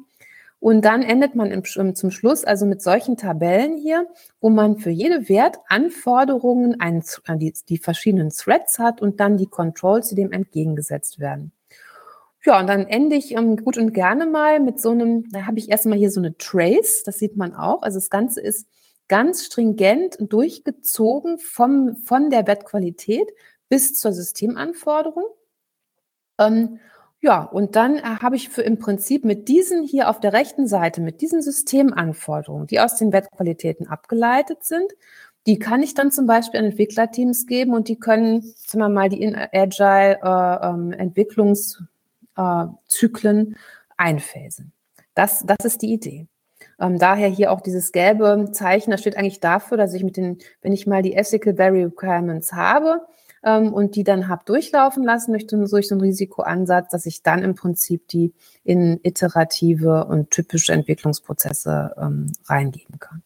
Und 0.60 0.86
dann 0.86 1.02
endet 1.02 1.34
man 1.34 1.50
im, 1.50 1.64
zum 1.66 2.12
Schluss 2.12 2.44
also 2.44 2.68
mit 2.68 2.84
solchen 2.84 3.18
Tabellen 3.18 3.78
hier, 3.78 4.08
wo 4.40 4.52
man 4.52 4.78
für 4.78 4.92
jede 4.92 5.28
Wertanforderungen 5.28 6.80
einen, 6.80 7.04
äh, 7.28 7.38
die, 7.38 7.54
die 7.68 7.80
verschiedenen 7.80 8.30
Threads 8.30 8.78
hat 8.78 9.02
und 9.02 9.20
dann 9.20 9.38
die 9.38 9.48
Controls, 9.48 10.10
die 10.10 10.16
dem 10.16 10.32
entgegengesetzt 10.32 11.20
werden. 11.20 11.52
Ja, 12.44 12.60
und 12.60 12.68
dann 12.68 12.88
ende 12.88 13.16
ich 13.16 13.34
ähm, 13.34 13.58
gut 13.58 13.78
und 13.78 13.94
gerne 13.94 14.26
mal 14.26 14.60
mit 14.60 14.80
so 14.80 14.90
einem, 14.90 15.30
da 15.30 15.46
habe 15.46 15.60
ich 15.60 15.70
erstmal 15.70 15.98
hier 15.98 16.10
so 16.10 16.20
eine 16.20 16.38
Trace, 16.38 17.04
das 17.04 17.20
sieht 17.20 17.38
man 17.38 17.54
auch. 17.54 17.84
Also 17.84 18.00
das 18.00 18.10
Ganze 18.10 18.42
ist 18.42 18.68
ganz 19.08 19.46
stringent 19.46 20.18
durchgezogen 20.20 21.38
vom, 21.38 21.98
von 21.98 22.30
der 22.32 22.44
Bettqualität 22.44 23.30
bis 23.70 23.94
zur 24.00 24.12
Systemanforderung. 24.12 25.26
Ähm, 26.40 26.80
ja, 27.22 27.44
und 27.44 27.76
dann 27.76 27.98
äh, 27.98 28.02
habe 28.02 28.36
ich 28.36 28.50
für 28.50 28.64
im 28.64 28.80
Prinzip 28.80 29.24
mit 29.26 29.48
diesen 29.48 29.84
hier 29.84 30.10
auf 30.10 30.20
der 30.20 30.34
rechten 30.34 30.68
Seite, 30.68 31.02
mit 31.02 31.22
diesen 31.22 31.44
Systemanforderungen, 31.44 32.66
die 32.66 32.80
aus 32.80 32.96
den 32.96 33.14
Wettqualitäten 33.14 33.88
abgeleitet 33.88 34.64
sind, 34.64 34.92
die 35.48 35.60
kann 35.60 35.84
ich 35.84 35.94
dann 35.94 36.12
zum 36.12 36.26
Beispiel 36.26 36.60
an 36.60 36.68
Entwicklerteams 36.68 37.46
geben 37.46 37.74
und 37.74 37.88
die 37.88 38.00
können, 38.00 38.42
sagen 38.42 38.80
wir 38.80 38.90
mal, 38.90 39.10
die 39.10 39.22
in 39.22 39.36
Agile 39.36 40.20
äh, 40.24 40.68
ähm, 40.68 40.92
Entwicklungszyklen 40.94 41.91
äh, 42.36 42.66
einphasen. 43.98 44.72
Das, 45.14 45.44
das 45.46 45.66
ist 45.66 45.82
die 45.82 45.94
Idee. 45.94 46.28
Ähm, 46.80 46.98
daher 46.98 47.28
hier 47.28 47.52
auch 47.52 47.62
dieses 47.62 47.92
gelbe 47.92 48.50
Zeichen, 48.52 48.92
das 48.92 49.02
steht 49.02 49.18
eigentlich 49.18 49.40
dafür, 49.40 49.78
dass 49.78 49.94
ich 49.94 50.04
mit 50.04 50.18
den, 50.18 50.40
wenn 50.62 50.74
ich 50.74 50.88
mal 50.88 51.02
die 51.02 51.14
Ethical 51.14 51.58
Value 51.58 51.88
Requirements 51.88 52.54
habe, 52.54 53.02
ähm, 53.44 53.74
und 53.74 53.96
die 53.96 54.04
dann 54.04 54.28
habe 54.28 54.44
durchlaufen 54.46 55.04
lassen 55.04 55.32
durch, 55.32 55.48
durch 55.48 55.88
so 55.88 55.96
einen 55.96 56.02
Risikoansatz, 56.02 56.92
dass 56.92 57.06
ich 57.06 57.24
dann 57.24 57.44
im 57.44 57.56
Prinzip 57.56 58.08
die 58.08 58.34
in 58.64 59.00
iterative 59.04 60.06
und 60.06 60.32
typische 60.32 60.74
Entwicklungsprozesse 60.74 61.96
ähm, 61.98 62.32
reingeben 62.46 63.00
kann. 63.00 63.24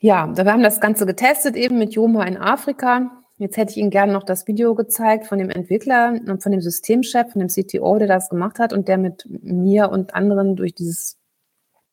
Ja, 0.00 0.36
wir 0.36 0.52
haben 0.52 0.62
das 0.62 0.80
Ganze 0.80 1.06
getestet 1.06 1.56
eben 1.56 1.78
mit 1.78 1.94
Joma 1.94 2.24
in 2.24 2.36
Afrika. 2.36 3.10
Jetzt 3.38 3.56
hätte 3.56 3.70
ich 3.70 3.76
Ihnen 3.76 3.90
gerne 3.90 4.12
noch 4.12 4.24
das 4.24 4.46
Video 4.46 4.74
gezeigt 4.74 5.26
von 5.26 5.38
dem 5.38 5.48
Entwickler 5.48 6.20
und 6.26 6.42
von 6.42 6.52
dem 6.52 6.60
Systemchef, 6.60 7.32
von 7.32 7.38
dem 7.38 7.48
CTO, 7.48 7.98
der 7.98 8.08
das 8.08 8.28
gemacht 8.28 8.58
hat 8.58 8.72
und 8.72 8.88
der 8.88 8.98
mit 8.98 9.26
mir 9.28 9.90
und 9.90 10.14
anderen 10.14 10.56
durch 10.56 10.74
dieses, 10.74 11.16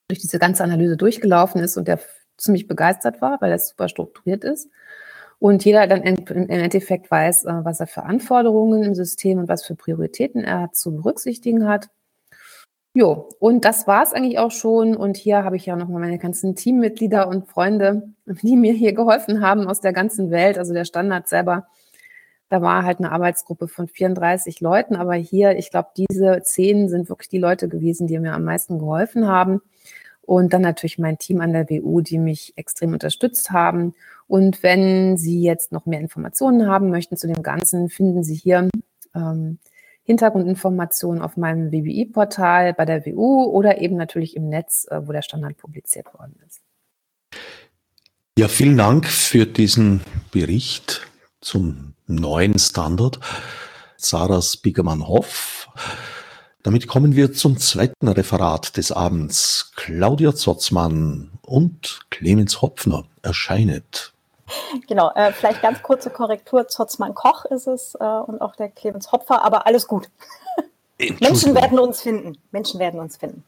durch 0.08 0.20
diese 0.20 0.40
ganze 0.40 0.64
Analyse 0.64 0.98
durchgelaufen 0.98 1.62
ist 1.62 1.78
und 1.78 1.88
der 1.88 2.00
ziemlich 2.38 2.68
begeistert 2.68 3.22
war, 3.22 3.40
weil 3.42 3.52
das 3.52 3.70
super 3.70 3.88
strukturiert 3.88 4.44
ist 4.44 4.70
und 5.40 5.64
jeder 5.66 5.88
dann 5.88 6.02
im 6.02 6.50
Endeffekt 6.50 7.12
weiß, 7.12 7.46
äh, 7.46 7.54
was 7.64 7.80
er 7.80 7.88
für 7.88 8.04
Anforderungen 8.04 8.84
im 8.84 8.96
System 8.96 9.40
und 9.40 9.48
was 9.48 9.64
für 9.64 9.76
Prioritäten 9.76 10.44
er 10.44 10.72
zu 10.72 10.96
berücksichtigen 10.96 11.68
hat. 11.68 11.90
Jo, 12.98 13.28
und 13.40 13.66
das 13.66 13.88
war 13.88 14.04
es 14.04 14.14
eigentlich 14.14 14.40
auch 14.40 14.52
schon. 14.52 14.96
Und 14.96 15.18
hier 15.18 15.44
habe 15.44 15.58
ich 15.58 15.66
ja 15.66 15.76
nochmal 15.76 16.00
meine 16.00 16.18
ganzen 16.18 16.56
Teammitglieder 16.56 17.28
und 17.28 17.46
Freunde, 17.46 18.04
die 18.26 18.56
mir 18.56 18.72
hier 18.72 18.94
geholfen 18.94 19.42
haben 19.42 19.68
aus 19.68 19.82
der 19.82 19.92
ganzen 19.92 20.32
Welt. 20.32 20.58
Also 20.58 20.74
der 20.74 20.86
Standard 20.86 21.28
selber, 21.28 21.68
da 22.48 22.62
war 22.62 22.84
halt 22.84 23.00
eine 23.00 23.12
Arbeitsgruppe 23.12 23.68
von 23.68 23.90
34 23.90 24.62
Leuten. 24.62 24.96
Aber 24.96 25.14
hier, 25.16 25.58
ich 25.58 25.72
glaube, 25.72 25.90
diese 25.98 26.42
zehn 26.44 26.88
sind 26.88 27.10
wirklich 27.10 27.28
die 27.28 27.38
Leute 27.38 27.68
gewesen, 27.68 28.08
die 28.08 28.18
mir 28.18 28.32
am 28.32 28.46
meisten 28.46 28.80
geholfen 28.80 29.28
haben. 29.28 29.62
Und 30.22 30.54
dann 30.54 30.62
natürlich 30.62 30.98
mein 30.98 31.18
Team 31.18 31.42
an 31.42 31.52
der 31.52 31.70
WU, 31.70 32.00
die 32.00 32.18
mich 32.18 32.54
extrem 32.56 32.94
unterstützt 32.94 33.52
haben. 33.52 33.94
Und 34.26 34.64
wenn 34.64 35.18
Sie 35.18 35.42
jetzt 35.42 35.74
noch 35.74 35.86
mehr 35.86 36.00
Informationen 36.00 36.68
haben 36.68 36.92
möchten 36.92 37.18
zu 37.18 37.28
dem 37.28 37.44
Ganzen, 37.44 37.90
finden 37.90 38.24
Sie 38.24 38.36
hier 38.36 38.70
ähm, 39.14 39.60
Hintergrundinformationen 40.06 41.22
auf 41.22 41.36
meinem 41.36 41.72
WBI-Portal 41.72 42.74
bei 42.74 42.86
der 42.86 43.06
WU 43.06 43.44
oder 43.46 43.82
eben 43.82 43.98
natürlich 43.98 44.36
im 44.36 44.48
Netz, 44.48 44.88
äh, 44.90 45.06
wo 45.06 45.12
der 45.12 45.24
Standard 45.24 45.58
publiziert 45.58 46.14
worden 46.14 46.40
ist. 46.46 46.62
Ja, 48.38 48.48
vielen 48.48 48.78
Dank 48.78 49.08
für 49.08 49.46
diesen 49.46 50.02
Bericht 50.32 51.08
zum 51.42 51.94
neuen 52.08 52.60
Standard. 52.60 53.20
Sarah 53.98 54.42
Spiegermann-Hoff. 54.42 55.70
Damit 56.62 56.88
kommen 56.88 57.16
wir 57.16 57.34
zum 57.34 57.58
zweiten 57.58 58.08
Referat 58.08 58.78
des 58.78 58.92
Abends. 58.92 59.72
Claudia 59.76 60.36
Zotzmann 60.36 61.32
und 61.42 62.02
Clemens 62.10 62.62
Hopfner 62.62 63.06
erscheinet. 63.22 64.15
Genau, 64.88 65.12
äh, 65.16 65.32
vielleicht 65.32 65.62
ganz 65.62 65.82
kurze 65.82 66.10
Korrektur. 66.10 66.68
Zotzmann 66.68 67.14
Koch 67.14 67.46
ist 67.46 67.68
es 67.68 67.96
äh, 67.96 68.04
und 68.04 68.42
auch 68.42 68.56
der 68.56 68.70
Clemens 68.70 69.12
Hopfer, 69.12 69.44
aber 69.44 69.66
alles 69.66 69.88
gut. 69.88 70.10
Menschen 71.20 71.56
werden 71.56 71.80
uns 71.80 72.02
finden. 72.02 72.38
Menschen 72.52 72.80
werden 72.80 73.00
uns 73.00 73.18
finden. 73.18 73.44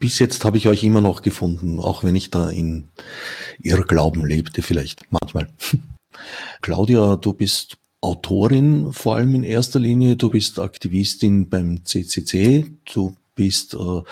Bis 0.00 0.18
jetzt 0.18 0.44
habe 0.44 0.56
ich 0.56 0.68
euch 0.68 0.84
immer 0.84 1.00
noch 1.00 1.22
gefunden, 1.22 1.80
auch 1.80 2.02
wenn 2.02 2.16
ich 2.16 2.30
da 2.30 2.48
in 2.48 2.88
Irrglauben 3.60 4.24
lebte, 4.24 4.62
vielleicht 4.62 5.02
manchmal. 5.10 5.48
Claudia, 6.62 7.16
du 7.16 7.34
bist 7.34 7.76
Autorin 8.00 8.92
vor 8.92 9.16
allem 9.16 9.34
in 9.34 9.44
erster 9.44 9.80
Linie, 9.80 10.16
du 10.16 10.30
bist 10.30 10.58
Aktivistin 10.58 11.48
beim 11.48 11.84
CCC, 11.84 12.70
du 12.92 13.16
bist 13.34 13.74
äh, 13.74 14.02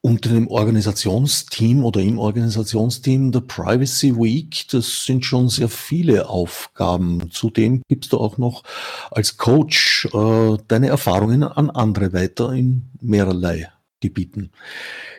unter 0.00 0.30
dem 0.30 0.48
Organisationsteam 0.48 1.84
oder 1.84 2.00
im 2.00 2.18
Organisationsteam 2.18 3.32
der 3.32 3.40
Privacy 3.40 4.14
Week. 4.14 4.66
Das 4.70 5.04
sind 5.04 5.24
schon 5.24 5.48
sehr 5.48 5.68
viele 5.68 6.28
Aufgaben. 6.28 7.30
Zudem 7.30 7.82
gibst 7.88 8.12
du 8.12 8.18
auch 8.18 8.38
noch 8.38 8.62
als 9.10 9.36
Coach 9.36 10.08
äh, 10.12 10.56
deine 10.68 10.88
Erfahrungen 10.88 11.42
an 11.42 11.70
andere 11.70 12.12
weiter 12.12 12.52
in 12.52 12.84
mehrerlei 13.00 13.70
Gebieten. 14.00 14.52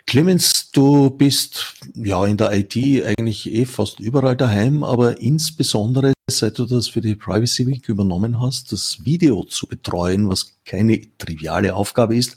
Clemens, 0.08 0.72
du 0.72 1.10
bist 1.10 1.76
ja 1.96 2.26
in 2.26 2.38
der 2.38 2.54
IT 2.54 2.78
eigentlich 2.78 3.52
eh 3.52 3.66
fast 3.66 4.00
überall 4.00 4.38
daheim, 4.38 4.84
aber 4.86 5.20
insbesondere 5.20 6.14
seit 6.32 6.58
du 6.60 6.66
das 6.66 6.88
für 6.88 7.02
die 7.02 7.16
Privacy 7.16 7.68
Week 7.68 7.90
übernommen 7.90 8.40
hast, 8.40 8.72
das 8.72 9.04
Video 9.04 9.44
zu 9.44 9.68
betreuen, 9.68 10.30
was 10.30 10.58
keine 10.64 11.02
triviale 11.18 11.76
Aufgabe 11.76 12.16
ist, 12.16 12.36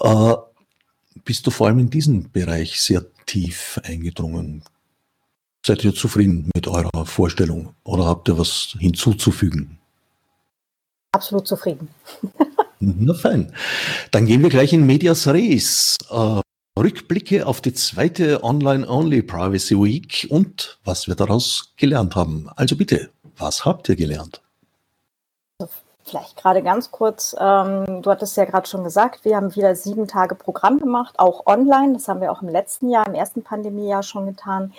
äh, 0.00 0.34
bist 1.24 1.46
du 1.46 1.50
vor 1.50 1.66
allem 1.68 1.78
in 1.78 1.90
diesem 1.90 2.30
Bereich 2.30 2.80
sehr 2.80 3.04
tief 3.26 3.80
eingedrungen. 3.84 4.62
Seid 5.64 5.84
ihr 5.84 5.94
zufrieden 5.94 6.50
mit 6.54 6.68
eurer 6.68 7.06
Vorstellung 7.06 7.74
oder 7.84 8.06
habt 8.06 8.28
ihr 8.28 8.38
was 8.38 8.76
hinzuzufügen? 8.78 9.78
absolut 11.14 11.46
zufrieden. 11.46 11.88
Na 12.80 13.14
fein. 13.14 13.52
Dann 14.10 14.26
gehen 14.26 14.42
wir 14.42 14.50
gleich 14.50 14.72
in 14.72 14.84
Medias 14.84 15.26
Res. 15.26 15.96
Äh, 16.10 16.40
Rückblicke 16.78 17.46
auf 17.46 17.60
die 17.60 17.72
zweite 17.72 18.42
Online-Only 18.42 19.22
Privacy 19.22 19.76
Week 19.76 20.26
und 20.28 20.78
was 20.84 21.06
wir 21.06 21.14
daraus 21.14 21.72
gelernt 21.76 22.16
haben. 22.16 22.48
Also 22.56 22.76
bitte, 22.76 23.10
was 23.36 23.64
habt 23.64 23.88
ihr 23.88 23.96
gelernt? 23.96 24.42
Vielleicht 26.06 26.36
gerade 26.36 26.62
ganz 26.62 26.90
kurz, 26.90 27.34
ähm, 27.38 28.02
du 28.02 28.10
hattest 28.10 28.36
ja 28.36 28.44
gerade 28.44 28.68
schon 28.68 28.84
gesagt, 28.84 29.24
wir 29.24 29.36
haben 29.36 29.54
wieder 29.56 29.74
sieben 29.74 30.06
Tage 30.06 30.34
Programm 30.34 30.78
gemacht, 30.78 31.14
auch 31.18 31.46
online. 31.46 31.94
Das 31.94 32.08
haben 32.08 32.20
wir 32.20 32.30
auch 32.30 32.42
im 32.42 32.48
letzten 32.48 32.90
Jahr, 32.90 33.06
im 33.06 33.14
ersten 33.14 33.42
Pandemiejahr 33.42 34.02
schon 34.02 34.26
getan. 34.26 34.74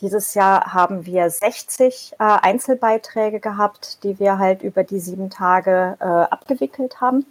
Dieses 0.00 0.34
Jahr 0.34 0.72
haben 0.72 1.04
wir 1.06 1.28
60 1.28 2.12
äh, 2.12 2.16
Einzelbeiträge 2.18 3.40
gehabt, 3.40 4.04
die 4.04 4.20
wir 4.20 4.38
halt 4.38 4.62
über 4.62 4.84
die 4.84 5.00
sieben 5.00 5.28
Tage 5.28 5.96
äh, 5.98 6.04
abgewickelt 6.04 7.00
haben. 7.00 7.26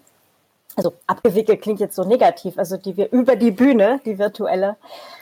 Also 0.75 0.93
abgewickelt 1.07 1.61
klingt 1.61 1.79
jetzt 1.79 1.95
so 1.95 2.03
negativ, 2.03 2.57
also 2.57 2.77
die 2.77 2.95
wir 2.95 3.11
über 3.11 3.35
die 3.35 3.51
Bühne, 3.51 4.01
die 4.05 4.19
virtuelle, 4.19 4.75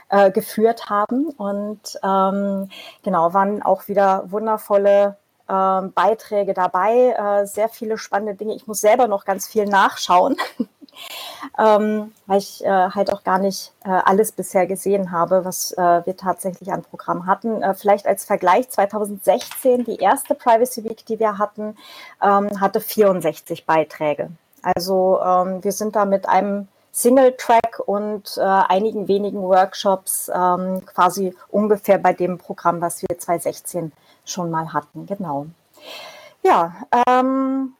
äh, 0.10 0.32
geführt 0.32 0.90
haben. 0.90 1.30
Und 1.30 2.00
ähm, 2.04 2.70
genau, 3.04 3.34
waren 3.34 3.62
auch 3.62 3.88
wieder 3.88 4.24
wundervolle 4.32 5.18
ähm, 5.50 5.94
Beiträge 5.94 6.54
dabei, 6.54 7.16
äh, 7.18 7.46
sehr 7.46 7.70
viele 7.70 7.98
spannende 7.98 8.36
Dinge. 8.36 8.56
Ich 8.56 8.68
muss 8.68 8.82
selber 8.82 9.08
noch 9.08 9.26
ganz 9.26 9.48
viel 9.48 9.66
nachschauen, 9.66 10.38
ähm, 11.60 12.14
weil 12.26 12.40
ich 12.40 12.64
äh, 12.66 12.90
halt 12.90 13.12
auch 13.12 13.24
gar 13.24 13.40
nicht 13.40 13.74
äh, 13.86 13.90
alles 13.90 14.32
bisher 14.32 14.68
gesehen 14.68 15.12
habe, 15.12 15.46
was 15.46 15.72
äh, 15.74 16.06
wir 16.06 16.18
tatsächlich 16.18 16.72
an 16.72 16.84
Programm 16.84 17.26
hatten. 17.26 17.62
Äh, 17.62 17.74
vielleicht 17.76 18.08
als 18.08 18.26
Vergleich 18.26 18.70
2016, 18.70 19.86
die 19.86 19.98
erste 19.98 20.36
Privacy 20.36 20.84
Week, 20.84 21.06
die 21.06 21.20
wir 21.20 21.38
hatten, 21.38 21.78
ähm, 22.22 22.60
hatte 22.60 22.82
64 22.82 23.66
Beiträge. 23.66 24.30
Also 24.64 25.20
ähm, 25.24 25.64
wir 25.64 25.72
sind 25.72 25.96
da 25.96 26.06
mit 26.06 26.28
einem 26.28 26.68
Single-Track 26.98 27.84
und 27.86 28.38
äh, 28.38 28.42
einigen 28.42 29.08
wenigen 29.08 29.40
Workshops 29.44 30.32
ähm, 30.34 30.84
quasi 30.84 31.36
ungefähr 31.50 32.00
bei 32.00 32.12
dem 32.12 32.40
Programm, 32.40 32.82
was 32.82 33.04
wir 33.04 33.20
2016 33.20 33.92
schon 34.28 34.52
mal 34.52 34.74
hatten. 34.74 35.06
Genau. 35.06 35.48
Ja, 36.44 36.76
ähm, 37.08 37.74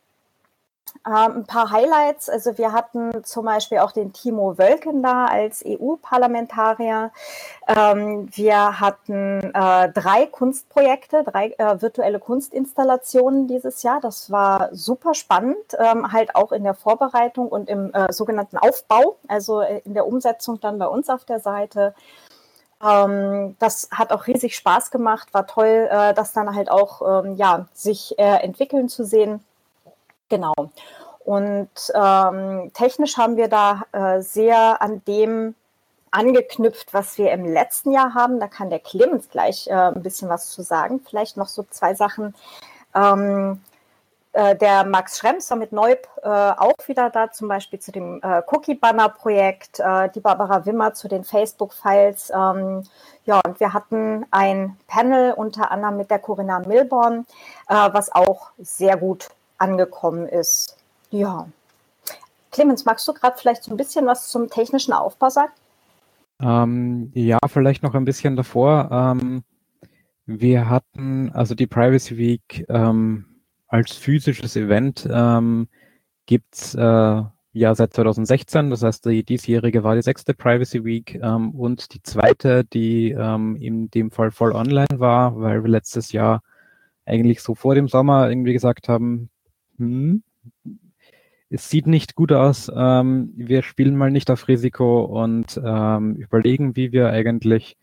ähm, 1.08 1.38
ein 1.38 1.46
paar 1.46 1.72
Highlights. 1.72 2.30
Also 2.30 2.58
wir 2.58 2.74
hatten 2.74 3.24
zum 3.24 3.46
Beispiel 3.46 3.80
auch 3.80 3.92
den 3.92 4.12
Timo 4.14 4.58
Wölken 4.58 5.04
da 5.04 5.26
als 5.26 5.64
EU-Parlamentarier. 5.66 7.12
Ähm, 7.68 8.28
wir 8.34 8.80
hatten 8.80 9.54
äh, 9.54 9.90
drei 9.92 10.26
Kunstprojekte, 10.26 11.24
drei 11.24 11.52
äh, 11.58 11.82
virtuelle 11.82 12.20
Kunstinstallationen 12.20 13.48
dieses 13.48 13.84
Jahr. 13.84 14.02
Das 14.02 14.32
war 14.32 14.70
super 14.74 15.14
spannend, 15.14 15.78
ähm, 15.78 16.12
halt 16.12 16.36
auch 16.36 16.52
in 16.52 16.64
der 16.64 16.74
Vorbereitung 16.74 17.48
und 17.48 17.70
im 17.70 17.94
äh, 17.94 18.12
sogenannten 18.12 18.58
Aufbau, 18.58 19.18
also 19.28 19.62
äh, 19.62 19.82
in 19.86 19.94
der 19.94 20.08
Umsetzung 20.08 20.60
dann 20.60 20.78
bei 20.78 20.88
uns 20.88 21.10
auf 21.10 21.24
der 21.24 21.40
Seite. 21.40 21.94
Ähm, 22.84 23.56
das 23.60 23.90
hat 23.92 24.12
auch 24.12 24.28
riesig 24.28 24.56
Spaß 24.56 24.92
gemacht, 24.92 25.34
war 25.34 25.48
toll, 25.48 25.88
äh, 25.90 26.14
das 26.14 26.34
dann 26.34 26.56
halt 26.56 26.70
auch 26.70 27.24
ähm, 27.24 27.36
ja, 27.36 27.68
sich 27.74 28.18
äh, 28.20 28.44
entwickeln 28.44 28.90
zu 28.90 29.06
sehen. 29.06 29.44
Genau. 30.30 30.54
Und 31.20 31.70
ähm, 31.94 32.72
technisch 32.74 33.18
haben 33.18 33.36
wir 33.36 33.48
da 33.48 33.84
äh, 33.92 34.22
sehr 34.22 34.82
an 34.82 35.02
dem 35.06 35.56
angeknüpft, 36.12 36.94
was 36.94 37.18
wir 37.18 37.32
im 37.32 37.46
letzten 37.46 37.92
Jahr 37.92 38.14
haben. 38.14 38.40
Da 38.40 38.48
kann 38.48 38.70
der 38.70 38.80
Clemens 38.80 39.30
gleich 39.30 39.68
äh, 39.68 39.74
ein 39.74 40.04
bisschen 40.04 40.30
was 40.30 40.52
zu 40.52 40.62
sagen. 40.62 41.02
Vielleicht 41.08 41.36
noch 41.38 41.48
so 41.48 41.66
zwei 41.70 41.96
Sachen. 41.96 42.34
Äh, 44.38 44.56
der 44.56 44.86
Max 44.86 45.18
Schrems 45.18 45.50
mit 45.56 45.72
Neub 45.72 46.08
äh, 46.22 46.28
auch 46.28 46.76
wieder 46.86 47.10
da, 47.10 47.32
zum 47.32 47.48
Beispiel 47.48 47.80
zu 47.80 47.92
dem 47.92 48.22
äh, 48.22 48.44
Cookie-Banner-Projekt, 48.46 49.80
äh, 49.80 50.10
die 50.14 50.20
Barbara 50.20 50.64
Wimmer 50.64 50.94
zu 50.94 51.08
den 51.08 51.24
Facebook-Files. 51.24 52.30
Ähm, 52.30 52.84
ja, 53.26 53.42
und 53.44 53.60
wir 53.60 53.74
hatten 53.74 54.28
ein 54.30 54.78
Panel 54.86 55.34
unter 55.34 55.72
anderem 55.72 55.98
mit 55.98 56.12
der 56.12 56.20
Corinna 56.20 56.60
Milborn, 56.60 57.26
äh, 57.68 57.90
was 57.92 58.12
auch 58.12 58.52
sehr 58.60 58.96
gut 58.98 59.30
angekommen 59.58 60.28
ist. 60.28 60.78
Ja. 61.10 61.48
Clemens, 62.52 62.86
magst 62.86 63.08
du 63.08 63.14
gerade 63.14 63.40
vielleicht 63.40 63.64
so 63.64 63.72
ein 63.72 63.78
bisschen 63.78 64.06
was 64.06 64.28
zum 64.28 64.52
technischen 64.52 64.94
Aufbau 64.94 65.32
sagen? 65.32 65.52
Ähm, 66.40 67.12
ja, 67.16 67.40
vielleicht 67.48 67.82
noch 67.82 67.96
ein 67.96 68.06
bisschen 68.06 68.36
davor. 68.36 68.90
Ähm, 68.92 69.44
wir 70.28 70.70
hatten 70.70 71.32
also 71.34 71.56
die 71.56 71.66
Privacy 71.66 72.20
Week 72.20 72.66
ähm, 72.70 73.27
als 73.68 73.94
physisches 73.94 74.56
Event 74.56 75.08
ähm, 75.12 75.68
gibt 76.26 76.56
es 76.56 76.76
äh, 76.76 77.24
ja 77.54 77.76
seit 77.76 77.94
2016. 77.94 78.70
Das 78.70 78.84
heißt, 78.84 79.06
die 79.06 79.24
diesjährige 79.24 79.84
war 79.84 79.96
die 79.96 80.02
sechste 80.02 80.34
Privacy 80.34 80.84
Week 80.84 81.16
ähm, 81.22 81.52
und 81.52 81.94
die 81.94 82.02
zweite, 82.02 82.64
die 82.64 83.12
ähm, 83.12 83.56
in 83.58 83.90
dem 83.90 84.12
Fall 84.12 84.32
voll 84.32 84.54
online 84.54 84.88
war, 85.00 85.40
weil 85.40 85.64
wir 85.64 85.70
letztes 85.70 86.12
Jahr 86.12 86.42
eigentlich 87.06 87.42
so 87.42 87.56
vor 87.56 87.76
dem 87.76 87.88
Sommer 87.88 88.30
irgendwie 88.30 88.54
gesagt 88.54 88.90
haben, 88.90 89.30
hm, 89.78 90.24
es 91.50 91.70
sieht 91.70 91.88
nicht 91.88 92.16
gut 92.16 92.32
aus, 92.34 92.70
ähm, 92.76 93.32
wir 93.36 93.64
spielen 93.64 93.96
mal 93.96 94.12
nicht 94.12 94.30
auf 94.30 94.48
Risiko 94.48 95.06
und 95.06 95.60
ähm, 95.64 96.16
überlegen, 96.16 96.76
wie 96.76 96.92
wir 96.92 97.10
eigentlich 97.10 97.78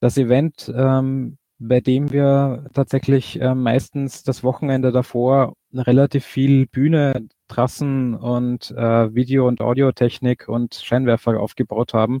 das 0.00 0.18
Event, 0.18 0.70
ähm, 0.76 1.38
bei 1.58 1.80
dem 1.80 2.12
wir 2.12 2.66
tatsächlich 2.74 3.40
äh, 3.40 3.54
meistens 3.54 4.22
das 4.22 4.42
Wochenende 4.42 4.92
davor 4.92 5.54
relativ 5.72 6.24
viel 6.24 6.66
Bühne, 6.66 7.28
Trassen 7.48 8.14
und 8.14 8.70
äh, 8.72 9.14
Video- 9.14 9.48
und 9.48 9.60
Audiotechnik 9.60 10.48
und 10.48 10.74
Scheinwerfer 10.74 11.40
aufgebaut 11.40 11.94
haben, 11.94 12.20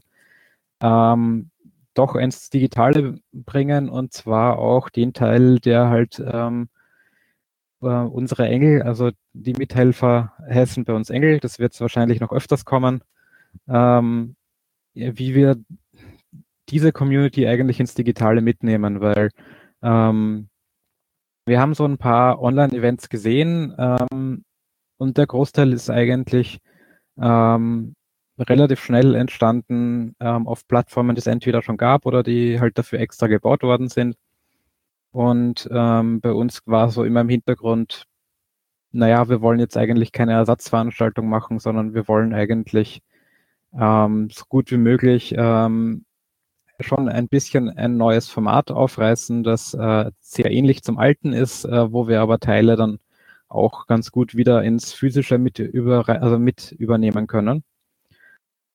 ähm, 0.80 1.50
doch 1.94 2.16
ins 2.16 2.50
Digitale 2.50 3.18
bringen 3.32 3.88
und 3.88 4.12
zwar 4.12 4.58
auch 4.58 4.88
den 4.90 5.12
Teil, 5.12 5.60
der 5.60 5.88
halt 5.88 6.22
ähm, 6.24 6.68
äh, 7.82 7.86
unsere 7.86 8.48
Engel, 8.48 8.82
also 8.82 9.10
die 9.32 9.54
Mithelfer 9.54 10.32
heißen 10.48 10.84
bei 10.84 10.94
uns 10.94 11.10
Engel, 11.10 11.40
das 11.40 11.58
wird 11.58 11.78
wahrscheinlich 11.80 12.20
noch 12.20 12.32
öfters 12.32 12.64
kommen, 12.64 13.02
ähm, 13.68 14.36
wie 14.94 15.34
wir 15.34 15.56
diese 16.68 16.92
Community 16.92 17.46
eigentlich 17.46 17.80
ins 17.80 17.94
Digitale 17.94 18.40
mitnehmen, 18.40 19.00
weil 19.00 19.30
ähm, 19.82 20.48
wir 21.46 21.60
haben 21.60 21.74
so 21.74 21.84
ein 21.84 21.98
paar 21.98 22.40
Online-Events 22.40 23.08
gesehen 23.08 23.74
ähm, 23.78 24.44
und 24.96 25.18
der 25.18 25.26
Großteil 25.26 25.72
ist 25.72 25.90
eigentlich 25.90 26.58
ähm, 27.20 27.94
relativ 28.38 28.80
schnell 28.80 29.14
entstanden 29.14 30.16
ähm, 30.20 30.48
auf 30.48 30.66
Plattformen, 30.66 31.14
die 31.14 31.20
es 31.20 31.26
entweder 31.26 31.62
schon 31.62 31.76
gab 31.76 32.06
oder 32.06 32.22
die 32.22 32.60
halt 32.60 32.78
dafür 32.78 33.00
extra 33.00 33.26
gebaut 33.26 33.62
worden 33.62 33.88
sind. 33.88 34.16
Und 35.12 35.68
ähm, 35.70 36.20
bei 36.20 36.32
uns 36.32 36.60
war 36.66 36.90
so 36.90 37.04
immer 37.04 37.20
im 37.20 37.28
Hintergrund, 37.28 38.06
naja, 38.92 39.28
wir 39.28 39.40
wollen 39.42 39.60
jetzt 39.60 39.76
eigentlich 39.76 40.12
keine 40.12 40.32
Ersatzveranstaltung 40.32 41.28
machen, 41.28 41.58
sondern 41.60 41.94
wir 41.94 42.08
wollen 42.08 42.34
eigentlich 42.34 43.02
ähm, 43.78 44.28
so 44.30 44.44
gut 44.48 44.70
wie 44.70 44.76
möglich 44.76 45.34
ähm, 45.36 46.04
schon 46.80 47.08
ein 47.08 47.28
bisschen 47.28 47.70
ein 47.70 47.96
neues 47.96 48.28
Format 48.28 48.70
aufreißen, 48.70 49.44
das 49.44 49.74
äh, 49.74 50.10
sehr 50.20 50.50
ähnlich 50.50 50.82
zum 50.82 50.98
alten 50.98 51.32
ist, 51.32 51.64
äh, 51.64 51.92
wo 51.92 52.08
wir 52.08 52.20
aber 52.20 52.38
Teile 52.40 52.76
dann 52.76 52.98
auch 53.48 53.86
ganz 53.86 54.10
gut 54.10 54.34
wieder 54.34 54.62
ins 54.64 54.92
physische 54.92 55.38
mit, 55.38 55.58
über, 55.58 56.08
also 56.08 56.38
mit 56.38 56.72
übernehmen 56.72 57.26
können. 57.26 57.64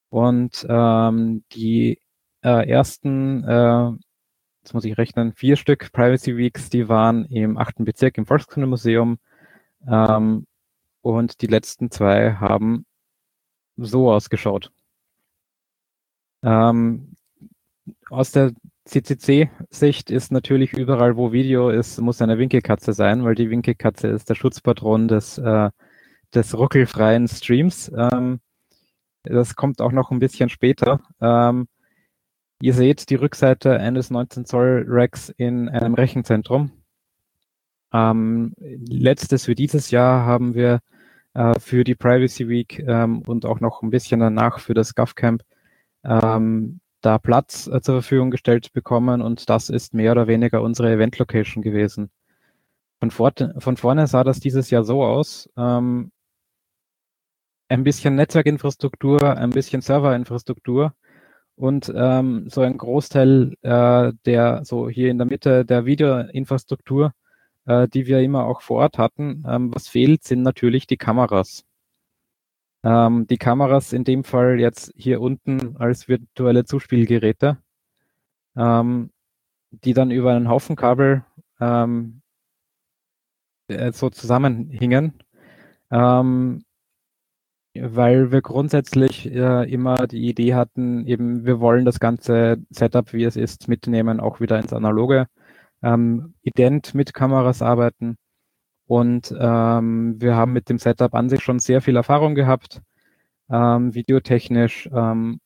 Und 0.10 0.66
ähm, 0.70 1.44
die 1.52 2.00
äh, 2.44 2.70
ersten 2.70 3.44
äh, 3.44 3.92
jetzt 4.70 4.74
muss 4.74 4.86
ich 4.86 4.98
rechnen, 5.00 5.34
vier 5.34 5.56
Stück 5.56 5.92
Privacy 5.92 6.38
Weeks, 6.38 6.70
die 6.70 6.90
waren 6.90 7.26
im 7.26 7.58
achten 7.58 7.86
Bezirk 7.86 8.18
im 8.20 8.28
Volkskundemuseum. 8.28 9.18
Ähm, 9.88 10.46
und 11.02 11.42
die 11.42 11.48
letzten 11.48 11.90
zwei 11.90 12.34
haben 12.34 12.86
so 13.78 14.12
ausgeschaut. 14.12 14.72
Ähm, 16.44 17.14
aus 18.10 18.32
der 18.32 18.52
CCC-Sicht 18.86 20.12
ist 20.12 20.32
natürlich 20.32 20.74
überall, 20.74 21.16
wo 21.16 21.32
Video 21.32 21.70
ist, 21.70 22.00
muss 22.02 22.22
eine 22.22 22.38
Winkelkatze 22.38 22.94
sein, 22.94 23.24
weil 23.24 23.36
die 23.36 23.50
Winkelkatze 23.50 24.08
ist 24.08 24.30
der 24.30 24.36
Schutzpatron 24.36 25.08
des, 25.08 25.38
äh, 25.38 25.70
des 26.34 26.58
ruckelfreien 26.58 27.28
Streams. 27.28 27.92
Ähm, 27.96 28.40
das 29.24 29.56
kommt 29.56 29.82
auch 29.82 29.92
noch 29.92 30.12
ein 30.12 30.20
bisschen 30.20 30.50
später. 30.50 31.02
Ähm, 31.22 31.68
Ihr 32.62 32.74
seht 32.74 33.10
die 33.10 33.16
Rückseite 33.16 33.80
eines 33.80 34.10
19 34.10 34.46
Zoll 34.46 34.84
Racks 34.86 35.30
in 35.30 35.70
einem 35.70 35.94
Rechenzentrum. 35.94 36.72
Ähm, 37.94 38.54
letztes 38.58 39.46
für 39.46 39.56
dieses 39.56 39.92
Jahr 39.92 40.26
haben 40.26 40.56
wir 40.56 40.82
äh, 41.36 41.58
für 41.58 41.86
die 41.86 41.96
Privacy 41.96 42.50
Week 42.50 42.80
ähm, 42.86 43.22
und 43.22 43.46
auch 43.46 43.62
noch 43.62 43.82
ein 43.82 43.92
bisschen 43.92 44.20
danach 44.20 44.60
für 44.60 44.74
das 44.74 44.94
GovCamp 44.94 45.42
ähm, 46.04 46.82
da 47.02 47.18
Platz 47.18 47.68
äh, 47.68 47.82
zur 47.82 47.96
Verfügung 48.02 48.32
gestellt 48.32 48.74
bekommen 48.74 49.22
und 49.22 49.50
das 49.50 49.70
ist 49.70 49.94
mehr 49.94 50.12
oder 50.12 50.28
weniger 50.28 50.62
unsere 50.62 50.92
Event 50.92 51.18
Location 51.20 51.64
gewesen. 51.64 52.12
von, 53.00 53.12
vor, 53.12 53.34
von 53.60 53.78
vorne 53.78 54.08
sah 54.08 54.24
das 54.24 54.40
dieses 54.40 54.70
Jahr 54.72 54.84
so 54.84 55.04
aus. 55.04 55.50
Ähm, 55.58 56.12
ein 57.70 57.84
bisschen 57.84 58.16
Netzwerkinfrastruktur, 58.16 59.38
ein 59.38 59.52
bisschen 59.52 59.82
Serverinfrastruktur 59.82 60.94
und 61.56 61.92
ähm, 61.96 62.50
so 62.50 62.62
ein 62.62 62.78
Großteil 62.78 63.54
äh, 63.62 64.14
der 64.26 64.66
so 64.66 64.90
hier 64.90 65.12
in 65.12 65.18
der 65.20 65.28
Mitte 65.28 65.66
der 65.66 65.86
Videoinfrastruktur, 65.86 67.14
äh, 67.66 67.88
die 67.88 68.08
wir 68.08 68.22
immer 68.22 68.46
auch 68.46 68.62
vor 68.62 68.80
Ort 68.82 68.98
hatten. 68.98 69.44
Ähm, 69.48 69.74
was 69.74 69.88
fehlt, 69.88 70.24
sind 70.24 70.42
natürlich 70.44 70.88
die 70.88 70.98
Kameras. 70.98 71.66
Ähm, 72.84 73.28
die 73.28 73.38
Kameras 73.38 73.94
in 73.94 74.04
dem 74.04 74.24
Fall 74.24 74.60
jetzt 74.60 74.94
hier 74.96 75.22
unten 75.22 75.78
als 75.78 76.08
virtuelle 76.08 76.66
Zuspielgeräte, 76.66 77.58
ähm, 78.56 79.12
die 79.72 79.94
dann 79.94 80.12
über 80.12 80.34
einen 80.34 80.50
Haufen 80.50 80.76
Kabel 80.76 81.26
ähm, 81.60 82.22
äh, 83.68 83.92
so 83.92 84.10
zusammenhingen. 84.10 85.14
Ähm, 85.92 86.64
weil 87.76 88.32
wir 88.32 88.42
grundsätzlich 88.42 89.32
äh, 89.32 89.72
immer 89.72 90.08
die 90.08 90.28
Idee 90.28 90.56
hatten, 90.56 91.06
eben 91.06 91.46
wir 91.46 91.60
wollen 91.60 91.86
das 91.86 92.00
ganze 92.00 92.58
Setup, 92.70 93.14
wie 93.14 93.24
es 93.24 93.36
ist, 93.36 93.68
mitnehmen, 93.68 94.20
auch 94.20 94.40
wieder 94.40 94.60
ins 94.60 94.74
Analoge, 94.74 95.28
ähm, 95.84 96.34
ident 96.42 96.96
mit 96.96 97.14
Kameras 97.14 97.62
arbeiten. 97.62 98.18
Und 98.90 99.32
ähm, 99.40 100.20
wir 100.20 100.36
haben 100.36 100.52
mit 100.52 100.68
dem 100.68 100.80
Setup 100.80 101.14
an 101.14 101.30
sich 101.30 101.44
schon 101.44 101.60
sehr 101.60 101.80
viel 101.80 101.96
Erfahrung 101.96 102.34
gehabt, 102.34 102.82
ähm, 103.48 103.94
videotechnisch, 103.94 104.90
ähm, 104.92 105.40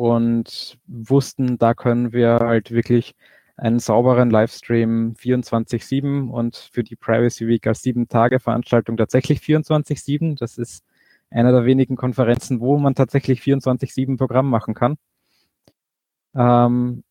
und 0.00 0.78
wussten, 0.86 1.58
da 1.58 1.74
können 1.74 2.14
wir 2.14 2.38
halt 2.40 2.70
wirklich 2.70 3.14
einen 3.58 3.80
sauberen 3.80 4.30
Livestream 4.30 5.12
24-7 5.12 6.30
und 6.30 6.56
für 6.56 6.82
die 6.82 6.96
Privacy 6.96 7.46
Week 7.46 7.66
als 7.66 7.82
sieben 7.82 8.08
Tage 8.08 8.40
Veranstaltung 8.40 8.96
tatsächlich 8.96 9.40
24-7. 9.40 10.38
Das 10.38 10.56
ist 10.56 10.86
einer 11.28 11.52
der 11.52 11.66
wenigen 11.66 11.96
Konferenzen, 11.96 12.60
wo 12.60 12.78
man 12.78 12.94
tatsächlich 12.94 13.42
24-7 13.42 14.16
Programm 14.16 14.48
machen 14.48 14.72
kann. 14.72 14.96
Ähm, 16.34 17.04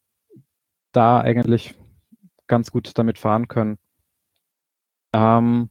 da 0.92 1.20
eigentlich 1.22 1.76
ganz 2.48 2.72
gut 2.72 2.98
damit 2.98 3.20
fahren 3.20 3.48
können. 3.48 3.78
Ähm, 5.14 5.70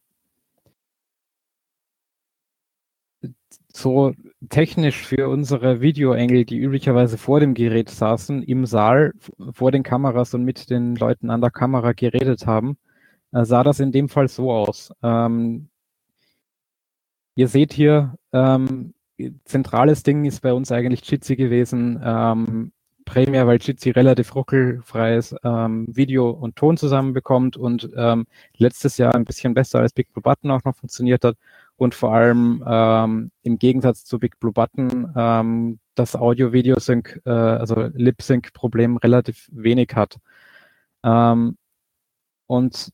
so 3.72 4.12
technisch 4.48 5.05
für 5.07 5.29
unsere 5.29 5.81
Videoengel, 5.81 6.44
die 6.44 6.59
üblicherweise 6.59 7.18
vor 7.18 7.40
dem 7.40 7.55
Gerät 7.55 7.90
saßen, 7.90 8.42
im 8.42 8.66
Saal 8.66 9.12
vor 9.53 9.72
den 9.72 9.83
Kameras 9.83 10.35
und 10.35 10.44
mit 10.44 10.70
den 10.70 10.96
Leuten 10.96 11.31
an 11.31 11.40
der 11.40 11.51
Kamera 11.51 11.92
geredet 11.92 12.46
haben, 12.46 12.79
äh, 13.33 13.44
sah 13.44 13.64
das 13.64 13.81
in 13.81 13.92
dem 13.92 14.09
Fall 14.09 14.29
so 14.29 14.53
aus. 14.53 14.92
Ähm, 15.03 15.68
Ihr 17.38 17.46
seht 17.46 17.72
hier, 17.72 18.16
ähm, 18.33 18.94
zentrales 19.44 20.03
Ding 20.03 20.24
ist 20.24 20.40
bei 20.40 20.53
uns 20.53 20.72
eigentlich 20.72 21.09
Jitsi 21.09 21.37
gewesen. 21.37 22.01
Ähm, 22.03 22.72
Premiere, 23.08 23.46
weil 23.46 23.58
Jitsi 23.58 23.90
relativ 23.90 24.34
ruckelfreies 24.34 25.34
ähm, 25.42 25.86
Video 25.88 26.30
und 26.30 26.56
Ton 26.56 26.76
zusammenbekommt 26.76 27.56
und 27.56 27.88
ähm, 27.96 28.26
letztes 28.58 28.98
Jahr 28.98 29.14
ein 29.14 29.24
bisschen 29.24 29.54
besser 29.54 29.80
als 29.80 29.92
Big 29.94 30.12
Blue 30.12 30.22
Button 30.22 30.50
auch 30.50 30.62
noch 30.64 30.76
funktioniert 30.76 31.24
hat 31.24 31.36
und 31.78 31.94
vor 31.94 32.12
allem 32.12 32.62
ähm, 32.66 33.30
im 33.42 33.58
Gegensatz 33.58 34.04
zu 34.04 34.18
Big 34.18 34.38
Blue 34.38 34.52
Button 34.52 35.12
ähm, 35.16 35.78
das 35.94 36.16
Audio-Video-Sync, 36.16 37.22
äh, 37.24 37.30
also 37.30 37.88
Lip-Sync-Problem 37.94 38.98
relativ 38.98 39.48
wenig 39.52 39.92
hat. 39.94 40.18
Ähm, 41.02 41.56
und 42.46 42.92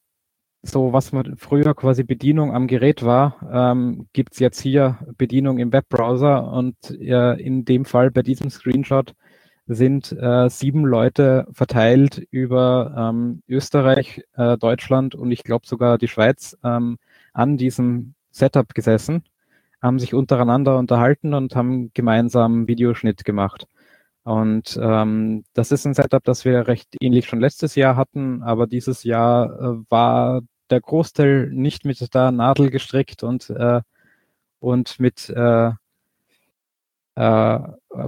so 0.62 0.92
was 0.92 1.12
man 1.12 1.37
früher 1.37 1.74
quasi 1.74 2.05
Bedienung 2.05 2.55
am 2.55 2.66
Gerät 2.68 3.05
war, 3.05 3.37
ähm, 3.53 4.07
gibt 4.12 4.38
jetzt 4.40 4.61
hier 4.61 4.98
Bedienung 5.18 5.59
im 5.59 5.72
Webbrowser 5.72 6.53
und 6.53 6.77
äh, 6.90 7.35
in 7.35 7.64
dem 7.64 7.85
Fall 7.85 8.11
bei 8.11 8.22
diesem 8.22 8.48
Screenshot 8.50 9.14
sind 9.66 10.12
äh, 10.12 10.48
sieben 10.50 10.85
Leute 10.85 11.46
verteilt 11.53 12.18
über 12.31 12.94
ähm, 12.96 13.42
Österreich, 13.48 14.22
äh, 14.35 14.59
Deutschland 14.59 15.14
und 15.14 15.31
ich 15.33 15.42
glaube 15.42 15.66
sogar 15.66 15.98
die 15.98 16.09
Schweiz 16.09 16.57
ähm, 16.62 16.98
an 17.33 17.57
diesem 17.57 18.14
Setup 18.31 18.74
gesessen, 18.74 19.24
haben 19.81 19.98
sich 19.98 20.14
untereinander 20.14 20.79
unterhalten 20.79 21.35
und 21.35 21.57
haben 21.57 21.92
gemeinsam 21.94 22.68
Videoschnitt 22.68 23.24
gemacht. 23.24 23.66
Und 24.24 24.79
ähm, 24.83 25.44
das 25.55 25.70
ist 25.72 25.87
ein 25.87 25.94
Setup, 25.94 26.24
das 26.24 26.44
wir 26.44 26.66
recht 26.66 26.96
ähnlich 27.00 27.27
schon 27.27 27.40
letztes 27.40 27.74
Jahr 27.74 27.96
hatten, 27.96 28.42
aber 28.42 28.66
dieses 28.66 29.05
Jahr 29.05 29.53
äh, 29.61 29.85
war 29.90 30.42
der 30.70 30.81
Großteil 30.81 31.50
nicht 31.50 31.85
mit 31.85 32.14
der 32.14 32.33
Nadel 32.33 32.70
gestrickt 32.70 33.22
und, 33.22 33.50
äh, 33.50 33.83
und 34.61 34.98
mit 35.00 35.29
äh, 35.31 35.72
äh, 37.16 37.59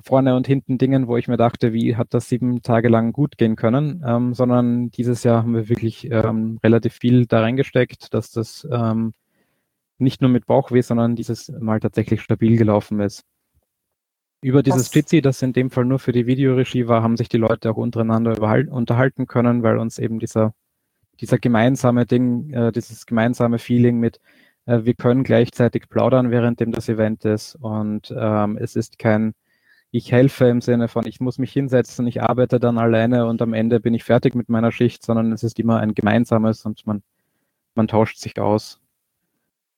vorne 0.03 0.35
und 0.35 0.47
hinten 0.47 0.79
Dingen, 0.79 1.07
wo 1.07 1.17
ich 1.17 1.29
mir 1.29 1.37
dachte, 1.37 1.73
wie 1.73 1.97
hat 1.97 2.09
das 2.11 2.29
sieben 2.29 2.63
Tage 2.63 2.89
lang 2.89 3.13
gut 3.13 3.39
gehen 3.39 3.57
können, 3.57 4.03
ähm, 4.07 4.35
sondern 4.35 4.91
dieses 4.91 5.23
Jahr 5.23 5.43
haben 5.43 5.55
wir 5.55 5.69
wirklich 5.69 6.11
ähm, 6.11 6.59
relativ 6.63 6.95
viel 6.95 7.27
da 7.27 7.41
reingesteckt, 7.41 8.13
dass 8.15 8.31
das 8.31 8.67
ähm, 8.71 9.15
nicht 9.99 10.21
nur 10.21 10.31
mit 10.31 10.47
Bauchweh, 10.47 10.83
sondern 10.83 11.17
dieses 11.17 11.49
Mal 11.61 11.81
tatsächlich 11.81 12.21
stabil 12.21 12.57
gelaufen 12.57 13.01
ist. 13.01 13.23
Über 14.43 14.63
dieses 14.63 14.93
Jitsi, 14.93 15.23
das 15.23 15.41
in 15.41 15.53
dem 15.53 15.71
Fall 15.71 15.87
nur 15.87 15.99
für 15.99 16.13
die 16.13 16.27
Videoregie 16.27 16.87
war, 16.89 17.03
haben 17.03 17.17
sich 17.17 17.29
die 17.29 17.39
Leute 17.39 17.71
auch 17.71 17.77
untereinander 17.77 18.37
unterhalten 18.71 19.27
können, 19.27 19.63
weil 19.63 19.79
uns 19.79 19.99
eben 19.99 20.19
dieser 20.19 20.53
dieser 21.21 21.39
gemeinsame 21.39 22.07
Ding, 22.07 22.51
äh, 22.53 22.73
dieses 22.73 23.07
gemeinsame 23.07 23.59
Feeling 23.59 23.99
mit, 23.99 24.21
äh, 24.67 24.85
wir 24.85 24.95
können 24.95 25.25
gleichzeitig 25.25 25.89
plaudern, 25.89 26.31
während 26.31 26.61
dem 26.61 26.73
das 26.73 26.89
Event 26.89 27.25
ist. 27.25 27.57
Und 27.57 28.15
ähm, 28.17 28.59
es 28.61 28.77
ist 28.77 28.99
kein, 28.99 29.35
ich 29.91 30.13
helfe 30.13 30.47
im 30.47 30.61
Sinne 30.61 30.89
von, 30.89 31.07
ich 31.07 31.21
muss 31.21 31.39
mich 31.39 31.53
hinsetzen, 31.53 32.07
ich 32.07 32.23
arbeite 32.23 32.61
dann 32.61 32.79
alleine 32.79 33.27
und 33.27 33.41
am 33.43 33.55
Ende 33.55 33.81
bin 33.81 33.95
ich 33.95 34.05
fertig 34.05 34.35
mit 34.35 34.49
meiner 34.49 34.73
Schicht, 34.73 35.05
sondern 35.05 35.33
es 35.33 35.43
ist 35.43 35.59
immer 35.59 35.79
ein 35.79 35.95
gemeinsames 35.95 36.65
und 36.67 36.87
man, 36.87 37.03
man 37.75 37.89
tauscht 37.89 38.19
sich 38.19 38.39
aus. 38.39 38.81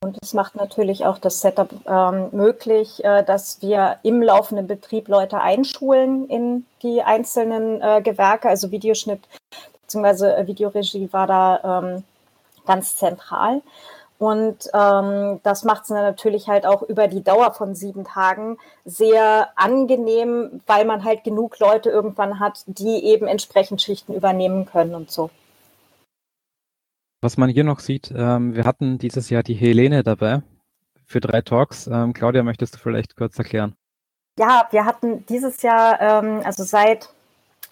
Und 0.00 0.16
es 0.22 0.32
macht 0.32 0.54
natürlich 0.54 1.06
auch 1.06 1.18
das 1.18 1.40
Setup 1.40 1.70
ähm, 1.86 2.28
möglich, 2.30 3.04
äh, 3.04 3.24
dass 3.24 3.60
wir 3.62 3.98
im 4.04 4.22
laufenden 4.22 4.68
Betrieb 4.68 5.08
Leute 5.08 5.40
einschulen 5.40 6.28
in 6.28 6.66
die 6.82 7.02
einzelnen 7.02 7.80
äh, 7.80 8.00
Gewerke, 8.00 8.48
also 8.48 8.70
Videoschnitt 8.70 9.20
beziehungsweise 9.88 10.36
äh, 10.36 10.46
Videoregie 10.46 11.08
war 11.12 11.26
da 11.26 11.82
ähm, 11.82 12.04
ganz 12.66 12.96
zentral. 12.96 13.62
Und 14.18 14.68
ähm, 14.74 15.38
das 15.44 15.62
macht 15.62 15.84
es 15.84 15.90
natürlich 15.90 16.48
halt 16.48 16.66
auch 16.66 16.82
über 16.82 17.06
die 17.06 17.22
Dauer 17.22 17.54
von 17.54 17.76
sieben 17.76 18.04
Tagen 18.04 18.58
sehr 18.84 19.48
angenehm, 19.54 20.60
weil 20.66 20.84
man 20.84 21.04
halt 21.04 21.22
genug 21.22 21.58
Leute 21.60 21.88
irgendwann 21.88 22.40
hat, 22.40 22.64
die 22.66 23.04
eben 23.04 23.28
entsprechend 23.28 23.80
Schichten 23.80 24.14
übernehmen 24.14 24.66
können 24.66 24.94
und 24.94 25.10
so. 25.10 25.30
Was 27.20 27.36
man 27.36 27.48
hier 27.48 27.64
noch 27.64 27.80
sieht, 27.80 28.12
ähm, 28.16 28.54
wir 28.54 28.64
hatten 28.64 28.98
dieses 28.98 29.30
Jahr 29.30 29.42
die 29.42 29.54
Helene 29.54 30.02
dabei 30.02 30.42
für 31.04 31.20
drei 31.20 31.40
Talks. 31.40 31.86
Ähm, 31.86 32.12
Claudia, 32.12 32.42
möchtest 32.42 32.74
du 32.74 32.78
vielleicht 32.78 33.16
kurz 33.16 33.38
erklären? 33.38 33.74
Ja, 34.38 34.68
wir 34.70 34.84
hatten 34.84 35.26
dieses 35.26 35.62
Jahr, 35.62 36.00
ähm, 36.00 36.42
also 36.44 36.62
seit 36.62 37.08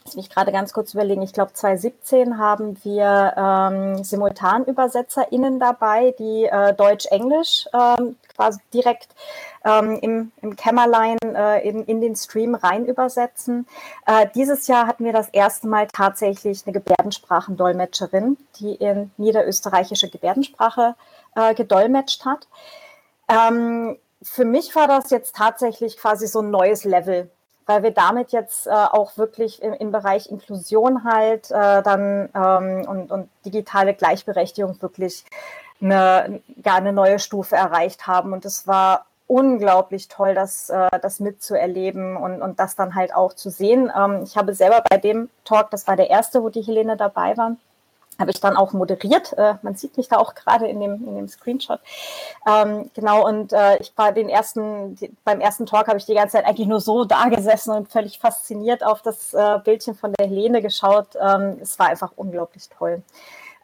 Lass 0.07 0.15
mich 0.15 0.31
gerade 0.31 0.53
ganz 0.53 0.73
kurz 0.73 0.95
überlegen. 0.95 1.23
Ich 1.23 1.33
glaube, 1.33 1.53
2017 1.53 2.39
haben 2.39 2.79
wir 2.85 3.35
ähm, 3.37 4.05
SimultanübersetzerInnen 4.05 5.59
dabei, 5.59 6.15
die 6.17 6.45
äh, 6.45 6.75
Deutsch-Englisch 6.75 7.67
ähm, 7.75 8.15
quasi 8.37 8.61
direkt 8.73 9.09
ähm, 9.65 9.99
im, 10.01 10.31
im 10.43 10.55
Kämmerlein 10.55 11.19
äh, 11.23 11.69
in, 11.69 11.85
in 11.87 12.01
den 12.01 12.15
Stream 12.15 12.55
rein 12.55 12.87
übersetzen. 12.87 13.67
Äh, 14.07 14.29
dieses 14.33 14.69
Jahr 14.69 14.87
hatten 14.87 15.05
wir 15.05 15.13
das 15.13 15.29
erste 15.31 15.67
Mal 15.67 15.89
tatsächlich 15.89 16.63
eine 16.65 16.73
Gebärdensprachendolmetscherin, 16.73 18.37
die 18.61 18.77
in 18.77 19.11
niederösterreichische 19.17 20.09
Gebärdensprache 20.09 20.95
äh, 21.35 21.53
gedolmetscht 21.57 22.25
hat. 22.25 22.47
Ähm, 23.29 23.99
für 24.23 24.45
mich 24.45 24.77
war 24.77 24.87
das 24.87 25.11
jetzt 25.11 25.35
tatsächlich 25.35 25.97
quasi 25.97 26.29
so 26.29 26.43
ein 26.43 26.51
neues 26.53 26.85
Level 26.85 27.29
weil 27.67 27.83
wir 27.83 27.91
damit 27.91 28.33
jetzt 28.33 28.67
äh, 28.67 28.71
auch 28.71 29.17
wirklich 29.17 29.63
im, 29.63 29.73
im, 29.75 29.91
Bereich 29.91 30.31
Inklusion 30.31 31.05
halt 31.05 31.51
äh, 31.51 31.83
dann 31.83 32.29
ähm, 32.35 32.89
und, 32.89 33.11
und 33.11 33.29
digitale 33.45 33.93
Gleichberechtigung 33.95 34.81
wirklich 34.81 35.25
eine, 35.81 36.41
gar 36.63 36.77
eine 36.77 36.93
neue 36.93 37.19
Stufe 37.19 37.57
erreicht 37.57 38.07
haben. 38.07 38.33
Und 38.33 38.45
es 38.45 38.67
war 38.67 39.07
unglaublich 39.27 40.09
toll, 40.09 40.35
das, 40.35 40.71
äh, 40.71 40.89
das 41.03 41.19
mitzuerleben 41.21 42.17
und, 42.17 42.43
und 42.43 42.61
das 42.61 42.77
dann 42.77 42.95
halt 42.95 43.15
auch 43.15 43.33
zu 43.35 43.51
sehen. 43.51 43.91
Ähm, 43.97 44.23
ich 44.23 44.37
habe 44.37 44.55
selber 44.55 44.83
bei 44.89 44.99
dem 44.99 45.29
Talk, 45.45 45.71
das 45.71 45.87
war 45.89 45.97
der 45.97 46.11
erste, 46.11 46.43
wo 46.43 46.49
die 46.49 46.63
Helene 46.63 46.97
dabei 46.97 47.37
war, 47.37 47.57
habe 48.19 48.31
ich 48.31 48.41
dann 48.41 48.57
auch 48.57 48.73
moderiert. 48.73 49.33
Äh, 49.35 49.55
man 49.63 49.75
sieht 49.75 49.97
mich 49.97 50.09
da 50.09 50.17
auch 50.17 50.35
gerade 50.35 50.67
in 50.67 50.81
dem, 50.81 51.07
in 51.07 51.17
dem 51.17 51.29
Screenshot. 51.29 51.81
Ähm, 52.47 52.91
genau, 52.95 53.27
und 53.27 53.53
äh, 53.53 53.77
ich 53.79 53.93
war 53.97 54.13
den 54.13 54.29
ersten, 54.29 54.97
die, 54.97 55.13
beim 55.25 55.41
ersten 55.41 55.67
Talk 55.67 55.89
habe 55.89 55.99
ich 55.99 56.07
die 56.07 56.15
ganze 56.15 56.37
Zeit 56.37 56.47
eigentlich 56.47 56.69
nur 56.69 56.81
so 56.81 57.05
da 57.05 57.29
gesessen 57.29 57.73
und 57.73 57.89
völlig 57.91 58.19
fasziniert 58.19 58.85
auf 58.85 59.03
das 59.03 59.35
äh, 59.35 59.59
Bildchen 59.65 59.95
von 59.95 60.13
der 60.19 60.27
Helene 60.27 60.63
geschaut. 60.63 61.09
Ähm, 61.21 61.59
es 61.61 61.79
war 61.79 61.89
einfach 61.89 62.13
unglaublich 62.17 62.69
toll. 62.69 63.03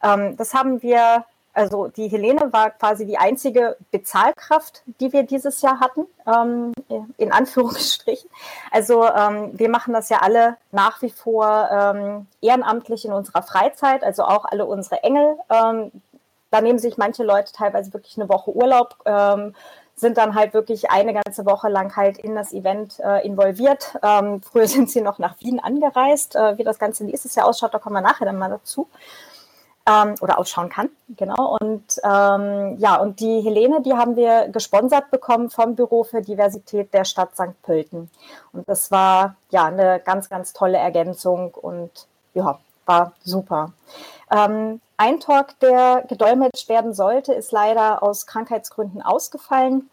Ähm, 0.03 0.37
das 0.37 0.53
haben 0.53 0.81
wir 0.81 1.25
also 1.53 1.87
die 1.87 2.07
Helene 2.07 2.51
war 2.51 2.71
quasi 2.71 3.05
die 3.05 3.17
einzige 3.17 3.77
Bezahlkraft, 3.91 4.81
die 4.99 5.13
wir 5.13 5.23
dieses 5.23 5.61
Jahr 5.61 5.79
hatten, 5.79 6.05
ähm, 6.25 6.73
in 7.17 7.31
Anführungsstrichen. 7.31 8.29
Also 8.71 9.05
ähm, 9.05 9.51
wir 9.53 9.69
machen 9.69 9.93
das 9.93 10.09
ja 10.09 10.17
alle 10.17 10.57
nach 10.71 11.01
wie 11.03 11.11
vor 11.11 11.69
ähm, 11.71 12.27
ehrenamtlich 12.41 13.05
in 13.05 13.13
unserer 13.13 13.43
Freizeit, 13.43 14.03
also 14.03 14.23
auch 14.23 14.45
alle 14.45 14.65
unsere 14.65 15.03
Engel. 15.03 15.37
Ähm, 15.49 15.91
da 16.49 16.61
nehmen 16.61 16.79
sich 16.79 16.97
manche 16.97 17.23
Leute 17.23 17.51
teilweise 17.53 17.93
wirklich 17.93 18.17
eine 18.17 18.29
Woche 18.29 18.55
Urlaub, 18.55 18.97
ähm, 19.05 19.53
sind 19.95 20.17
dann 20.17 20.33
halt 20.33 20.55
wirklich 20.55 20.89
eine 20.89 21.13
ganze 21.13 21.45
Woche 21.45 21.69
lang 21.69 21.95
halt 21.95 22.17
in 22.17 22.35
das 22.35 22.51
Event 22.51 22.99
äh, 22.99 23.23
involviert. 23.25 23.95
Ähm, 24.01 24.41
früher 24.41 24.67
sind 24.67 24.89
sie 24.89 25.01
noch 25.01 25.19
nach 25.19 25.39
Wien 25.39 25.59
angereist. 25.59 26.35
Äh, 26.35 26.57
wie 26.57 26.63
das 26.63 26.79
Ganze 26.79 27.05
nächstes 27.05 27.35
Jahr 27.35 27.45
ausschaut, 27.45 27.75
da 27.75 27.79
kommen 27.79 27.95
wir 27.95 28.01
nachher 28.01 28.25
dann 28.25 28.39
mal 28.39 28.49
dazu 28.49 28.87
ähm, 29.85 30.15
oder 30.21 30.39
ausschauen 30.39 30.69
kann. 30.69 30.89
Genau. 31.09 31.57
Und 31.59 31.83
ähm, 32.03 32.77
ja, 32.79 32.95
und 32.97 33.19
die 33.19 33.41
Helene, 33.41 33.81
die 33.81 33.93
haben 33.93 34.15
wir 34.15 34.47
gesponsert 34.49 35.11
bekommen 35.11 35.49
vom 35.49 35.75
Büro 35.75 36.03
für 36.03 36.21
Diversität 36.21 36.93
der 36.93 37.05
Stadt 37.05 37.35
St. 37.35 37.61
Pölten. 37.63 38.09
Und 38.51 38.67
das 38.67 38.91
war 38.91 39.35
ja 39.49 39.65
eine 39.65 39.99
ganz, 39.99 40.29
ganz 40.29 40.53
tolle 40.53 40.77
Ergänzung 40.77 41.53
und 41.53 42.07
ja, 42.33 42.59
war 42.85 43.13
super. 43.23 43.73
Ähm, 44.31 44.81
ein 44.97 45.19
Talk, 45.19 45.59
der 45.59 46.05
gedolmetscht 46.07 46.69
werden 46.69 46.93
sollte, 46.93 47.33
ist 47.33 47.51
leider 47.51 48.03
aus 48.03 48.25
Krankheitsgründen 48.25 49.01
ausgefallen. 49.01 49.89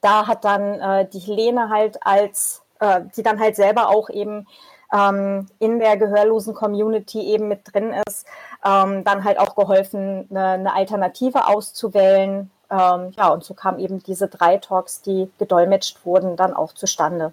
Da 0.00 0.26
hat 0.26 0.44
dann 0.44 0.80
äh, 0.80 1.08
die 1.08 1.18
Helene 1.18 1.70
halt 1.70 2.04
als, 2.06 2.62
äh, 2.80 3.00
die 3.16 3.22
dann 3.22 3.40
halt 3.40 3.56
selber 3.56 3.88
auch 3.88 4.10
eben 4.10 4.46
ähm, 4.92 5.46
in 5.58 5.78
der 5.78 5.96
gehörlosen 5.96 6.54
Community 6.54 7.20
eben 7.20 7.48
mit 7.48 7.72
drin 7.72 7.94
ist, 8.06 8.26
ähm, 8.64 9.04
dann 9.04 9.24
halt 9.24 9.38
auch 9.38 9.54
geholfen, 9.54 10.26
eine, 10.30 10.48
eine 10.48 10.74
Alternative 10.74 11.46
auszuwählen. 11.46 12.50
Ähm, 12.70 13.12
ja, 13.16 13.28
und 13.28 13.44
so 13.44 13.54
kamen 13.54 13.78
eben 13.78 14.02
diese 14.02 14.28
drei 14.28 14.56
Talks, 14.56 15.02
die 15.02 15.30
gedolmetscht 15.38 16.04
wurden, 16.04 16.36
dann 16.36 16.54
auch 16.54 16.72
zustande. 16.72 17.32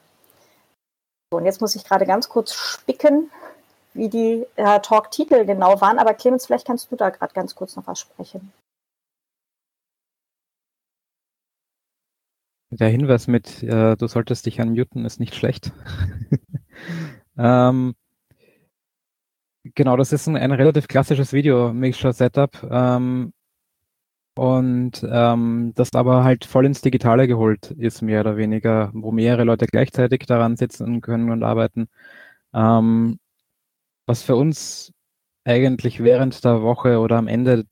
So, 1.32 1.38
und 1.38 1.46
jetzt 1.46 1.62
muss 1.62 1.76
ich 1.76 1.86
gerade 1.86 2.06
ganz 2.06 2.28
kurz 2.28 2.54
spicken, 2.54 3.32
wie 3.94 4.10
die 4.10 4.46
äh, 4.58 4.80
Talk-Titel 4.82 5.46
genau 5.46 5.80
waren. 5.80 6.00
Aber 6.00 6.14
Clemens, 6.14 6.46
vielleicht 6.46 6.68
kannst 6.68 6.92
du 6.92 6.96
da 6.98 7.10
gerade 7.10 7.34
ganz 7.34 7.56
kurz 7.56 7.76
noch 7.76 7.88
was 7.88 8.00
sprechen. 8.00 8.52
Der 12.74 12.90
Hinweis 12.90 13.28
mit, 13.28 13.64
äh, 13.64 13.98
du 13.98 14.08
solltest 14.08 14.46
dich 14.46 14.62
unmuten, 14.62 15.06
ist 15.06 15.20
nicht 15.20 15.36
schlecht. 15.36 15.72
ähm, 17.38 17.96
Genau, 19.64 19.96
das 19.96 20.12
ist 20.12 20.28
ein, 20.28 20.36
ein 20.38 20.52
relativ 20.52 20.88
klassisches 20.88 21.34
Video-Mixture-Setup 21.34 22.68
ähm, 22.72 23.32
und 24.36 25.06
ähm, 25.10 25.74
das 25.76 25.90
aber 25.94 26.24
halt 26.24 26.46
voll 26.46 26.66
ins 26.66 26.82
Digitale 26.82 27.28
geholt 27.28 27.72
ist, 27.72 28.02
mehr 28.02 28.22
oder 28.22 28.38
weniger, 28.38 28.90
wo 28.94 29.12
mehrere 29.12 29.44
Leute 29.44 29.68
gleichzeitig 29.68 30.26
daran 30.26 30.56
sitzen 30.58 31.02
können 31.02 31.30
und 31.32 31.44
arbeiten. 31.44 31.90
Ähm, 32.54 33.20
was 34.08 34.24
für 34.24 34.36
uns 34.36 34.94
eigentlich 35.46 36.02
während 36.04 36.44
der 36.46 36.64
Woche 36.64 37.00
oder 37.00 37.18
am 37.18 37.28
Ende 37.28 37.66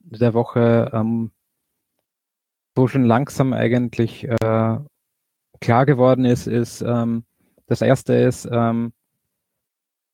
der 0.00 0.34
Woche 0.34 0.90
ähm, 0.94 1.32
so 2.76 2.88
schon 2.88 3.04
langsam 3.04 3.52
eigentlich 3.52 4.24
äh, 4.28 4.78
klar 5.60 5.86
geworden 5.86 6.24
ist, 6.24 6.46
ist 6.46 6.82
ähm, 6.82 7.24
das 7.66 7.82
erste 7.82 8.14
ist, 8.14 8.48
ähm, 8.50 8.92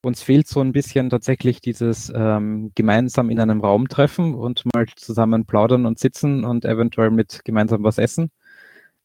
uns 0.02 0.22
fehlt 0.22 0.48
so 0.48 0.60
ein 0.60 0.72
bisschen 0.72 1.10
tatsächlich 1.10 1.60
dieses 1.60 2.12
ähm, 2.14 2.72
gemeinsam 2.74 3.30
in 3.30 3.40
einem 3.40 3.60
Raum 3.60 3.88
treffen 3.88 4.34
und 4.34 4.64
mal 4.74 4.86
zusammen 4.96 5.46
plaudern 5.46 5.86
und 5.86 5.98
sitzen 5.98 6.44
und 6.44 6.64
eventuell 6.64 7.10
mit 7.10 7.44
gemeinsam 7.44 7.82
was 7.84 7.98
essen. 7.98 8.30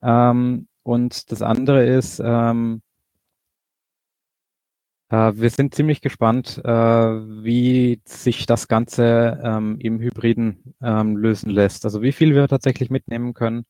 Ähm, 0.02 0.68
und 0.84 1.32
das 1.32 1.42
andere 1.42 1.86
ist, 1.86 2.22
ähm, 2.24 2.82
äh, 5.10 5.34
wir 5.36 5.50
sind 5.50 5.76
ziemlich 5.76 6.02
gespannt, 6.02 6.62
äh, 6.64 6.70
wie 6.72 8.02
sich 8.06 8.46
das 8.46 8.68
Ganze 8.68 9.40
ähm, 9.44 9.78
im 9.80 10.00
Hybriden 10.00 10.76
ähm, 10.82 11.18
lösen 11.18 11.50
lässt. 11.50 11.86
Also 11.86 12.02
wie 12.02 12.12
viel 12.12 12.36
wir 12.36 12.48
tatsächlich 12.48 12.90
mitnehmen 12.90 13.34
können. 13.34 13.66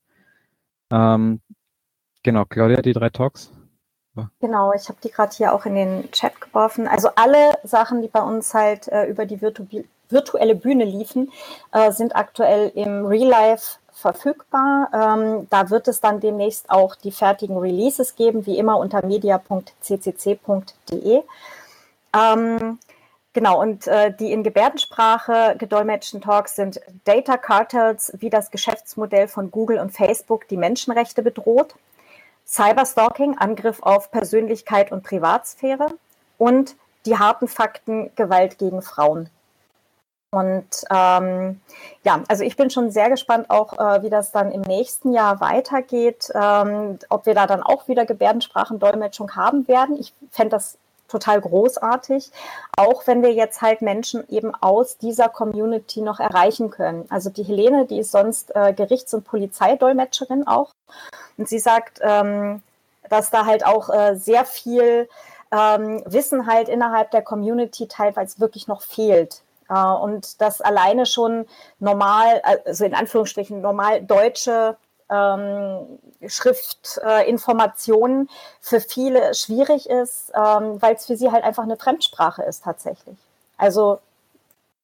Ähm, 0.90 1.40
genau, 2.22 2.44
Claudia, 2.46 2.82
die 2.82 2.92
drei 2.92 3.10
Talks. 3.10 3.55
Genau, 4.40 4.72
ich 4.72 4.88
habe 4.88 4.98
die 5.02 5.10
gerade 5.10 5.36
hier 5.36 5.52
auch 5.52 5.66
in 5.66 5.74
den 5.74 6.10
Chat 6.10 6.40
geworfen. 6.40 6.88
Also 6.88 7.10
alle 7.16 7.58
Sachen, 7.64 8.00
die 8.02 8.08
bei 8.08 8.22
uns 8.22 8.54
halt 8.54 8.88
äh, 8.88 9.04
über 9.06 9.26
die 9.26 9.40
virtu 9.40 9.64
virtuelle 10.08 10.54
Bühne 10.54 10.84
liefen, 10.84 11.32
äh, 11.72 11.90
sind 11.90 12.14
aktuell 12.14 12.70
im 12.76 13.06
Real 13.06 13.28
Life 13.28 13.78
verfügbar. 13.92 14.88
Ähm, 14.92 15.48
da 15.50 15.68
wird 15.70 15.88
es 15.88 16.00
dann 16.00 16.20
demnächst 16.20 16.70
auch 16.70 16.94
die 16.94 17.10
fertigen 17.10 17.56
Releases 17.56 18.14
geben, 18.14 18.46
wie 18.46 18.56
immer 18.56 18.78
unter 18.78 19.04
media.ccc.de. 19.04 21.22
Ähm, 22.14 22.78
genau, 23.32 23.60
und 23.60 23.88
äh, 23.88 24.14
die 24.14 24.30
in 24.32 24.44
Gebärdensprache 24.44 25.56
gedolmetschten 25.58 26.20
Talks 26.20 26.54
sind 26.56 26.80
Data 27.04 27.36
Cartels, 27.36 28.12
wie 28.18 28.30
das 28.30 28.52
Geschäftsmodell 28.52 29.28
von 29.28 29.50
Google 29.50 29.80
und 29.80 29.90
Facebook 29.90 30.46
die 30.48 30.56
Menschenrechte 30.56 31.22
bedroht. 31.22 31.74
Cyberstalking, 32.46 33.38
Angriff 33.38 33.82
auf 33.82 34.10
Persönlichkeit 34.10 34.92
und 34.92 35.02
Privatsphäre 35.02 35.88
und 36.38 36.76
die 37.04 37.18
harten 37.18 37.48
Fakten 37.48 38.10
Gewalt 38.14 38.58
gegen 38.58 38.82
Frauen. 38.82 39.28
Und 40.30 40.84
ähm, 40.90 41.60
ja, 42.04 42.22
also 42.28 42.44
ich 42.44 42.56
bin 42.56 42.68
schon 42.68 42.90
sehr 42.90 43.08
gespannt 43.08 43.48
auch, 43.48 43.72
äh, 43.74 44.02
wie 44.02 44.10
das 44.10 44.32
dann 44.32 44.52
im 44.52 44.60
nächsten 44.60 45.12
Jahr 45.12 45.40
weitergeht, 45.40 46.30
ähm, 46.34 46.98
ob 47.08 47.26
wir 47.26 47.34
da 47.34 47.46
dann 47.46 47.62
auch 47.62 47.88
wieder 47.88 48.04
Gebärdensprachendolmetschung 48.04 49.34
haben 49.34 49.66
werden. 49.66 49.96
Ich 49.98 50.12
fände 50.30 50.50
das 50.50 50.78
total 51.08 51.40
großartig, 51.40 52.32
auch 52.76 53.06
wenn 53.06 53.22
wir 53.22 53.32
jetzt 53.32 53.62
halt 53.62 53.80
Menschen 53.80 54.28
eben 54.28 54.54
aus 54.54 54.98
dieser 54.98 55.28
Community 55.28 56.02
noch 56.02 56.20
erreichen 56.20 56.70
können. 56.70 57.06
Also 57.08 57.30
die 57.30 57.44
Helene, 57.44 57.86
die 57.86 58.00
ist 58.00 58.10
sonst 58.10 58.54
äh, 58.54 58.72
Gerichts- 58.72 59.14
und 59.14 59.24
Polizeidolmetscherin 59.24 60.46
auch. 60.46 60.72
Und 61.36 61.48
sie 61.48 61.58
sagt, 61.58 62.00
ähm, 62.02 62.62
dass 63.08 63.30
da 63.30 63.46
halt 63.46 63.64
auch 63.64 63.90
äh, 63.90 64.16
sehr 64.16 64.44
viel 64.44 65.08
ähm, 65.52 66.02
Wissen 66.06 66.46
halt 66.46 66.68
innerhalb 66.68 67.10
der 67.10 67.22
Community 67.22 67.86
teilweise 67.86 68.40
wirklich 68.40 68.68
noch 68.68 68.82
fehlt. 68.82 69.42
Äh, 69.68 69.74
und 69.74 70.40
das 70.40 70.60
alleine 70.60 71.06
schon 71.06 71.46
normal, 71.78 72.42
also 72.64 72.84
in 72.84 72.94
Anführungsstrichen 72.94 73.60
normal 73.60 74.02
deutsche 74.02 74.76
ähm, 75.08 76.00
Schriftinformationen 76.26 78.26
äh, 78.26 78.30
für 78.60 78.80
viele 78.80 79.34
schwierig 79.34 79.88
ist, 79.88 80.32
ähm, 80.34 80.82
weil 80.82 80.96
es 80.96 81.06
für 81.06 81.16
sie 81.16 81.30
halt 81.30 81.44
einfach 81.44 81.62
eine 81.62 81.76
Fremdsprache 81.76 82.42
ist 82.42 82.64
tatsächlich. 82.64 83.16
Also 83.56 84.00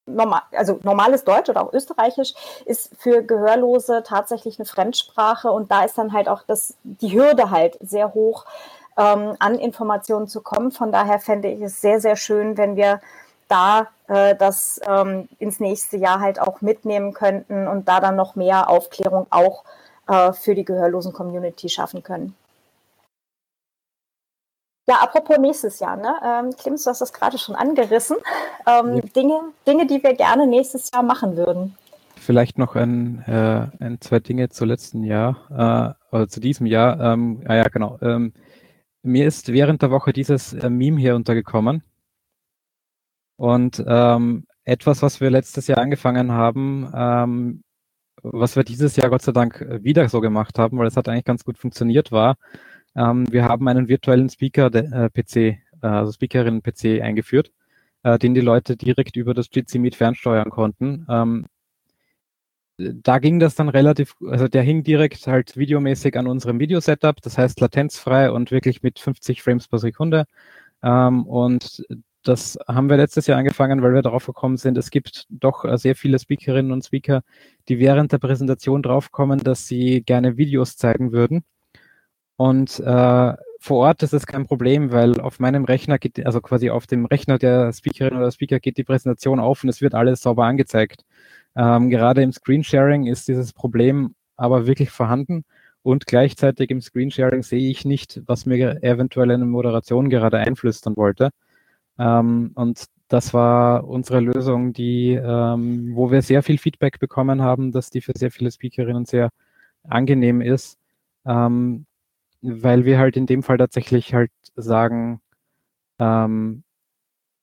normal, 0.07 0.43
also 0.53 0.81
normales 0.83 1.25
Deutsch 1.25 1.49
oder 1.49 1.63
auch 1.63 1.73
Österreichisch 1.73 2.35
ist 2.65 2.91
für 2.99 3.23
Gehörlose 3.23 4.03
tatsächlich 4.05 4.59
eine 4.59 4.67
Fremdsprache 4.67 5.51
und 5.51 5.71
da 5.71 5.85
ist 5.85 5.97
dann 5.99 6.13
halt 6.13 6.29
auch 6.29 6.43
das, 6.47 6.75
die 6.83 7.13
Hürde 7.13 7.51
halt 7.51 7.79
sehr 7.81 8.15
hoch, 8.15 8.45
ähm, 8.97 9.37
an 9.39 9.55
Informationen 9.55 10.29
zu 10.29 10.41
kommen. 10.43 10.71
Von 10.71 10.93
daher 10.93 11.19
fände 11.19 11.49
ich 11.49 11.61
es 11.63 11.81
sehr, 11.81 12.01
sehr 12.01 12.17
schön, 12.17 12.57
wenn 12.57 12.77
wir 12.77 13.01
da 13.49 13.89
äh, 14.09 14.35
das 14.35 14.81
ähm, 14.87 15.29
ins 15.39 15.61
nächste 15.61 15.97
Jahr 15.97 16.21
halt 16.21 16.41
auch 16.41 16.61
mitnehmen 16.61 17.13
könnten 17.13 17.69
und 17.69 17.89
da 17.89 18.01
dann 18.01 18.17
noch 18.17 18.35
mehr 18.35 18.69
Aufklärung 18.69 19.27
auch 19.31 19.65
äh, 20.09 20.33
für 20.33 20.55
die 20.55 20.65
gehörlosen 20.65 21.13
Community 21.13 21.69
schaffen 21.69 22.03
können. 22.03 22.35
Ja, 24.93 24.99
apropos 24.99 25.39
nächstes 25.39 25.81
Jahr, 25.81 25.97
ne? 25.97 26.15
Ähm, 26.23 26.55
Clemens, 26.55 26.85
du 26.85 26.91
hast 26.91 27.01
das 27.01 27.15
gerade 27.15 27.39
schon 27.39 27.55
angerissen. 27.55 28.19
Ähm, 28.67 28.97
ja. 28.97 29.01
Dinge, 29.17 29.41
Dinge, 29.67 29.87
die 29.87 30.03
wir 30.03 30.13
gerne 30.15 30.47
nächstes 30.47 30.91
Jahr 30.93 31.03
machen 31.03 31.35
würden. 31.35 31.75
Vielleicht 32.17 32.59
noch 32.59 32.77
ein, 32.77 33.25
äh, 33.27 33.69
ein 33.83 34.03
zwei 34.03 34.21
Dinge 34.21 34.51
zu 34.51 34.67
letzten 34.67 35.03
Jahr, 35.03 35.97
äh, 36.13 36.15
oder 36.15 36.29
zu 36.29 36.41
diesem 36.41 36.67
Jahr. 36.67 37.01
Ähm, 37.01 37.43
ah 37.49 37.55
ja, 37.55 37.63
genau. 37.71 37.97
Ähm, 38.03 38.35
mir 39.03 39.27
ist 39.27 39.51
während 39.51 39.81
der 39.81 39.91
Woche 39.91 40.13
dieses 40.13 40.53
äh, 40.53 40.69
Meme 40.69 41.01
hier 41.01 41.17
untergekommen. 41.17 41.83
Und 43.37 43.83
ähm, 43.87 44.45
etwas, 44.65 45.01
was 45.01 45.23
wir 45.23 45.31
letztes 45.31 45.69
Jahr 45.69 45.79
angefangen 45.79 46.33
haben, 46.33 46.93
ähm, 46.95 47.63
was 48.23 48.57
wir 48.57 48.63
dieses 48.63 48.97
Jahr 48.97 49.09
Gott 49.09 49.23
sei 49.23 49.33
Dank 49.33 49.63
äh, 49.63 49.83
wieder 49.83 50.07
so 50.11 50.21
gemacht 50.21 50.59
haben, 50.59 50.77
weil 50.77 50.87
es 50.87 50.99
hat 50.99 51.09
eigentlich 51.09 51.25
ganz 51.25 51.45
gut 51.45 51.57
funktioniert, 51.57 52.13
war, 52.13 52.37
ähm, 52.97 53.31
wir 53.33 53.45
haben 53.45 53.69
einen 53.69 53.89
virtuellen 53.89 54.29
Speaker-PC, 54.29 55.37
äh, 55.37 55.59
also 55.81 56.13
Speakerinnen-PC 56.13 57.03
eingeführt, 57.03 57.53
äh, 58.03 58.19
den 58.19 58.35
die 58.35 58.41
Leute 58.41 58.77
direkt 58.77 59.17
über 59.17 59.35
das 59.35 59.49
Jitsi 59.53 59.79
Meet 59.79 59.97
fernsteuern 59.97 60.51
konnten. 60.51 61.07
Ähm, 61.09 61.47
da 62.79 63.19
ging 63.19 63.39
das 63.39 63.55
dann 63.55 63.69
relativ, 63.69 64.17
also 64.27 64.49
der 64.49 64.63
hing 64.63 64.83
direkt 64.83 65.27
halt 65.27 65.57
videomäßig 65.57 66.17
an 66.17 66.27
unserem 66.27 66.59
Videosetup, 66.59 67.21
das 67.23 67.39
heißt 67.39 67.61
latenzfrei 67.61 68.31
und 68.31 68.51
wirklich 68.51 68.83
mit 68.83 68.99
50 68.99 69.43
Frames 69.43 69.69
pro 69.69 69.77
Sekunde. 69.77 70.25
Ähm, 70.83 71.25
und 71.27 71.85
das 72.25 72.59
haben 72.69 72.89
wir 72.89 72.97
letztes 72.97 73.27
Jahr 73.27 73.39
angefangen, 73.39 73.83
weil 73.83 73.95
wir 73.95 74.03
darauf 74.03 74.27
gekommen 74.27 74.57
sind, 74.57 74.79
es 74.79 74.91
gibt 74.91 75.27
doch 75.31 75.65
äh, 75.65 75.77
sehr 75.77 75.97
viele 75.97 76.19
Speakerinnen 76.19 76.73
und 76.73 76.85
Speaker, 76.85 77.23
die 77.69 77.79
während 77.79 78.13
der 78.13 78.19
Präsentation 78.19 78.83
draufkommen, 78.83 79.41
dass 79.41 79.67
sie 79.67 80.03
gerne 80.03 80.37
Videos 80.37 80.77
zeigen 80.77 81.13
würden. 81.13 81.45
Und 82.43 82.81
äh, 82.81 83.35
vor 83.61 83.79
Ort 83.79 84.03
ist 84.03 84.13
es 84.13 84.27
kein 84.27 84.47
Problem, 84.47 84.91
weil 84.91 85.21
auf 85.21 85.39
meinem 85.39 85.65
Rechner 85.65 86.01
geht, 86.01 86.27
also 86.27 86.41
quasi 86.41 86.71
auf 86.71 86.89
dem 86.89 87.07
Rechner 87.07 87.39
der 87.39 87.73
Speakerin 87.73 88.17
oder 88.17 88.33
Speaker 88.33 88.59
geht 88.59 88.79
die 88.79 88.83
Präsentation 88.83 89.39
auf 89.39 89.63
und 89.63 89.69
es 89.69 89.81
wird 89.81 89.95
alles 89.95 90.23
sauber 90.23 90.47
angezeigt. 90.47 91.05
Ähm, 91.55 91.89
gerade 91.89 92.21
im 92.21 92.33
Screensharing 92.33 93.07
ist 93.07 93.29
dieses 93.29 93.53
Problem 93.53 94.17
aber 94.37 94.67
wirklich 94.67 94.91
vorhanden 94.91 95.45
und 95.83 96.07
gleichzeitig 96.07 96.71
im 96.71 96.81
Screensharing 96.81 97.45
sehe 97.45 97.71
ich 97.71 97.85
nicht, 97.85 98.21
was 98.27 98.45
mir 98.45 98.83
eventuell 98.83 99.31
eine 99.31 99.47
Moderation 99.47 100.11
gerade 100.11 100.39
einflüstern 100.39 100.97
wollte. 100.97 101.31
Ähm, 101.97 102.51
und 102.57 102.87
das 103.07 103.33
war 103.35 103.87
unsere 103.87 104.19
Lösung, 104.19 104.73
die, 104.73 105.13
ähm, 105.13 105.93
wo 105.95 106.11
wir 106.11 106.23
sehr 106.23 106.43
viel 106.43 106.59
Feedback 106.59 106.99
bekommen 106.99 107.41
haben, 107.41 107.71
dass 107.71 107.91
die 107.91 108.01
für 108.01 108.15
sehr 108.17 108.33
viele 108.33 108.51
Speakerinnen 108.51 109.05
sehr 109.05 109.31
angenehm 109.85 110.41
ist, 110.41 110.77
ähm, 111.25 111.87
weil 112.43 112.85
wir 112.85 112.99
halt 112.99 113.17
in 113.17 113.27
dem 113.27 113.43
Fall 113.43 113.59
tatsächlich 113.59 114.15
halt 114.15 114.31
sagen, 114.57 115.21
ähm, 115.99 116.65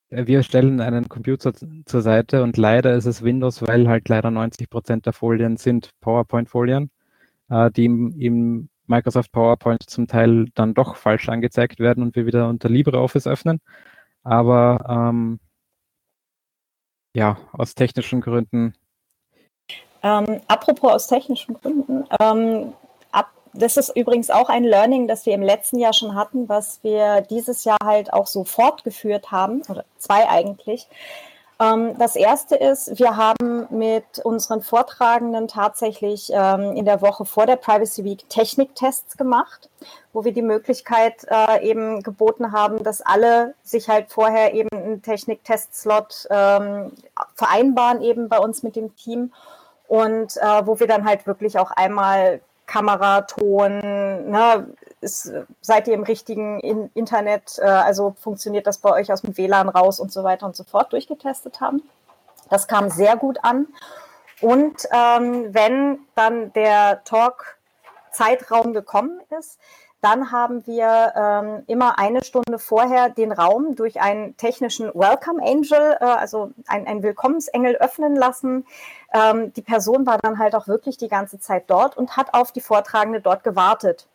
wir 0.09 0.43
stellen 0.43 0.81
einen 0.81 1.07
Computer 1.07 1.53
zur 1.53 2.01
Seite 2.01 2.43
und 2.43 2.57
leider 2.57 2.95
ist 2.95 3.05
es 3.05 3.23
Windows, 3.23 3.61
weil 3.61 3.87
halt 3.87 4.09
leider 4.09 4.31
90 4.31 4.69
Prozent 4.69 5.05
der 5.05 5.13
Folien 5.13 5.57
sind 5.57 5.91
PowerPoint-Folien, 6.01 6.89
äh, 7.49 7.71
die 7.71 7.85
im, 7.85 8.19
im 8.19 8.69
Microsoft 8.87 9.31
PowerPoint 9.31 9.87
zum 9.87 10.07
Teil 10.07 10.47
dann 10.55 10.73
doch 10.73 10.95
falsch 10.95 11.29
angezeigt 11.29 11.79
werden 11.79 12.03
und 12.03 12.15
wir 12.15 12.25
wieder 12.25 12.49
unter 12.49 12.69
LibreOffice 12.69 13.27
öffnen. 13.27 13.61
Aber 14.23 14.85
ähm, 14.89 15.39
ja, 17.13 17.37
aus 17.53 17.75
technischen 17.75 18.21
Gründen. 18.21 18.73
Ähm, 20.01 20.41
apropos 20.47 20.91
aus 20.91 21.07
technischen 21.07 21.55
Gründen, 21.55 22.05
ähm, 22.19 22.73
das 23.53 23.77
ist 23.77 23.95
übrigens 23.95 24.29
auch 24.29 24.49
ein 24.49 24.63
Learning, 24.63 25.07
das 25.07 25.25
wir 25.25 25.33
im 25.33 25.41
letzten 25.41 25.79
Jahr 25.79 25.93
schon 25.93 26.15
hatten, 26.15 26.49
was 26.49 26.79
wir 26.83 27.21
dieses 27.21 27.63
Jahr 27.63 27.77
halt 27.83 28.13
auch 28.13 28.27
so 28.27 28.43
fortgeführt 28.43 29.31
haben, 29.31 29.61
oder 29.69 29.85
zwei 29.97 30.27
eigentlich. 30.29 30.87
Ähm, 31.59 31.97
das 31.97 32.15
erste 32.15 32.55
ist, 32.55 32.99
wir 32.99 33.17
haben 33.17 33.67
mit 33.69 34.19
unseren 34.23 34.61
Vortragenden 34.61 35.47
tatsächlich 35.47 36.31
ähm, 36.33 36.73
in 36.75 36.85
der 36.85 37.01
Woche 37.01 37.25
vor 37.25 37.45
der 37.45 37.57
Privacy 37.57 38.03
Week 38.05 38.27
Techniktests 38.29 39.17
gemacht, 39.17 39.69
wo 40.13 40.23
wir 40.23 40.31
die 40.31 40.41
Möglichkeit 40.41 41.25
äh, 41.29 41.67
eben 41.67 42.01
geboten 42.01 42.53
haben, 42.53 42.81
dass 42.83 43.01
alle 43.01 43.55
sich 43.63 43.89
halt 43.89 44.09
vorher 44.09 44.53
eben 44.53 44.69
einen 44.71 45.01
Techniktest-Slot 45.01 46.27
ähm, 46.29 46.93
vereinbaren, 47.35 48.01
eben 48.01 48.29
bei 48.29 48.39
uns 48.39 48.63
mit 48.63 48.77
dem 48.77 48.95
Team. 48.95 49.33
Und 49.87 50.37
äh, 50.37 50.65
wo 50.65 50.79
wir 50.79 50.87
dann 50.87 51.03
halt 51.03 51.25
wirklich 51.25 51.57
auch 51.57 51.71
einmal 51.71 52.41
Kamera, 52.69 53.21
Ton, 53.21 53.79
ne, 54.29 54.67
ist, 55.01 55.33
seid 55.59 55.87
ihr 55.87 55.95
im 55.95 56.03
richtigen 56.03 56.59
in 56.59 56.91
Internet, 56.93 57.57
äh, 57.57 57.65
also 57.65 58.15
funktioniert 58.19 58.67
das 58.67 58.77
bei 58.77 58.91
euch 58.91 59.11
aus 59.11 59.21
dem 59.23 59.35
WLAN 59.35 59.69
raus 59.69 59.99
und 59.99 60.11
so 60.11 60.23
weiter 60.23 60.45
und 60.45 60.55
so 60.55 60.63
fort 60.63 60.93
durchgetestet 60.93 61.61
haben. 61.61 61.81
Das 62.49 62.67
kam 62.67 62.89
sehr 62.91 63.17
gut 63.17 63.39
an. 63.43 63.67
Und 64.39 64.87
ähm, 64.91 65.53
wenn 65.53 65.99
dann 66.13 66.53
der 66.53 67.03
Talk-Zeitraum 67.05 68.73
gekommen 68.73 69.19
ist, 69.39 69.59
dann 70.01 70.31
haben 70.31 70.65
wir 70.65 71.13
ähm, 71.15 71.63
immer 71.67 71.99
eine 71.99 72.23
Stunde 72.23 72.57
vorher 72.57 73.09
den 73.09 73.31
Raum 73.31 73.75
durch 73.75 73.99
einen 73.99 74.37
technischen 74.37 74.87
Welcome 74.93 75.43
Angel, 75.43 75.97
äh, 75.99 76.05
also 76.05 76.51
ein, 76.67 76.87
ein 76.87 77.03
Willkommensengel 77.03 77.75
öffnen 77.75 78.15
lassen. 78.15 78.65
Ähm, 79.13 79.51
die 79.53 79.61
Person 79.61 80.05
war 80.05 80.17
dann 80.17 80.39
halt 80.39 80.55
auch 80.55 80.67
wirklich 80.67 80.97
die 80.97 81.09
ganze 81.09 81.39
Zeit 81.39 81.65
dort 81.67 81.97
und 81.97 82.15
hat 82.15 82.33
auf 82.33 82.51
die 82.51 82.61
Vortragende 82.61 83.19
dort 83.19 83.43
gewartet. 83.43 84.07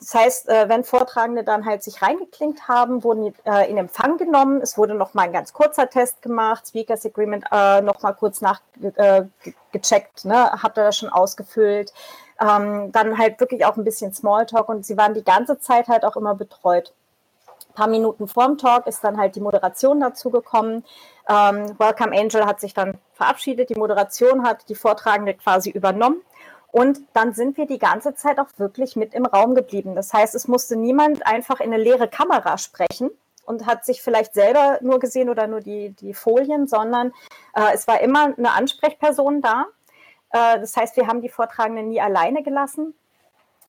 Das 0.00 0.14
heißt, 0.14 0.48
äh, 0.48 0.68
wenn 0.68 0.82
Vortragende 0.84 1.44
dann 1.44 1.64
halt 1.64 1.82
sich 1.82 2.02
reingeklinkt 2.02 2.66
haben, 2.68 3.04
wurden 3.04 3.32
äh, 3.44 3.70
in 3.70 3.78
Empfang 3.78 4.18
genommen. 4.18 4.60
Es 4.60 4.76
wurde 4.76 4.94
noch 4.94 5.14
mal 5.14 5.22
ein 5.22 5.32
ganz 5.32 5.52
kurzer 5.52 5.88
Test 5.88 6.20
gemacht, 6.22 6.66
Speakers 6.66 7.06
Agreement 7.06 7.44
äh, 7.52 7.80
noch 7.80 8.02
mal 8.02 8.12
kurz 8.12 8.40
nachgecheckt, 8.40 10.24
ne? 10.24 10.62
habt 10.62 10.76
ihr 10.76 10.84
das 10.84 10.98
schon 10.98 11.08
ausgefüllt. 11.08 11.92
Ähm, 12.40 12.90
dann 12.92 13.16
halt 13.18 13.38
wirklich 13.38 13.64
auch 13.64 13.76
ein 13.76 13.84
bisschen 13.84 14.12
Smalltalk 14.12 14.68
und 14.68 14.84
sie 14.84 14.96
waren 14.96 15.14
die 15.14 15.24
ganze 15.24 15.58
Zeit 15.58 15.88
halt 15.88 16.04
auch 16.04 16.16
immer 16.16 16.34
betreut. 16.34 16.92
Ein 17.68 17.74
paar 17.74 17.86
Minuten 17.88 18.28
vorm 18.28 18.58
Talk 18.58 18.86
ist 18.86 19.02
dann 19.04 19.18
halt 19.18 19.36
die 19.36 19.40
Moderation 19.40 20.00
dazu 20.00 20.30
gekommen. 20.30 20.84
Ähm, 21.28 21.78
Welcome 21.78 22.16
Angel 22.16 22.46
hat 22.46 22.60
sich 22.60 22.74
dann 22.74 22.98
verabschiedet, 23.14 23.70
die 23.70 23.74
Moderation 23.74 24.44
hat 24.44 24.68
die 24.68 24.74
Vortragende 24.74 25.34
quasi 25.34 25.70
übernommen. 25.70 26.22
Und 26.74 27.00
dann 27.12 27.34
sind 27.34 27.56
wir 27.56 27.66
die 27.66 27.78
ganze 27.78 28.16
Zeit 28.16 28.40
auch 28.40 28.48
wirklich 28.56 28.96
mit 28.96 29.14
im 29.14 29.26
Raum 29.26 29.54
geblieben. 29.54 29.94
Das 29.94 30.12
heißt, 30.12 30.34
es 30.34 30.48
musste 30.48 30.74
niemand 30.74 31.24
einfach 31.24 31.60
in 31.60 31.72
eine 31.72 31.80
leere 31.80 32.08
Kamera 32.08 32.58
sprechen 32.58 33.10
und 33.46 33.66
hat 33.66 33.84
sich 33.84 34.02
vielleicht 34.02 34.34
selber 34.34 34.78
nur 34.80 34.98
gesehen 34.98 35.28
oder 35.28 35.46
nur 35.46 35.60
die, 35.60 35.90
die 35.90 36.14
Folien, 36.14 36.66
sondern 36.66 37.12
äh, 37.54 37.72
es 37.74 37.86
war 37.86 38.00
immer 38.00 38.34
eine 38.36 38.52
Ansprechperson 38.52 39.40
da. 39.40 39.66
Äh, 40.34 40.58
das 40.60 40.76
heißt, 40.76 40.96
wir 40.96 41.06
haben 41.06 41.22
die 41.22 41.28
Vortragenden 41.28 41.88
nie 41.88 42.00
alleine 42.00 42.42
gelassen. 42.42 42.94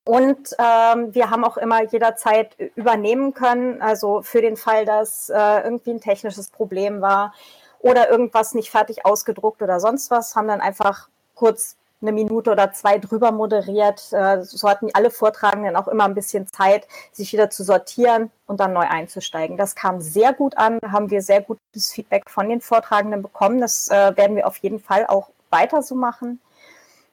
Und 0.04 0.56
ähm, 0.60 1.16
wir 1.16 1.32
haben 1.32 1.44
auch 1.44 1.58
immer 1.58 1.84
jederzeit 1.84 2.56
übernehmen 2.76 3.34
können, 3.34 3.82
also 3.82 4.22
für 4.22 4.42
den 4.42 4.56
Fall, 4.56 4.86
dass 4.86 5.30
äh, 5.30 5.62
irgendwie 5.64 5.92
ein 5.92 6.02
technisches 6.02 6.50
Problem 6.50 7.02
war 7.02 7.34
oder 7.80 8.10
irgendwas 8.10 8.54
nicht 8.54 8.70
fertig 8.70 9.06
ausgedruckt 9.06 9.64
oder 9.64 9.80
sonst 9.80 10.12
was, 10.12 10.36
haben 10.36 10.48
dann 10.48 10.62
einfach 10.62 11.10
kurz 11.34 11.76
eine 12.02 12.12
Minute 12.12 12.52
oder 12.52 12.72
zwei 12.72 13.00
drüber 13.00 13.32
moderiert. 13.32 14.12
Äh, 14.12 14.44
so 14.44 14.70
hatten 14.70 14.90
alle 14.94 15.10
Vortragenden 15.10 15.76
auch 15.76 15.88
immer 15.88 16.06
ein 16.06 16.14
bisschen 16.14 16.48
Zeit, 16.48 16.88
sich 17.12 17.34
wieder 17.34 17.50
zu 17.50 17.64
sortieren 17.64 18.30
und 18.46 18.60
dann 18.60 18.74
neu 18.74 18.86
einzusteigen. 18.88 19.58
Das 19.58 19.76
kam 19.76 20.02
sehr 20.02 20.34
gut 20.34 20.56
an, 20.58 20.80
haben 20.92 21.10
wir 21.10 21.24
sehr 21.24 21.42
gutes 21.42 21.92
Feedback 21.92 22.30
von 22.30 22.50
den 22.50 22.62
Vortragenden 22.62 23.24
bekommen. 23.24 23.60
Das 23.60 23.90
äh, 23.90 24.16
werden 24.16 24.36
wir 24.36 24.46
auf 24.46 24.58
jeden 24.58 24.80
Fall 24.80 25.08
auch 25.08 25.30
weiter 25.50 25.82
so 25.82 25.96
machen. 25.96 26.40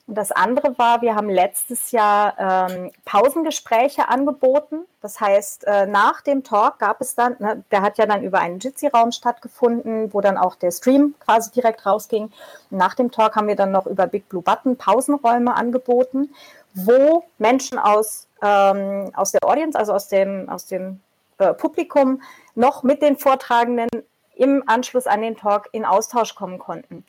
Und 0.09 0.17
das 0.17 0.33
andere 0.33 0.77
war, 0.79 1.01
wir 1.01 1.15
haben 1.15 1.31
letztes 1.31 1.93
Jahr 1.93 2.35
ähm, 2.39 2.91
Pausengespräche 3.05 4.09
angeboten. 4.09 4.81
Das 5.01 5.21
heißt, 5.21 5.65
äh, 5.67 5.87
nach 5.87 6.23
dem 6.23 6.43
Talk 6.43 6.81
gab 6.81 7.01
es 7.01 7.15
dann, 7.15 7.37
ne, 7.39 7.63
der 7.71 7.83
hat 7.83 7.99
ja 7.99 8.07
dann 8.07 8.25
über 8.25 8.41
einen 8.41 8.59
Jitsi-Raum 8.59 9.13
stattgefunden, 9.13 10.13
wo 10.13 10.21
dann 10.21 10.37
auch 10.37 10.57
der 10.57 10.73
Stream 10.73 11.15
quasi 11.21 11.53
direkt 11.53 11.87
rausging. 11.87 12.33
Und 12.71 12.79
nach 12.79 12.95
dem 12.95 13.13
Talk 13.13 13.37
haben 13.37 13.47
wir 13.47 13.55
dann 13.55 13.71
noch 13.71 13.87
über 13.87 14.09
Big 14.09 14.29
Blue 14.29 14.43
Button 14.43 14.77
Pausenräume 14.77 15.55
angeboten, 15.55 16.35
wo 16.75 17.25
Menschen 17.39 17.79
aus, 17.79 18.27
ähm, 18.43 19.13
aus 19.15 19.31
der 19.31 19.45
Audience, 19.45 19.79
also 19.79 19.93
aus 19.93 20.09
dem, 20.09 20.49
aus 20.49 20.67
dem 20.67 21.01
äh, 21.39 21.55
Publikum, 21.55 22.23
noch 22.57 22.83
mit 22.83 23.03
den 23.03 23.17
Vortragenden 23.17 23.89
im 24.35 24.65
Anschluss 24.67 25.07
an 25.07 25.23
den 25.23 25.37
Talk 25.37 25.69
in 25.71 25.85
Austausch 25.85 26.35
kommen 26.35 26.59
konnten. 26.59 27.05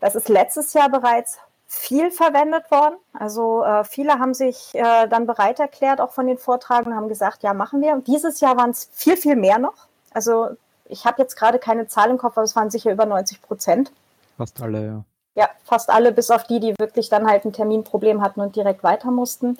Das 0.00 0.14
ist 0.14 0.28
letztes 0.28 0.74
Jahr 0.74 0.88
bereits 0.88 1.40
viel 1.68 2.10
verwendet 2.10 2.70
worden. 2.70 2.96
Also 3.12 3.62
äh, 3.62 3.84
viele 3.84 4.18
haben 4.18 4.32
sich 4.32 4.74
äh, 4.74 5.06
dann 5.06 5.26
bereit 5.26 5.60
erklärt, 5.60 6.00
auch 6.00 6.10
von 6.10 6.26
den 6.26 6.38
Vortragen, 6.38 6.96
haben 6.96 7.08
gesagt, 7.08 7.42
ja, 7.42 7.52
machen 7.52 7.82
wir. 7.82 7.92
Und 7.92 8.06
dieses 8.06 8.40
Jahr 8.40 8.56
waren 8.56 8.70
es 8.70 8.88
viel, 8.94 9.18
viel 9.18 9.36
mehr 9.36 9.58
noch. 9.58 9.86
Also 10.12 10.48
ich 10.86 11.04
habe 11.04 11.20
jetzt 11.20 11.36
gerade 11.36 11.58
keine 11.58 11.86
Zahl 11.86 12.08
im 12.08 12.16
Kopf, 12.16 12.38
aber 12.38 12.44
es 12.44 12.56
waren 12.56 12.70
sicher 12.70 12.90
über 12.90 13.04
90 13.04 13.42
Prozent. 13.42 13.92
Fast 14.38 14.60
alle, 14.62 14.86
ja. 14.86 15.04
Ja, 15.34 15.50
fast 15.62 15.90
alle, 15.90 16.10
bis 16.10 16.30
auf 16.30 16.44
die, 16.44 16.58
die 16.58 16.74
wirklich 16.78 17.10
dann 17.10 17.28
halt 17.28 17.44
ein 17.44 17.52
Terminproblem 17.52 18.22
hatten 18.22 18.40
und 18.40 18.56
direkt 18.56 18.82
weiter 18.82 19.10
mussten. 19.10 19.58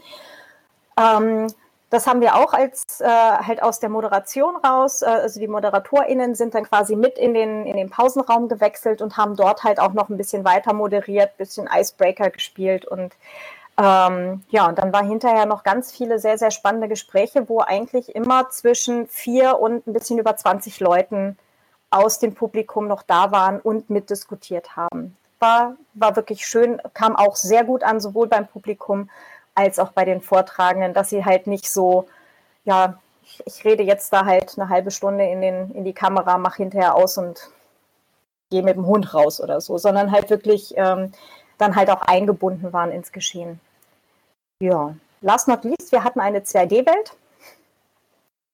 Ähm, 0.96 1.46
das 1.90 2.06
haben 2.06 2.20
wir 2.20 2.36
auch 2.36 2.52
als 2.52 3.00
äh, 3.00 3.06
halt 3.06 3.62
aus 3.62 3.80
der 3.80 3.88
Moderation 3.88 4.56
raus. 4.56 5.02
Äh, 5.02 5.06
also 5.06 5.40
die 5.40 5.48
ModeratorInnen 5.48 6.34
sind 6.34 6.54
dann 6.54 6.64
quasi 6.64 6.96
mit 6.96 7.18
in 7.18 7.34
den, 7.34 7.66
in 7.66 7.76
den 7.76 7.90
Pausenraum 7.90 8.48
gewechselt 8.48 9.00
und 9.00 9.16
haben 9.16 9.36
dort 9.36 9.64
halt 9.64 9.80
auch 9.80 9.92
noch 9.94 10.08
ein 10.08 10.16
bisschen 10.16 10.44
weiter 10.44 10.72
moderiert, 10.72 11.36
bisschen 11.38 11.68
Icebreaker 11.72 12.30
gespielt 12.30 12.84
und 12.84 13.14
ähm, 13.80 14.42
ja, 14.50 14.66
und 14.66 14.76
dann 14.78 14.92
war 14.92 15.04
hinterher 15.04 15.46
noch 15.46 15.62
ganz 15.62 15.92
viele 15.92 16.18
sehr, 16.18 16.36
sehr 16.36 16.50
spannende 16.50 16.88
Gespräche, 16.88 17.48
wo 17.48 17.60
eigentlich 17.60 18.14
immer 18.16 18.50
zwischen 18.50 19.06
vier 19.06 19.60
und 19.60 19.86
ein 19.86 19.92
bisschen 19.92 20.18
über 20.18 20.36
20 20.36 20.80
Leuten 20.80 21.38
aus 21.90 22.18
dem 22.18 22.34
Publikum 22.34 22.88
noch 22.88 23.02
da 23.02 23.30
waren 23.30 23.60
und 23.60 23.88
mitdiskutiert 23.88 24.76
haben. 24.76 25.16
War, 25.38 25.76
war 25.94 26.16
wirklich 26.16 26.44
schön, 26.44 26.82
kam 26.92 27.14
auch 27.14 27.36
sehr 27.36 27.62
gut 27.62 27.84
an, 27.84 28.00
sowohl 28.00 28.26
beim 28.26 28.48
Publikum 28.48 29.08
als 29.58 29.80
auch 29.80 29.90
bei 29.90 30.04
den 30.04 30.20
Vortragenden, 30.20 30.94
dass 30.94 31.10
sie 31.10 31.24
halt 31.24 31.48
nicht 31.48 31.68
so, 31.68 32.08
ja, 32.64 32.98
ich, 33.24 33.42
ich 33.44 33.64
rede 33.64 33.82
jetzt 33.82 34.12
da 34.12 34.24
halt 34.24 34.56
eine 34.56 34.68
halbe 34.68 34.92
Stunde 34.92 35.24
in, 35.24 35.40
den, 35.40 35.72
in 35.72 35.84
die 35.84 35.92
Kamera, 35.92 36.38
mache 36.38 36.58
hinterher 36.58 36.94
aus 36.94 37.18
und 37.18 37.50
gehe 38.50 38.62
mit 38.62 38.76
dem 38.76 38.86
Hund 38.86 39.12
raus 39.14 39.40
oder 39.40 39.60
so, 39.60 39.76
sondern 39.76 40.12
halt 40.12 40.30
wirklich 40.30 40.74
ähm, 40.76 41.12
dann 41.58 41.74
halt 41.74 41.90
auch 41.90 42.02
eingebunden 42.02 42.72
waren 42.72 42.92
ins 42.92 43.10
Geschehen. 43.10 43.60
Ja, 44.62 44.94
last 45.22 45.48
not 45.48 45.64
least, 45.64 45.90
wir 45.90 46.04
hatten 46.04 46.20
eine 46.20 46.40
2D-Welt. 46.40 47.16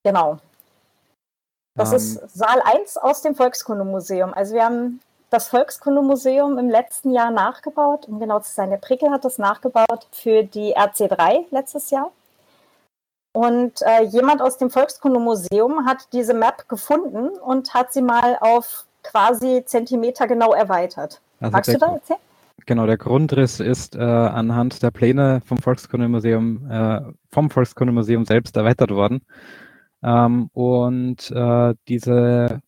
Genau. 0.05 0.39
Das 1.77 1.91
ähm, 1.91 1.97
ist 1.97 2.35
Saal 2.35 2.63
1 2.63 2.97
aus 2.97 3.21
dem 3.21 3.35
Volkskundemuseum. 3.35 4.33
Also 4.33 4.55
wir 4.55 4.65
haben 4.65 5.01
das 5.35 5.49
Volkskundemuseum 5.49 6.59
im 6.59 6.71
letzten 6.71 7.11
Jahr 7.11 7.31
nachgebaut. 7.31 8.07
Um 8.07 8.21
genau 8.21 8.39
zu 8.41 8.53
sein, 8.53 8.71
der 8.71 8.77
Prickel 8.77 9.11
hat 9.11 9.25
das 9.25 9.39
nachgebaut 9.39 10.07
für 10.13 10.45
die 10.45 10.77
RC3 10.77 11.47
letztes 11.51 11.91
Jahr. 11.91 12.13
Und 13.33 13.83
äh, 13.83 14.05
jemand 14.05 14.41
aus 14.41 14.59
dem 14.59 14.71
Volkskundemuseum 14.71 15.87
hat 15.87 16.13
diese 16.13 16.35
Map 16.35 16.69
gefunden 16.69 17.31
und 17.31 17.75
hat 17.75 17.93
sie 17.93 18.01
mal 18.01 18.39
auf 18.41 18.87
quasi 19.03 19.65
Zentimeter 19.67 20.29
genau 20.29 20.55
erweitert. 20.55 21.21
Also 21.41 21.53
Magst 21.53 21.75
du 21.75 21.79
da 21.79 21.95
erzählen? 21.95 22.21
Genau, 22.67 22.87
der 22.87 22.97
Grundriss 22.97 23.59
ist 23.59 23.97
äh, 23.97 24.01
anhand 24.01 24.83
der 24.85 24.93
Pläne 24.93 25.43
vom 25.45 25.59
Volkskundemuseum, 25.59 26.71
äh, 26.71 27.01
vom 27.33 27.51
Volkskundemuseum 27.51 28.25
selbst 28.25 28.57
erweitert 28.57 28.93
worden. 28.93 29.23
Ähm, 30.05 30.49
und 30.53 31.29
äh, 31.33 31.75
diese 31.89 32.63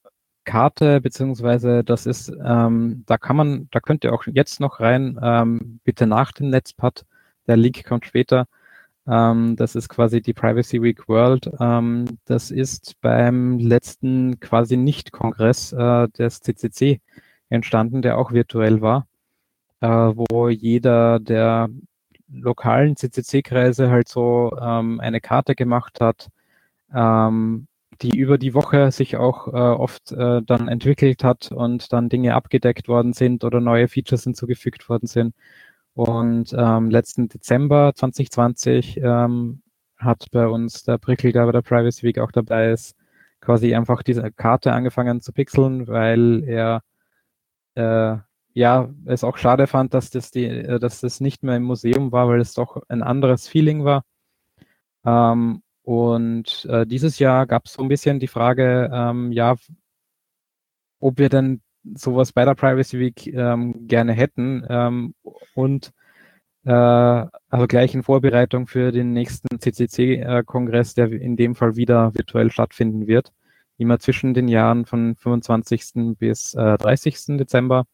Karte, 0.46 1.00
beziehungsweise 1.02 1.84
das 1.84 2.06
ist, 2.06 2.32
ähm, 2.42 3.04
da 3.06 3.18
kann 3.18 3.36
man, 3.36 3.68
da 3.72 3.80
könnt 3.80 4.04
ihr 4.04 4.14
auch 4.14 4.24
jetzt 4.26 4.60
noch 4.60 4.80
rein, 4.80 5.18
ähm, 5.22 5.80
bitte 5.84 6.06
nach 6.06 6.32
dem 6.32 6.50
Netzpad, 6.50 7.04
der 7.46 7.56
Link 7.58 7.84
kommt 7.84 8.06
später. 8.06 8.46
Ähm, 9.06 9.56
das 9.56 9.74
ist 9.76 9.88
quasi 9.88 10.22
die 10.22 10.34
Privacy 10.34 10.82
Week 10.82 11.08
World. 11.08 11.50
Ähm, 11.60 12.18
das 12.24 12.50
ist 12.50 13.00
beim 13.00 13.58
letzten 13.58 14.40
quasi 14.40 14.76
Nicht-Kongress 14.76 15.72
äh, 15.72 16.08
des 16.08 16.40
CCC 16.40 17.00
entstanden, 17.48 18.02
der 18.02 18.18
auch 18.18 18.32
virtuell 18.32 18.80
war, 18.80 19.06
äh, 19.80 19.88
wo 19.88 20.48
jeder 20.48 21.20
der 21.20 21.68
lokalen 22.28 22.96
CCC-Kreise 22.96 23.90
halt 23.90 24.08
so 24.08 24.56
ähm, 24.60 25.00
eine 25.00 25.20
Karte 25.20 25.54
gemacht 25.54 26.00
hat, 26.00 26.28
ähm, 26.94 27.68
die 28.02 28.16
über 28.18 28.38
die 28.38 28.54
Woche 28.54 28.90
sich 28.92 29.16
auch 29.16 29.48
äh, 29.48 29.50
oft 29.50 30.12
äh, 30.12 30.42
dann 30.42 30.68
entwickelt 30.68 31.24
hat 31.24 31.52
und 31.52 31.92
dann 31.92 32.08
Dinge 32.08 32.34
abgedeckt 32.34 32.88
worden 32.88 33.12
sind 33.12 33.44
oder 33.44 33.60
neue 33.60 33.88
Features 33.88 34.24
hinzugefügt 34.24 34.88
worden 34.88 35.06
sind. 35.06 35.34
Und 35.94 36.54
ähm, 36.56 36.90
letzten 36.90 37.28
Dezember 37.28 37.92
2020 37.94 38.98
ähm, 39.02 39.62
hat 39.96 40.26
bei 40.30 40.46
uns 40.46 40.84
der 40.84 40.98
Prickel, 40.98 41.32
der 41.32 41.46
bei 41.46 41.52
der 41.52 41.62
Privacy 41.62 42.02
Week 42.02 42.18
auch 42.18 42.32
dabei 42.32 42.70
ist, 42.72 42.96
quasi 43.40 43.74
einfach 43.74 44.02
diese 44.02 44.30
Karte 44.32 44.72
angefangen 44.72 45.20
zu 45.20 45.32
pixeln, 45.32 45.86
weil 45.88 46.44
er 46.46 46.82
äh, 47.76 48.18
ja 48.54 48.90
es 49.06 49.24
auch 49.24 49.38
schade 49.38 49.66
fand, 49.66 49.94
dass 49.94 50.10
das 50.10 50.30
die, 50.30 50.44
äh, 50.46 50.78
dass 50.78 51.00
das 51.00 51.20
nicht 51.20 51.42
mehr 51.42 51.56
im 51.56 51.64
Museum 51.64 52.12
war, 52.12 52.28
weil 52.28 52.40
es 52.40 52.54
doch 52.54 52.82
ein 52.88 53.02
anderes 53.02 53.48
Feeling 53.48 53.84
war. 53.84 54.04
Ähm, 55.04 55.62
und 55.86 56.66
äh, 56.68 56.84
dieses 56.84 57.20
Jahr 57.20 57.46
gab 57.46 57.66
es 57.66 57.74
so 57.74 57.82
ein 57.82 57.88
bisschen 57.88 58.18
die 58.18 58.26
Frage, 58.26 58.90
ähm, 58.92 59.30
ja, 59.30 59.54
ob 60.98 61.18
wir 61.20 61.28
denn 61.28 61.62
sowas 61.94 62.32
bei 62.32 62.44
der 62.44 62.56
Privacy 62.56 62.98
Week 62.98 63.28
ähm, 63.28 63.86
gerne 63.86 64.12
hätten 64.12 64.66
ähm, 64.68 65.14
und 65.54 65.92
äh, 66.64 66.72
also 66.72 67.66
gleich 67.68 67.94
in 67.94 68.02
Vorbereitung 68.02 68.66
für 68.66 68.90
den 68.90 69.12
nächsten 69.12 69.60
CCC-Kongress, 69.60 70.94
der 70.94 71.12
in 71.12 71.36
dem 71.36 71.54
Fall 71.54 71.76
wieder 71.76 72.12
virtuell 72.16 72.50
stattfinden 72.50 73.06
wird, 73.06 73.32
immer 73.78 74.00
zwischen 74.00 74.34
den 74.34 74.48
Jahren 74.48 74.86
von 74.86 75.14
25. 75.14 76.16
bis 76.18 76.54
äh, 76.54 76.78
30. 76.78 77.38
Dezember. 77.38 77.84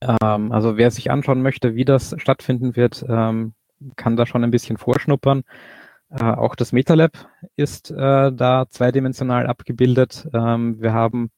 Ähm, 0.00 0.50
also 0.50 0.76
wer 0.76 0.90
sich 0.90 1.12
anschauen 1.12 1.42
möchte, 1.42 1.76
wie 1.76 1.84
das 1.84 2.16
stattfinden 2.18 2.74
wird, 2.74 3.04
ähm, 3.08 3.54
kann 3.94 4.16
da 4.16 4.26
schon 4.26 4.42
ein 4.42 4.50
bisschen 4.50 4.78
vorschnuppern. 4.78 5.44
Äh, 6.10 6.24
auch 6.24 6.54
das 6.54 6.72
MetaLab 6.72 7.12
ist 7.56 7.90
äh, 7.90 8.32
da 8.32 8.66
zweidimensional 8.68 9.46
abgebildet. 9.46 10.28
Ähm, 10.32 10.80
wir 10.80 10.92
haben 10.92 11.30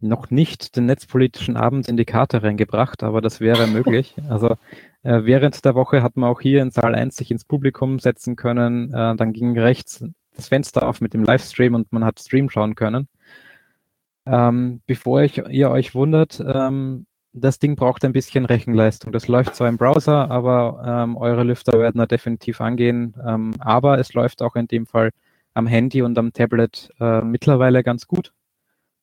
noch 0.00 0.30
nicht 0.30 0.76
den 0.76 0.86
netzpolitischen 0.86 1.56
Abend 1.56 1.88
in 1.88 1.96
die 1.96 2.04
Karte 2.04 2.42
reingebracht, 2.42 3.02
aber 3.02 3.20
das 3.20 3.40
wäre 3.40 3.66
möglich. 3.68 4.16
Also 4.28 4.56
äh, 5.02 5.24
während 5.24 5.64
der 5.64 5.74
Woche 5.74 6.02
hat 6.02 6.16
man 6.16 6.30
auch 6.30 6.40
hier 6.40 6.62
in 6.62 6.70
Saal 6.70 6.94
1 6.94 7.16
sich 7.16 7.30
ins 7.30 7.44
Publikum 7.44 7.98
setzen 7.98 8.36
können. 8.36 8.92
Äh, 8.92 9.16
dann 9.16 9.32
ging 9.32 9.58
rechts 9.58 10.04
das 10.34 10.48
Fenster 10.48 10.88
auf 10.88 11.00
mit 11.00 11.14
dem 11.14 11.24
Livestream 11.24 11.74
und 11.74 11.92
man 11.92 12.04
hat 12.04 12.18
Stream 12.18 12.48
schauen 12.48 12.74
können. 12.74 13.08
Ähm, 14.26 14.82
bevor 14.86 15.22
ich, 15.22 15.38
ihr 15.38 15.70
euch 15.70 15.94
wundert, 15.94 16.42
ähm, 16.46 17.06
das 17.32 17.58
Ding 17.58 17.76
braucht 17.76 18.04
ein 18.04 18.12
bisschen 18.12 18.44
Rechenleistung. 18.44 19.12
Das 19.12 19.28
läuft 19.28 19.54
zwar 19.56 19.68
im 19.68 19.78
Browser, 19.78 20.30
aber 20.30 20.82
ähm, 20.86 21.16
eure 21.16 21.44
Lüfter 21.44 21.78
werden 21.78 21.98
da 21.98 22.06
definitiv 22.06 22.60
angehen. 22.60 23.14
Ähm, 23.26 23.54
aber 23.60 23.98
es 23.98 24.12
läuft 24.14 24.42
auch 24.42 24.56
in 24.56 24.66
dem 24.66 24.86
Fall 24.86 25.10
am 25.54 25.66
Handy 25.66 26.02
und 26.02 26.18
am 26.18 26.32
Tablet 26.32 26.90
äh, 27.00 27.22
mittlerweile 27.22 27.82
ganz 27.82 28.06
gut. 28.06 28.32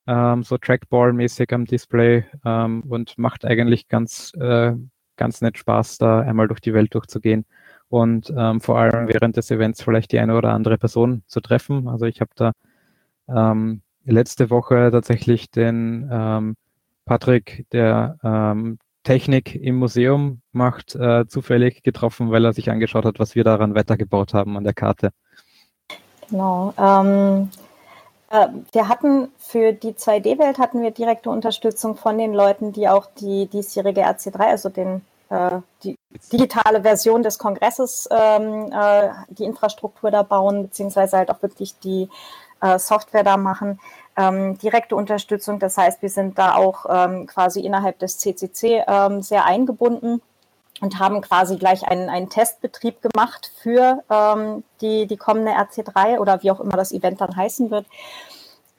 Ähm, 0.07 0.43
so 0.43 0.57
Trackball-mäßig 0.57 1.53
am 1.53 1.65
Display 1.65 2.25
ähm, 2.45 2.84
und 2.88 3.17
macht 3.17 3.45
eigentlich 3.45 3.88
ganz, 3.88 4.32
äh, 4.39 4.73
ganz 5.17 5.41
nett 5.41 5.57
Spaß, 5.57 5.97
da 5.97 6.21
einmal 6.21 6.47
durch 6.47 6.61
die 6.61 6.73
Welt 6.73 6.93
durchzugehen 6.93 7.45
und 7.89 8.34
ähm, 8.36 8.61
vor 8.61 8.80
allem 8.80 9.07
während 9.07 9.38
des 9.38 9.51
Events 9.51 9.82
vielleicht 9.84 10.11
die 10.11 10.19
eine 10.19 10.36
oder 10.38 10.53
andere 10.53 10.77
Person 10.77 11.23
zu 11.27 11.41
treffen. 11.41 11.88
Also 11.88 12.05
ich 12.05 12.21
habe 12.21 12.32
da 12.36 12.53
ähm, 13.27 13.82
letzte 14.05 14.49
Woche 14.49 14.89
tatsächlich 14.91 15.51
den 15.51 16.09
Patrick, 17.10 17.66
der 17.72 18.20
ähm, 18.24 18.78
Technik 19.03 19.55
im 19.55 19.78
Museum 19.78 20.41
macht, 20.51 20.93
äh, 20.93 21.26
zufällig 21.28 21.82
getroffen, 21.82 22.30
weil 22.30 22.45
er 22.45 22.53
sich 22.53 22.70
angeschaut 22.70 23.03
hat, 23.03 23.18
was 23.18 23.34
wir 23.34 23.43
daran 23.43 23.74
weitergebaut 23.74 24.36
haben 24.36 24.55
an 24.55 24.64
der 24.64 24.76
Karte. 24.76 25.10
Genau. 26.30 26.72
Ähm, 26.78 27.49
äh, 28.30 28.47
wir 28.74 28.88
hatten 28.88 29.30
für 29.39 29.74
die 29.74 29.93
2D-Welt 29.93 30.60
hatten 30.60 30.84
wir 30.84 30.91
direkte 30.91 31.32
Unterstützung 31.32 31.95
von 31.95 32.20
den 32.20 32.36
Leuten, 32.36 32.74
die 32.74 32.88
auch 32.88 33.07
die 33.20 33.47
diesjährige 33.47 34.05
RC3, 34.05 34.39
also 34.41 34.70
den 34.70 35.01
äh, 35.30 35.62
die 35.84 35.95
digitale 36.32 36.84
Version 36.84 37.24
des 37.24 37.39
Kongresses, 37.39 38.07
ähm, 38.12 38.72
äh, 38.72 39.10
die 39.30 39.45
Infrastruktur 39.45 40.12
da 40.12 40.22
bauen, 40.22 40.62
beziehungsweise 40.62 41.18
halt 41.18 41.32
auch 41.32 41.41
wirklich 41.41 41.74
die 41.80 42.07
äh, 42.62 42.78
Software 42.78 43.24
da 43.24 43.36
machen 43.38 43.80
ähm, 44.18 44.57
direkte 44.57 44.95
Unterstützung. 44.95 45.60
Das 45.60 45.78
heißt, 45.78 46.01
wir 46.01 46.10
sind 46.10 46.38
da 46.38 46.55
auch 46.55 46.86
ähm, 46.89 47.28
quasi 47.28 47.62
innerhalb 47.62 47.99
des 47.99 48.18
CCC 48.18 48.84
ähm, 48.88 49.22
sehr 49.22 49.45
eingebunden 49.45 50.22
und 50.82 50.99
haben 50.99 51.22
quasi 51.22 51.57
gleich 51.57 51.88
einen, 51.88 52.10
einen 52.10 52.30
Testbetrieb 52.30 53.01
gemacht 53.01 53.51
für 53.62 54.03
ähm, 54.10 54.64
die, 54.82 55.07
die 55.07 55.18
kommende 55.18 55.51
RC3 55.51 56.20
oder 56.20 56.41
wie 56.43 56.51
auch 56.51 56.60
immer 56.60 56.78
das 56.78 56.91
Event 56.91 57.22
dann 57.22 57.36
heißen 57.36 57.72
wird. 57.72 57.86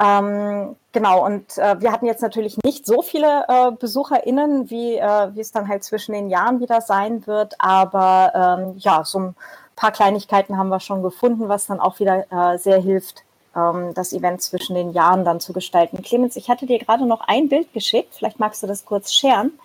Ähm, 0.03 0.77
genau, 0.93 1.27
und 1.27 1.59
äh, 1.59 1.79
wir 1.81 1.93
hatten 1.93 2.07
jetzt 2.07 2.23
natürlich 2.23 2.57
nicht 2.65 2.87
so 2.87 3.03
viele 3.03 3.45
äh, 3.49 3.71
BesucherInnen, 3.73 4.71
wie, 4.71 4.97
äh, 4.97 5.35
wie 5.35 5.41
es 5.41 5.53
dann 5.53 5.69
halt 5.69 5.85
zwischen 5.85 6.13
den 6.13 6.31
Jahren 6.31 6.61
wieder 6.61 6.81
sein 6.81 7.27
wird, 7.27 7.55
aber 7.59 8.33
ähm, 8.35 8.75
ja, 8.79 9.05
so 9.05 9.19
ein 9.19 9.35
paar 9.77 9.93
Kleinigkeiten 9.93 10.57
haben 10.57 10.71
wir 10.71 10.81
schon 10.81 11.03
gefunden, 11.03 11.51
was 11.51 11.67
dann 11.67 11.81
auch 11.81 12.01
wieder 12.01 12.25
äh, 12.33 12.57
sehr 12.57 12.81
hilft, 12.81 13.25
ähm, 13.57 13.95
das 13.95 14.13
Event 14.13 14.43
zwischen 14.43 14.75
den 14.75 14.93
Jahren 14.93 15.25
dann 15.25 15.41
zu 15.41 15.53
gestalten. 15.53 16.03
Clemens, 16.03 16.37
ich 16.37 16.49
hatte 16.49 16.67
dir 16.67 16.79
gerade 16.79 17.07
noch 17.07 17.21
ein 17.23 17.49
Bild 17.49 17.73
geschickt, 17.73 18.15
vielleicht 18.17 18.39
magst 18.39 18.63
du 18.63 18.67
das 18.67 18.85
kurz 18.85 19.13
scheren. 19.13 19.59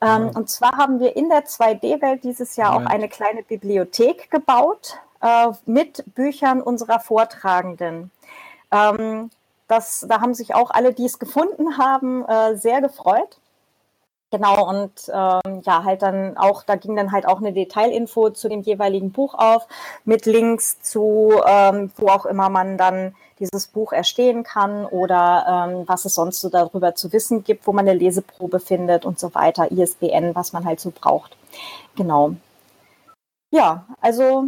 Ähm, 0.00 0.26
ja. 0.26 0.30
Und 0.34 0.48
zwar 0.48 0.76
haben 0.76 1.00
wir 1.00 1.16
in 1.16 1.28
der 1.28 1.44
2D-Welt 1.44 2.22
dieses 2.24 2.56
Jahr 2.56 2.74
ja. 2.74 2.78
auch 2.78 2.86
eine 2.86 3.08
kleine 3.08 3.42
Bibliothek 3.42 4.30
gebaut 4.30 4.98
äh, 5.20 5.48
mit 5.66 6.04
Büchern 6.14 6.62
unserer 6.62 7.00
Vortragenden. 7.00 8.10
Ähm, 8.70 9.30
das, 9.66 10.06
da 10.08 10.20
haben 10.20 10.34
sich 10.34 10.54
auch 10.54 10.70
alle, 10.70 10.94
die 10.94 11.04
es 11.04 11.18
gefunden 11.18 11.78
haben, 11.78 12.24
äh, 12.24 12.56
sehr 12.56 12.80
gefreut. 12.80 13.38
Genau, 14.30 14.68
und 14.68 14.92
ähm, 15.08 15.62
ja, 15.64 15.84
halt 15.84 16.02
dann 16.02 16.36
auch, 16.36 16.62
da 16.62 16.76
ging 16.76 16.94
dann 16.96 17.12
halt 17.12 17.26
auch 17.26 17.38
eine 17.38 17.54
Detailinfo 17.54 18.28
zu 18.30 18.50
dem 18.50 18.60
jeweiligen 18.60 19.10
Buch 19.10 19.34
auf, 19.34 19.66
mit 20.04 20.26
Links 20.26 20.82
zu, 20.82 21.32
ähm, 21.46 21.90
wo 21.96 22.08
auch 22.08 22.26
immer 22.26 22.50
man 22.50 22.76
dann 22.76 23.14
dieses 23.38 23.68
Buch 23.68 23.92
erstehen 23.92 24.42
kann 24.42 24.84
oder 24.84 25.70
ähm, 25.70 25.88
was 25.88 26.04
es 26.04 26.14
sonst 26.14 26.42
so 26.42 26.50
darüber 26.50 26.94
zu 26.94 27.10
wissen 27.12 27.42
gibt, 27.42 27.66
wo 27.66 27.72
man 27.72 27.88
eine 27.88 27.98
Leseprobe 27.98 28.60
findet 28.60 29.06
und 29.06 29.18
so 29.18 29.34
weiter, 29.34 29.70
ISBN, 29.72 30.34
was 30.34 30.52
man 30.52 30.66
halt 30.66 30.80
so 30.80 30.90
braucht. 30.90 31.34
Genau. 31.96 32.34
Ja, 33.50 33.86
also 34.02 34.44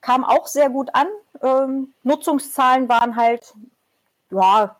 kam 0.00 0.24
auch 0.24 0.46
sehr 0.46 0.70
gut 0.70 0.94
an. 0.94 1.08
Ähm, 1.42 1.92
Nutzungszahlen 2.04 2.88
waren 2.88 3.16
halt, 3.16 3.52
ja, 4.30 4.76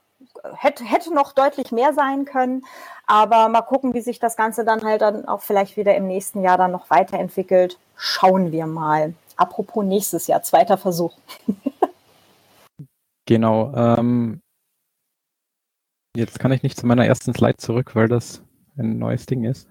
hätte, 0.54 0.84
hätte 0.84 1.14
noch 1.14 1.32
deutlich 1.32 1.72
mehr 1.72 1.92
sein 1.92 2.24
können. 2.24 2.64
Aber 3.06 3.48
mal 3.48 3.62
gucken, 3.62 3.94
wie 3.94 4.00
sich 4.00 4.18
das 4.18 4.36
Ganze 4.36 4.64
dann 4.64 4.82
halt 4.82 5.02
dann 5.02 5.26
auch 5.26 5.42
vielleicht 5.42 5.76
wieder 5.76 5.96
im 5.96 6.06
nächsten 6.06 6.42
Jahr 6.42 6.58
dann 6.58 6.70
noch 6.72 6.90
weiterentwickelt. 6.90 7.78
Schauen 7.96 8.52
wir 8.52 8.66
mal. 8.66 9.14
Apropos 9.36 9.84
nächstes 9.84 10.26
Jahr, 10.26 10.42
zweiter 10.42 10.78
Versuch. 10.78 11.16
genau. 13.26 13.72
Ähm, 13.74 14.40
jetzt 16.16 16.38
kann 16.38 16.52
ich 16.52 16.62
nicht 16.62 16.78
zu 16.78 16.86
meiner 16.86 17.06
ersten 17.06 17.34
Slide 17.34 17.56
zurück, 17.56 17.94
weil 17.94 18.08
das 18.08 18.42
ein 18.76 18.98
neues 18.98 19.26
Ding 19.26 19.44
ist. 19.44 19.68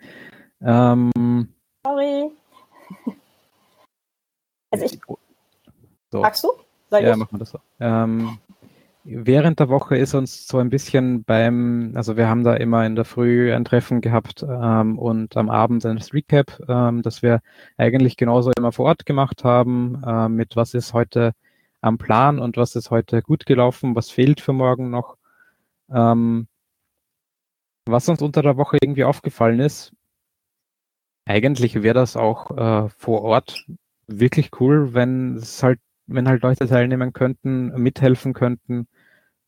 ähm, 0.60 1.48
Sorry. 1.86 2.30
Also 4.70 4.84
ich. 4.84 5.00
So. 6.10 6.20
Magst 6.20 6.44
du? 6.44 6.52
ja, 6.90 7.16
machen 7.16 7.32
wir 7.32 7.38
das 7.38 7.50
so. 7.50 7.60
Ähm, 7.80 8.38
während 9.10 9.58
der 9.58 9.68
Woche 9.68 9.96
ist 9.96 10.14
uns 10.14 10.46
so 10.46 10.58
ein 10.58 10.68
bisschen 10.68 11.24
beim, 11.24 11.92
also 11.94 12.16
wir 12.16 12.28
haben 12.28 12.44
da 12.44 12.54
immer 12.54 12.84
in 12.84 12.94
der 12.94 13.04
Früh 13.04 13.52
ein 13.54 13.64
Treffen 13.64 14.00
gehabt 14.00 14.42
ähm, 14.42 14.98
und 14.98 15.36
am 15.36 15.48
Abend 15.48 15.84
ein 15.86 15.98
Recap, 16.12 16.60
ähm, 16.68 17.02
das 17.02 17.22
wir 17.22 17.40
eigentlich 17.78 18.16
genauso 18.16 18.50
immer 18.56 18.72
vor 18.72 18.86
Ort 18.86 19.06
gemacht 19.06 19.44
haben, 19.44 20.02
äh, 20.06 20.28
mit 20.28 20.56
was 20.56 20.74
ist 20.74 20.92
heute 20.92 21.32
am 21.80 21.96
Plan 21.96 22.38
und 22.38 22.56
was 22.56 22.76
ist 22.76 22.90
heute 22.90 23.22
gut 23.22 23.46
gelaufen, 23.46 23.94
was 23.94 24.10
fehlt 24.10 24.40
für 24.40 24.52
morgen 24.52 24.90
noch. 24.90 25.16
Ähm, 25.90 26.48
was 27.86 28.08
uns 28.08 28.20
unter 28.20 28.42
der 28.42 28.58
Woche 28.58 28.76
irgendwie 28.82 29.04
aufgefallen 29.04 29.60
ist, 29.60 29.92
eigentlich 31.24 31.82
wäre 31.82 31.94
das 31.94 32.16
auch 32.16 32.50
äh, 32.50 32.88
vor 32.90 33.22
Ort 33.22 33.64
wirklich 34.06 34.50
cool, 34.60 34.92
wenn 34.94 35.36
es 35.36 35.62
halt, 35.62 35.80
wenn 36.06 36.28
halt 36.28 36.42
Leute 36.42 36.66
teilnehmen 36.66 37.12
könnten, 37.12 37.68
mithelfen 37.80 38.34
könnten, 38.34 38.88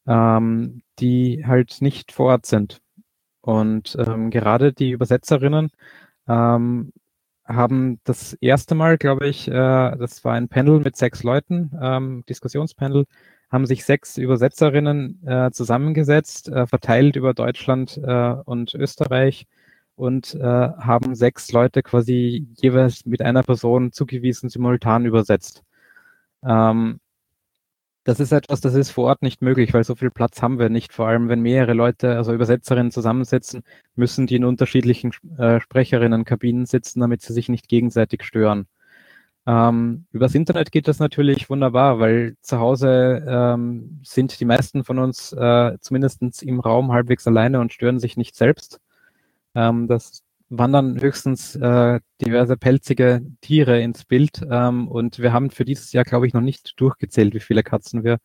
ähm, 0.07 0.83
die 0.99 1.45
halt 1.47 1.81
nicht 1.81 2.13
vor 2.13 2.27
Ort 2.33 2.47
sind. 2.47 2.81
Und 3.41 3.97
ähm, 3.99 4.31
gerade 4.31 4.73
die 4.73 4.91
Übersetzerinnen 4.91 5.71
ähm, 6.29 6.93
haben 7.47 8.01
das 8.05 8.35
erste 8.35 8.75
Mal, 8.75 8.99
glaube 8.99 9.29
ich, 9.29 9.49
äh, 9.49 9.53
das 9.53 10.25
war 10.25 10.35
ein 10.35 10.49
Panel 10.49 10.81
mit 10.81 10.97
sechs 10.97 11.23
Leuten, 11.23 11.73
ähm, 11.81 12.25
Diskussionspanel, 12.29 13.07
haben 13.51 13.67
sich 13.67 13.85
sechs 13.85 14.17
Übersetzerinnen 14.19 15.27
äh, 15.27 15.51
zusammengesetzt, 15.51 16.49
äh, 16.49 16.67
verteilt 16.67 17.17
über 17.17 17.35
Deutschland 17.35 17.99
äh, 18.03 18.35
und 18.45 18.75
Österreich 18.75 19.47
und 19.97 20.35
äh, 20.35 20.41
haben 20.41 21.15
sechs 21.15 21.51
Leute 21.53 21.83
quasi 21.83 22.47
jeweils 22.57 23.05
mit 23.07 23.23
einer 23.23 23.43
Person 23.43 23.93
zugewiesen 23.93 24.49
simultan 24.49 25.05
übersetzt. 25.05 25.65
Ähm, 26.45 27.01
das 28.05 28.21
ist 28.21 28.33
etwas, 28.33 28.61
das 28.61 28.75
ist 28.75 28.91
vor 28.91 29.07
Ort 29.07 29.23
nicht 29.23 29.43
möglich, 29.43 29.75
weil 29.75 29.85
so 29.85 29.95
viel 29.95 30.11
Platz 30.11 30.43
haben 30.43 30.59
wir 30.59 30.69
nicht. 30.71 30.93
Vor 30.93 31.07
allem, 31.07 31.29
wenn 31.29 31.41
mehrere 31.41 31.75
Leute, 31.75 32.17
also 32.17 32.33
Übersetzerinnen 32.33 32.91
zusammensitzen, 32.91 33.63
müssen 33.95 34.27
die 34.27 34.37
in 34.37 34.45
unterschiedlichen 34.45 35.13
äh, 35.39 35.61
Sprecherinnenkabinen 35.61 36.67
sitzen, 36.67 37.01
damit 37.01 37.23
sie 37.23 37.33
sich 37.35 37.49
nicht 37.49 37.69
gegenseitig 37.69 38.25
stören. 38.25 38.67
Ähm, 39.47 40.07
übers 40.13 40.35
Internet 40.35 40.73
geht 40.73 40.89
das 40.89 40.99
natürlich 40.99 41.51
wunderbar, 41.51 41.99
weil 41.99 42.37
zu 42.43 42.59
Hause 42.59 43.25
ähm, 43.27 44.01
sind 44.05 44.39
die 44.41 44.45
meisten 44.45 44.85
von 44.85 44.99
uns 44.99 45.33
äh, 45.33 45.79
zumindest 45.81 46.43
im 46.43 46.61
Raum 46.61 46.93
halbwegs 46.93 47.27
alleine 47.27 47.61
und 47.61 47.73
stören 47.73 47.99
sich 47.99 48.17
nicht 48.17 48.37
selbst. 48.37 48.81
Ähm, 49.55 49.89
das 49.89 50.23
wandern 50.51 51.01
höchstens 51.01 51.57
äh, 51.57 52.01
diverse 52.21 52.57
pelzige 52.57 53.23
Tiere 53.41 53.81
ins 53.81 54.05
Bild. 54.05 54.43
Ähm, 54.51 54.89
und 54.89 55.21
wir 55.21 55.33
haben 55.33 55.51
für 55.51 55.65
dieses 55.65 55.93
Jahr, 55.93 56.05
glaube 56.05 56.27
ich, 56.27 56.35
noch 56.35 56.41
nicht 56.41 56.79
durchgezählt, 56.79 57.35
wie 57.35 57.41
viele 57.41 57.63
Katzen 57.63 58.05
wir 58.05 58.19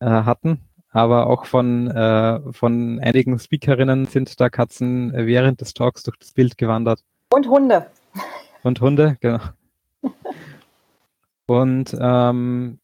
äh, 0.00 0.06
hatten. 0.06 0.60
Aber 0.90 1.28
auch 1.28 1.46
von, 1.46 1.88
äh, 1.88 2.40
von 2.52 3.00
einigen 3.00 3.38
Speakerinnen 3.38 4.06
sind 4.06 4.40
da 4.40 4.50
Katzen 4.50 5.12
während 5.14 5.60
des 5.60 5.74
Talks 5.74 6.02
durch 6.02 6.18
das 6.18 6.32
Bild 6.32 6.58
gewandert. 6.58 7.00
Und 7.30 7.48
Hunde. 7.48 7.86
Und 8.62 8.80
Hunde, 8.80 9.16
genau. 9.20 9.40
Und 11.46 11.96
ähm, 11.98 12.78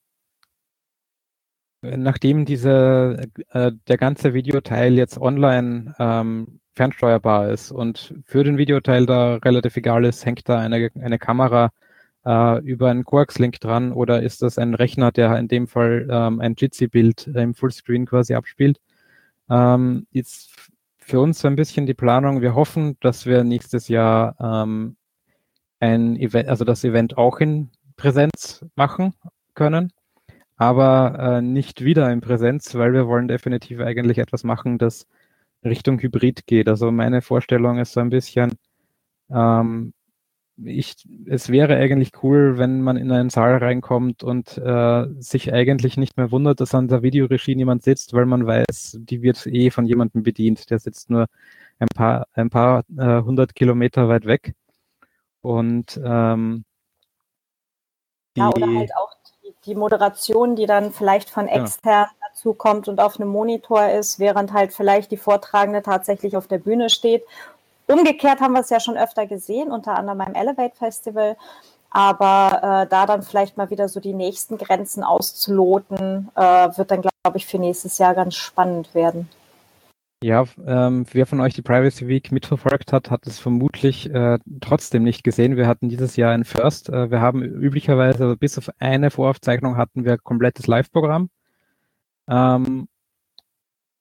nachdem 1.83 2.45
diese, 2.45 3.29
äh, 3.51 3.73
der 3.87 3.97
ganze 3.97 4.35
Videoteil 4.35 4.95
jetzt 4.95 5.19
online 5.19 5.95
ähm, 5.99 6.61
fernsteuerbar 6.79 7.51
ist 7.51 7.73
und 7.73 8.15
für 8.25 8.45
den 8.45 8.57
Videoteil 8.57 9.05
da 9.05 9.35
relativ 9.37 9.77
egal 9.77 10.05
ist, 10.05 10.25
hängt 10.25 10.49
da 10.49 10.59
eine, 10.61 10.91
eine 11.01 11.19
Kamera 11.19 11.71
äh, 12.25 12.61
über 12.61 12.89
einen 12.89 13.05
Quarks-Link 13.05 13.59
dran 13.59 13.93
oder 13.93 14.23
ist 14.23 14.43
das 14.43 14.59
ein 14.59 14.75
Rechner, 14.75 15.11
der 15.11 15.37
in 15.39 15.49
dem 15.49 15.67
Fall 15.67 16.07
ähm, 16.09 16.41
ein 16.41 16.55
Jitsi-Bild 16.57 17.27
im 17.35 17.55
Fullscreen 17.55 18.07
quasi 18.07 18.35
abspielt. 18.35 18.79
Ähm, 19.51 20.07
ist 20.13 20.55
für 20.99 21.19
uns 21.21 21.41
so 21.41 21.49
ein 21.49 21.57
bisschen 21.57 21.85
die 21.87 21.95
Planung. 21.95 22.43
Wir 22.43 22.55
hoffen, 22.55 22.97
dass 23.01 23.27
wir 23.27 23.43
nächstes 23.43 23.89
Jahr 23.89 24.37
ähm, 24.41 24.97
ein 25.81 26.17
Event, 26.17 26.49
also 26.49 26.65
das 26.65 26.85
Event 26.85 27.19
auch 27.19 27.41
in 27.41 27.71
Präsenz 27.97 28.65
machen 28.77 29.15
können, 29.55 29.93
aber 30.57 31.19
äh, 31.19 31.43
nicht 31.43 31.83
wieder 31.83 32.13
in 32.13 32.21
Präsenz, 32.21 32.77
weil 32.77 32.93
wir 32.93 33.09
wollen 33.09 33.27
definitiv 33.27 33.81
eigentlich 33.81 34.19
etwas 34.19 34.45
machen, 34.45 34.79
das 34.79 35.09
Richtung 35.65 36.01
Hybrid 36.01 36.47
geht. 36.47 36.69
Also 36.69 36.91
meine 36.91 37.23
Vorstellung 37.23 37.79
ist 37.79 37.93
so 37.93 38.01
ein 38.01 38.11
bisschen, 38.11 38.59
ähm, 39.31 39.93
ich, 40.65 40.95
es 41.27 41.51
wäre 41.51 41.77
eigentlich 41.77 42.11
cool, 42.23 42.59
wenn 42.59 42.81
man 42.81 42.97
in 42.97 43.13
einen 43.13 43.31
Saal 43.31 43.59
reinkommt 43.59 44.25
und 44.25 44.59
äh, 44.59 45.07
sich 45.19 45.53
eigentlich 45.53 45.97
nicht 45.97 46.17
mehr 46.17 46.33
wundert, 46.33 46.61
dass 46.61 46.75
an 46.75 46.89
der 46.89 47.03
Videoregie 47.03 47.55
niemand 47.55 47.83
sitzt, 47.85 48.13
weil 48.13 48.27
man 48.27 48.47
weiß, 48.47 48.99
die 49.01 49.23
wird 49.23 49.47
eh 49.47 49.71
von 49.71 49.87
jemandem 49.87 50.23
bedient. 50.23 50.71
Der 50.71 50.79
sitzt 50.79 51.11
nur 51.11 51.27
ein 51.79 51.89
paar, 51.95 52.27
ein 52.33 52.51
paar 52.51 52.85
äh, 52.97 53.23
hundert 53.23 53.55
Kilometer 53.55 54.09
weit 54.09 54.27
weg. 54.27 54.55
Und 55.43 56.01
ähm, 56.03 56.65
die, 58.37 58.41
ja, 58.41 58.49
oder 58.49 58.67
halt 58.67 58.91
auch 58.97 59.13
die, 59.45 59.55
die 59.65 59.75
Moderation, 59.77 60.57
die 60.57 60.67
dann 60.67 60.93
vielleicht 60.93 61.31
von 61.31 61.47
extern 61.47 62.07
dazu 62.21 62.28
kommt 62.55 62.89
und 62.89 63.01
auf 63.01 63.19
einem 63.19 63.31
Monitor 63.31 63.89
ist, 63.89 64.19
während 64.19 64.53
halt 64.53 64.73
vielleicht 64.73 65.11
die 65.11 65.17
Vortragende 65.17 65.83
tatsächlich 65.83 66.37
auf 66.37 66.47
der 66.47 66.59
Bühne 66.59 66.91
steht. 66.91 67.25
Umgekehrt 67.87 68.41
haben 68.41 68.53
wir 68.53 68.61
es 68.61 68.71
ja 68.71 68.81
schon 68.81 68.97
öfter 68.97 69.27
gesehen, 69.27 69.71
unter 69.71 69.97
anderem 69.97 70.19
beim 70.19 70.35
Elevate 70.35 70.77
Festival. 70.77 71.37
Aber 71.91 72.83
äh, 72.85 72.87
da 72.89 73.07
dann 73.07 73.23
vielleicht 73.23 73.57
mal 73.57 73.71
wieder 73.71 73.89
so 73.89 73.99
die 73.99 74.13
nächsten 74.13 74.59
Grenzen 74.59 75.03
auszuloten, 75.03 76.29
äh, 76.35 76.69
wird 76.77 76.91
dann, 76.91 77.01
glaube 77.01 77.37
ich, 77.39 77.47
für 77.47 77.59
nächstes 77.59 77.97
Jahr 77.99 78.15
ganz 78.15 78.35
spannend 78.35 78.95
werden. 78.95 79.29
Ja, 80.23 80.45
ähm, 80.67 81.07
wer 81.13 81.27
von 81.27 81.41
euch 81.41 81.55
die 81.55 81.63
Privacy 81.63 82.09
Week 82.09 82.33
mitverfolgt 82.33 82.93
hat, 82.93 83.09
hat 83.09 83.27
es 83.29 83.39
vermutlich 83.39 84.13
äh, 84.13 84.39
trotzdem 84.61 85.05
nicht 85.05 85.23
gesehen. 85.23 85.57
Wir 85.57 85.69
hatten 85.69 85.89
dieses 85.89 86.17
Jahr 86.17 86.33
ein 86.33 86.45
First. 86.45 86.89
Äh, 86.89 87.13
wir 87.13 87.21
haben 87.21 87.43
üblicherweise, 87.43 88.37
bis 88.37 88.59
auf 88.59 88.69
eine 88.81 89.11
Voraufzeichnung, 89.13 89.77
hatten 89.77 90.05
wir 90.05 90.19
komplettes 90.19 90.67
Live-Programm. 90.67 91.31
Ähm, 92.29 92.89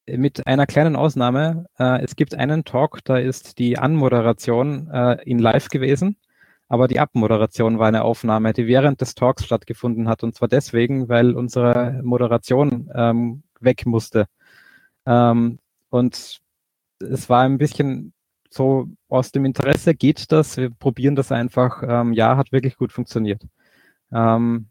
mit 0.08 0.48
einer 0.48 0.66
kleinen 0.66 0.96
Ausnahme. 0.96 1.66
Äh, 1.78 2.04
es 2.04 2.16
gibt 2.16 2.34
einen 2.36 2.64
Talk, 2.64 3.04
da 3.04 3.18
ist 3.18 3.60
die 3.60 3.78
Anmoderation 3.78 4.90
äh, 4.90 5.22
in 5.24 5.40
live 5.40 5.70
gewesen, 5.70 6.18
aber 6.70 6.88
die 6.88 7.00
Abmoderation 7.00 7.80
war 7.80 7.88
eine 7.88 8.04
Aufnahme, 8.04 8.54
die 8.54 8.68
während 8.68 9.02
des 9.02 9.16
Talks 9.16 9.46
stattgefunden 9.46 10.08
hat. 10.08 10.24
Und 10.24 10.36
zwar 10.36 10.48
deswegen, 10.48 11.10
weil 11.10 11.36
unsere 11.36 12.02
Moderation 12.04 12.90
ähm, 12.96 13.44
weg 13.60 13.86
musste. 13.86 14.28
Ähm, 15.06 15.60
und 15.90 16.42
es 17.00 17.30
war 17.30 17.44
ein 17.44 17.58
bisschen 17.58 18.14
so 18.50 18.88
aus 19.10 19.32
dem 19.32 19.46
Interesse 19.46 19.94
geht 19.94 20.32
das, 20.32 20.58
wir 20.58 20.70
probieren 20.70 21.16
das 21.16 21.32
einfach. 21.32 21.84
Ähm, 21.88 22.14
ja, 22.14 22.38
hat 22.38 22.52
wirklich 22.52 22.78
gut 22.78 22.92
funktioniert. 22.92 23.44
Ähm, 24.12 24.70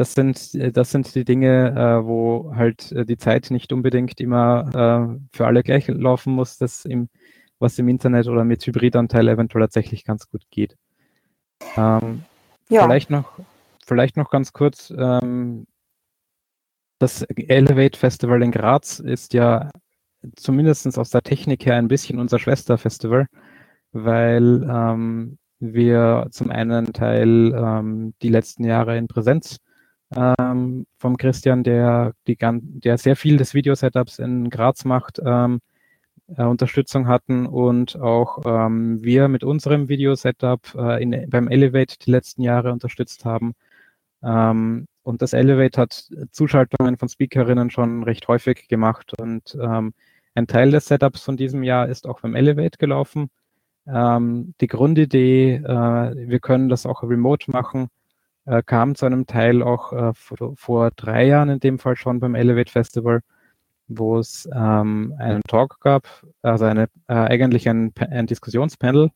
das 0.00 0.14
sind, 0.14 0.54
äh, 0.54 0.72
das 0.72 0.90
sind 0.90 1.14
die 1.14 1.26
Dinge, 1.26 1.72
äh, 1.76 2.06
wo 2.06 2.54
halt 2.56 2.90
äh, 2.92 3.04
die 3.04 3.18
Zeit 3.18 3.50
nicht 3.50 3.70
unbedingt 3.70 4.18
immer 4.18 5.18
für 5.32 5.46
alle 5.46 5.62
gleich 5.62 5.88
laufen 5.88 6.32
muss, 6.32 6.56
das 6.56 6.86
im, 6.86 7.10
was 7.58 7.78
im 7.78 7.86
Internet 7.88 8.26
oder 8.26 8.44
mit 8.44 8.66
Hybridanteil 8.66 9.28
eventuell 9.28 9.64
tatsächlich 9.64 10.04
ganz 10.04 10.26
gut 10.30 10.42
geht. 10.50 10.78
Ähm, 11.76 12.24
ja. 12.70 12.84
Vielleicht 12.84 13.10
noch, 13.10 13.30
vielleicht 13.84 14.16
noch 14.16 14.30
ganz 14.30 14.54
kurz, 14.54 14.90
ähm, 14.96 15.66
das 16.98 17.22
Elevate 17.22 17.98
Festival 17.98 18.42
in 18.42 18.52
Graz 18.52 19.00
ist 19.00 19.34
ja 19.34 19.70
zumindest 20.36 20.98
aus 20.98 21.10
der 21.10 21.22
Technik 21.22 21.66
her 21.66 21.76
ein 21.76 21.88
bisschen 21.88 22.18
unser 22.18 22.38
Schwesterfestival, 22.38 23.26
weil 23.92 24.66
ähm, 24.66 25.38
wir 25.58 26.28
zum 26.30 26.50
einen 26.50 26.94
Teil 26.94 27.52
ähm, 27.54 28.14
die 28.22 28.30
letzten 28.30 28.64
Jahre 28.64 28.96
in 28.96 29.06
Präsenz 29.06 29.58
ähm, 30.14 30.86
vom 30.98 31.16
Christian, 31.16 31.62
der, 31.62 32.14
die, 32.26 32.36
der 32.38 32.98
sehr 32.98 33.16
viel 33.16 33.36
des 33.36 33.54
Videosetups 33.54 34.18
in 34.18 34.50
Graz 34.50 34.84
macht, 34.84 35.20
ähm, 35.24 35.60
äh, 36.36 36.44
Unterstützung 36.44 37.08
hatten 37.08 37.46
und 37.46 37.96
auch 38.00 38.40
ähm, 38.44 39.02
wir 39.02 39.28
mit 39.28 39.44
unserem 39.44 39.88
Videosetup 39.88 40.74
äh, 40.76 41.02
in, 41.02 41.28
beim 41.28 41.48
Elevate 41.48 41.96
die 42.04 42.10
letzten 42.10 42.42
Jahre 42.42 42.72
unterstützt 42.72 43.24
haben. 43.24 43.54
Ähm, 44.22 44.86
und 45.02 45.22
das 45.22 45.32
Elevate 45.32 45.80
hat 45.80 46.10
Zuschaltungen 46.30 46.98
von 46.98 47.08
Speakerinnen 47.08 47.70
schon 47.70 48.02
recht 48.04 48.28
häufig 48.28 48.68
gemacht 48.68 49.12
und 49.20 49.56
ähm, 49.60 49.94
ein 50.34 50.46
Teil 50.46 50.70
des 50.70 50.86
Setups 50.86 51.22
von 51.22 51.36
diesem 51.36 51.62
Jahr 51.62 51.88
ist 51.88 52.06
auch 52.06 52.20
beim 52.20 52.34
Elevate 52.34 52.78
gelaufen. 52.78 53.30
Ähm, 53.86 54.54
die 54.60 54.66
Grundidee, 54.68 55.56
äh, 55.56 56.28
wir 56.28 56.40
können 56.40 56.68
das 56.68 56.86
auch 56.86 57.02
remote 57.02 57.50
machen, 57.50 57.88
äh, 58.50 58.62
kam 58.64 58.96
zu 58.96 59.06
einem 59.06 59.26
Teil 59.26 59.62
auch 59.62 59.92
äh, 59.92 60.12
vor, 60.14 60.56
vor, 60.56 60.90
drei 60.90 61.26
Jahren 61.26 61.50
in 61.50 61.60
dem 61.60 61.78
Fall 61.78 61.96
schon 61.96 62.18
beim 62.18 62.34
Elevate 62.34 62.72
Festival, 62.72 63.20
wo 63.88 64.18
es 64.18 64.48
ähm, 64.52 65.14
einen 65.18 65.42
Talk 65.42 65.80
gab, 65.80 66.08
also 66.42 66.64
eine, 66.64 66.88
äh, 67.08 67.14
eigentlich 67.14 67.68
ein, 67.68 67.92
ein 67.98 68.26
Diskussionspanel 68.26 69.10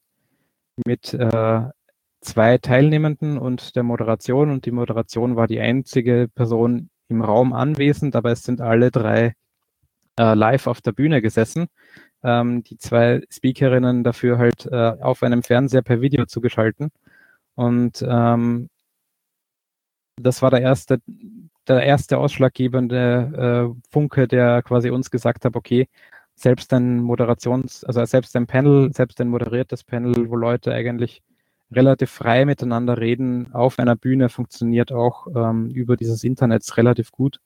mit 0.87 1.15
äh, 1.15 1.63
zwei 2.21 2.59
Teilnehmenden 2.59 3.39
und 3.39 3.75
der 3.77 3.83
Moderation 3.83 4.51
und 4.51 4.67
die 4.67 4.71
Moderation 4.71 5.37
war 5.37 5.49
die 5.49 5.61
einzige 5.61 6.29
Person 6.35 6.91
im 7.09 7.21
Raum 7.23 7.53
anwesend, 7.53 8.17
aber 8.17 8.31
es 8.33 8.45
sind 8.45 8.61
alle 8.61 8.91
drei 8.93 9.35
äh, 10.19 10.35
live 10.35 10.69
auf 10.69 10.81
der 10.81 10.93
Bühne 10.93 11.23
gesessen. 11.23 11.67
Ähm, 12.23 12.63
die 12.63 12.79
zwei 12.79 13.23
Speakerinnen 13.31 14.05
dafür 14.05 14.39
halt 14.39 14.67
äh, 14.67 14.93
auf 15.01 15.23
einem 15.25 15.43
Fernseher 15.43 15.83
per 15.83 16.01
Video 16.01 16.25
zugeschalten. 16.27 16.91
Und 17.57 18.05
ähm, 18.09 18.69
das 20.17 20.43
war 20.43 20.51
der 20.51 20.61
erste, 20.61 21.01
der 21.69 21.83
erste 21.83 22.19
ausschlaggebende 22.19 23.75
äh, 23.75 23.89
Funke, 23.91 24.29
der 24.29 24.63
quasi 24.63 24.91
uns 24.91 25.11
gesagt 25.11 25.45
hat, 25.45 25.57
okay, 25.57 25.89
selbst 26.35 26.73
ein 26.73 26.99
Moderations, 26.99 27.85
also 27.85 28.05
selbst 28.05 28.35
ein 28.37 28.47
Panel, 28.47 28.93
selbst 28.93 29.21
ein 29.21 29.29
moderiertes 29.29 29.85
Panel, 29.85 30.29
wo 30.31 30.37
Leute 30.37 30.73
eigentlich 30.73 31.23
relativ 31.73 32.11
frei 32.11 32.45
miteinander 32.45 32.99
reden 32.99 33.53
auf 33.55 33.79
einer 33.79 33.97
Bühne, 33.97 34.29
funktioniert 34.29 34.93
auch 34.93 35.27
ähm, 35.35 35.71
über 35.71 35.97
dieses 35.97 36.25
Internet 36.25 36.77
relativ 36.77 37.11
gut 37.13 37.41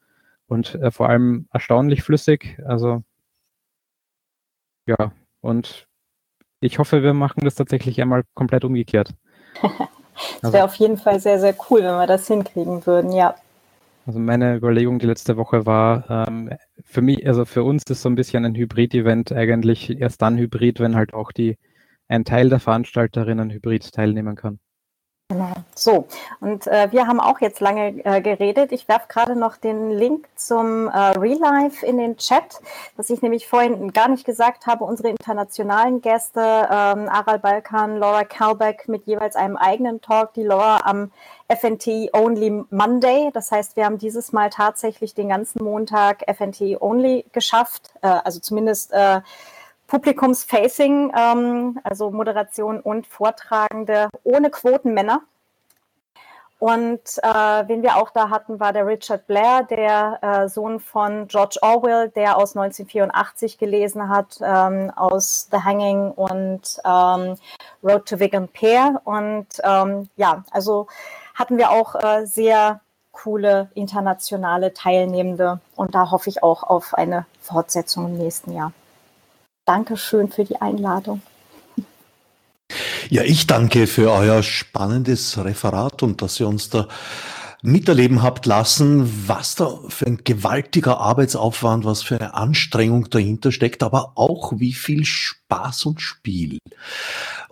und 0.47 0.75
äh, 0.77 0.91
vor 0.91 1.09
allem 1.09 1.49
erstaunlich 1.53 2.03
flüssig. 2.03 2.59
Also 2.65 3.03
ja, 4.87 5.13
und 5.41 5.87
ich 6.61 6.79
hoffe, 6.79 7.03
wir 7.03 7.15
machen 7.15 7.45
das 7.45 7.55
tatsächlich 7.55 8.01
einmal 8.01 8.25
komplett 8.35 8.65
umgekehrt. 8.65 9.15
das 10.43 10.53
wäre 10.53 10.65
also, 10.65 10.73
auf 10.73 10.75
jeden 10.77 10.97
Fall 10.97 11.21
sehr, 11.21 11.39
sehr 11.39 11.55
cool, 11.71 11.81
wenn 11.83 11.97
wir 11.97 12.07
das 12.07 12.27
hinkriegen 12.27 12.85
würden, 12.87 13.13
ja. 13.13 13.35
Also 14.07 14.19
meine 14.21 14.57
Überlegung 14.57 14.99
die 14.99 15.07
letzte 15.07 15.37
Woche 15.37 15.67
war, 15.67 16.27
ähm, 16.29 16.51
für 16.85 17.03
mich, 17.03 17.27
also 17.27 17.45
für 17.45 17.63
uns 17.63 17.83
ist 17.89 18.03
so 18.03 18.09
ein 18.09 18.15
bisschen 18.15 18.45
ein 18.45 18.55
Hybrid-Event 18.55 19.33
eigentlich 19.33 20.01
erst 20.01 20.23
dann 20.23 20.39
Hybrid, 20.39 20.81
wenn 20.81 20.97
halt 20.97 21.13
auch 21.13 21.31
die 21.31 21.59
ein 22.09 22.25
Teil 22.25 22.49
der 22.49 22.59
Veranstalterinnen 22.59 23.51
hybrid 23.51 23.93
teilnehmen 23.93 24.35
kann. 24.35 24.59
Genau. 25.31 25.53
So, 25.75 26.09
und 26.41 26.67
äh, 26.67 26.91
wir 26.91 27.07
haben 27.07 27.21
auch 27.21 27.43
jetzt 27.43 27.61
lange 27.61 28.03
äh, 28.03 28.23
geredet. 28.23 28.73
Ich 28.73 28.89
werfe 28.89 29.09
gerade 29.09 29.37
noch 29.37 29.59
den 29.59 29.91
Link 29.91 30.27
zum 30.37 30.89
äh, 30.89 31.19
Real 31.19 31.39
Life 31.39 31.85
in 31.85 31.99
den 31.99 32.17
Chat, 32.17 32.59
was 32.97 33.11
ich 33.11 33.21
nämlich 33.21 33.47
vorhin 33.47 33.93
gar 33.93 34.09
nicht 34.09 34.25
gesagt 34.25 34.67
habe. 34.67 34.85
Unsere 34.85 35.11
internationalen 35.11 36.01
Gäste, 36.01 36.41
ähm, 36.41 37.11
Aral 37.11 37.41
Balkan, 37.41 37.99
Laura 37.99 38.25
Kalbeck 38.25 38.89
mit 38.89 39.05
jeweils 39.05 39.37
einem 39.37 39.59
eigenen 39.59 40.01
Talk, 40.01 40.33
die 40.33 40.45
Laura 40.45 40.81
am 40.87 41.13
FNT 41.49 42.09
Only 42.15 42.65
Monday. 42.71 43.31
Das 43.35 43.53
heißt, 43.53 43.77
wir 43.77 43.85
haben 43.85 43.99
dieses 43.99 44.33
Mal 44.33 44.49
tatsächlich 44.49 45.13
den 45.13 45.29
ganzen 45.29 45.63
Montag 45.63 46.25
FNT 46.27 46.81
Only 46.81 47.27
geschafft, 47.33 47.91
äh, 48.01 48.07
also 48.07 48.41
zumindest 48.41 48.93
äh, 48.95 49.21
Publikumsfacing, 49.89 51.13
ähm, 51.17 51.81
also 51.83 52.11
Moderation 52.11 52.81
und 52.81 53.07
Vortragende 53.07 54.11
ohne 54.23 54.51
Quotenmänner. 54.51 55.23
Und 56.59 57.01
äh, 57.23 57.69
wen 57.69 57.83
wir 57.83 57.97
auch 57.97 58.11
da 58.11 58.31
hatten, 58.31 58.59
war 58.59 58.73
der 58.73 58.87
Richard 58.87 59.27
Blair, 59.29 59.63
der 59.63 60.19
äh, 60.23 60.49
Sohn 60.49 60.81
von 60.81 61.29
George 61.29 61.59
Orwell, 61.63 62.09
der 62.11 62.37
aus 62.37 62.57
1984 62.57 63.59
gelesen 63.59 64.09
hat, 64.09 64.41
ähm, 64.43 64.91
aus 64.97 65.49
The 65.53 65.59
Hanging 65.59 66.11
und 66.11 66.81
ähm, 66.85 67.37
Road 67.83 68.07
to 68.07 68.19
Vegan 68.19 68.49
Pear. 68.49 69.01
Und 69.05 69.47
ähm, 69.63 70.09
ja, 70.17 70.43
also 70.51 70.89
hatten 71.37 71.59
wir 71.59 71.71
auch 71.71 71.95
äh, 71.95 72.27
sehr 72.27 72.81
coole 73.13 73.71
internationale 73.75 74.75
Teilnehmende. 74.75 75.61
Und 75.77 75.95
da 75.95 76.11
hoffe 76.11 76.29
ich 76.29 76.43
auch 76.43 76.65
auf 76.65 76.93
eine 76.95 77.25
Fortsetzung 77.41 78.07
im 78.07 78.19
nächsten 78.19 78.53
Jahr. 78.53 78.73
Dankeschön 79.69 80.31
für 80.31 80.45
die 80.45 80.63
Einladung. 80.63 81.21
Ja, 83.11 83.23
ich 83.23 83.47
danke 83.47 83.87
für 83.87 84.11
euer 84.11 84.43
spannendes 84.43 85.37
Referat 85.37 86.03
und 86.03 86.23
dass 86.23 86.41
ihr 86.41 86.49
uns 86.49 86.71
da 86.71 86.89
miterleben 87.61 88.23
habt 88.23 88.47
lassen, 88.47 89.29
was 89.29 89.57
da 89.57 89.79
für 89.89 90.07
ein 90.07 90.21
gewaltiger 90.25 90.99
Arbeitsaufwand, 91.01 91.85
was 91.85 92.03
für 92.03 92.15
eine 92.15 92.33
Anstrengung 92.33 93.11
dahinter 93.11 93.53
steckt, 93.53 93.83
aber 93.83 94.13
auch 94.15 94.55
wie 94.57 94.73
viel 94.73 95.05
Spaß 95.05 95.85
und 95.85 96.01
Spiel. 96.01 96.59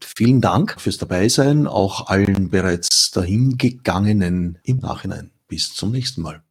Vielen 0.00 0.40
Dank 0.40 0.80
fürs 0.80 0.96
Dabeisein, 0.96 1.66
auch 1.66 2.06
allen 2.06 2.48
bereits 2.48 3.10
dahingegangenen 3.10 4.58
im 4.62 4.78
Nachhinein. 4.78 5.32
Bis 5.48 5.74
zum 5.74 5.92
nächsten 5.92 6.22
Mal. 6.22 6.45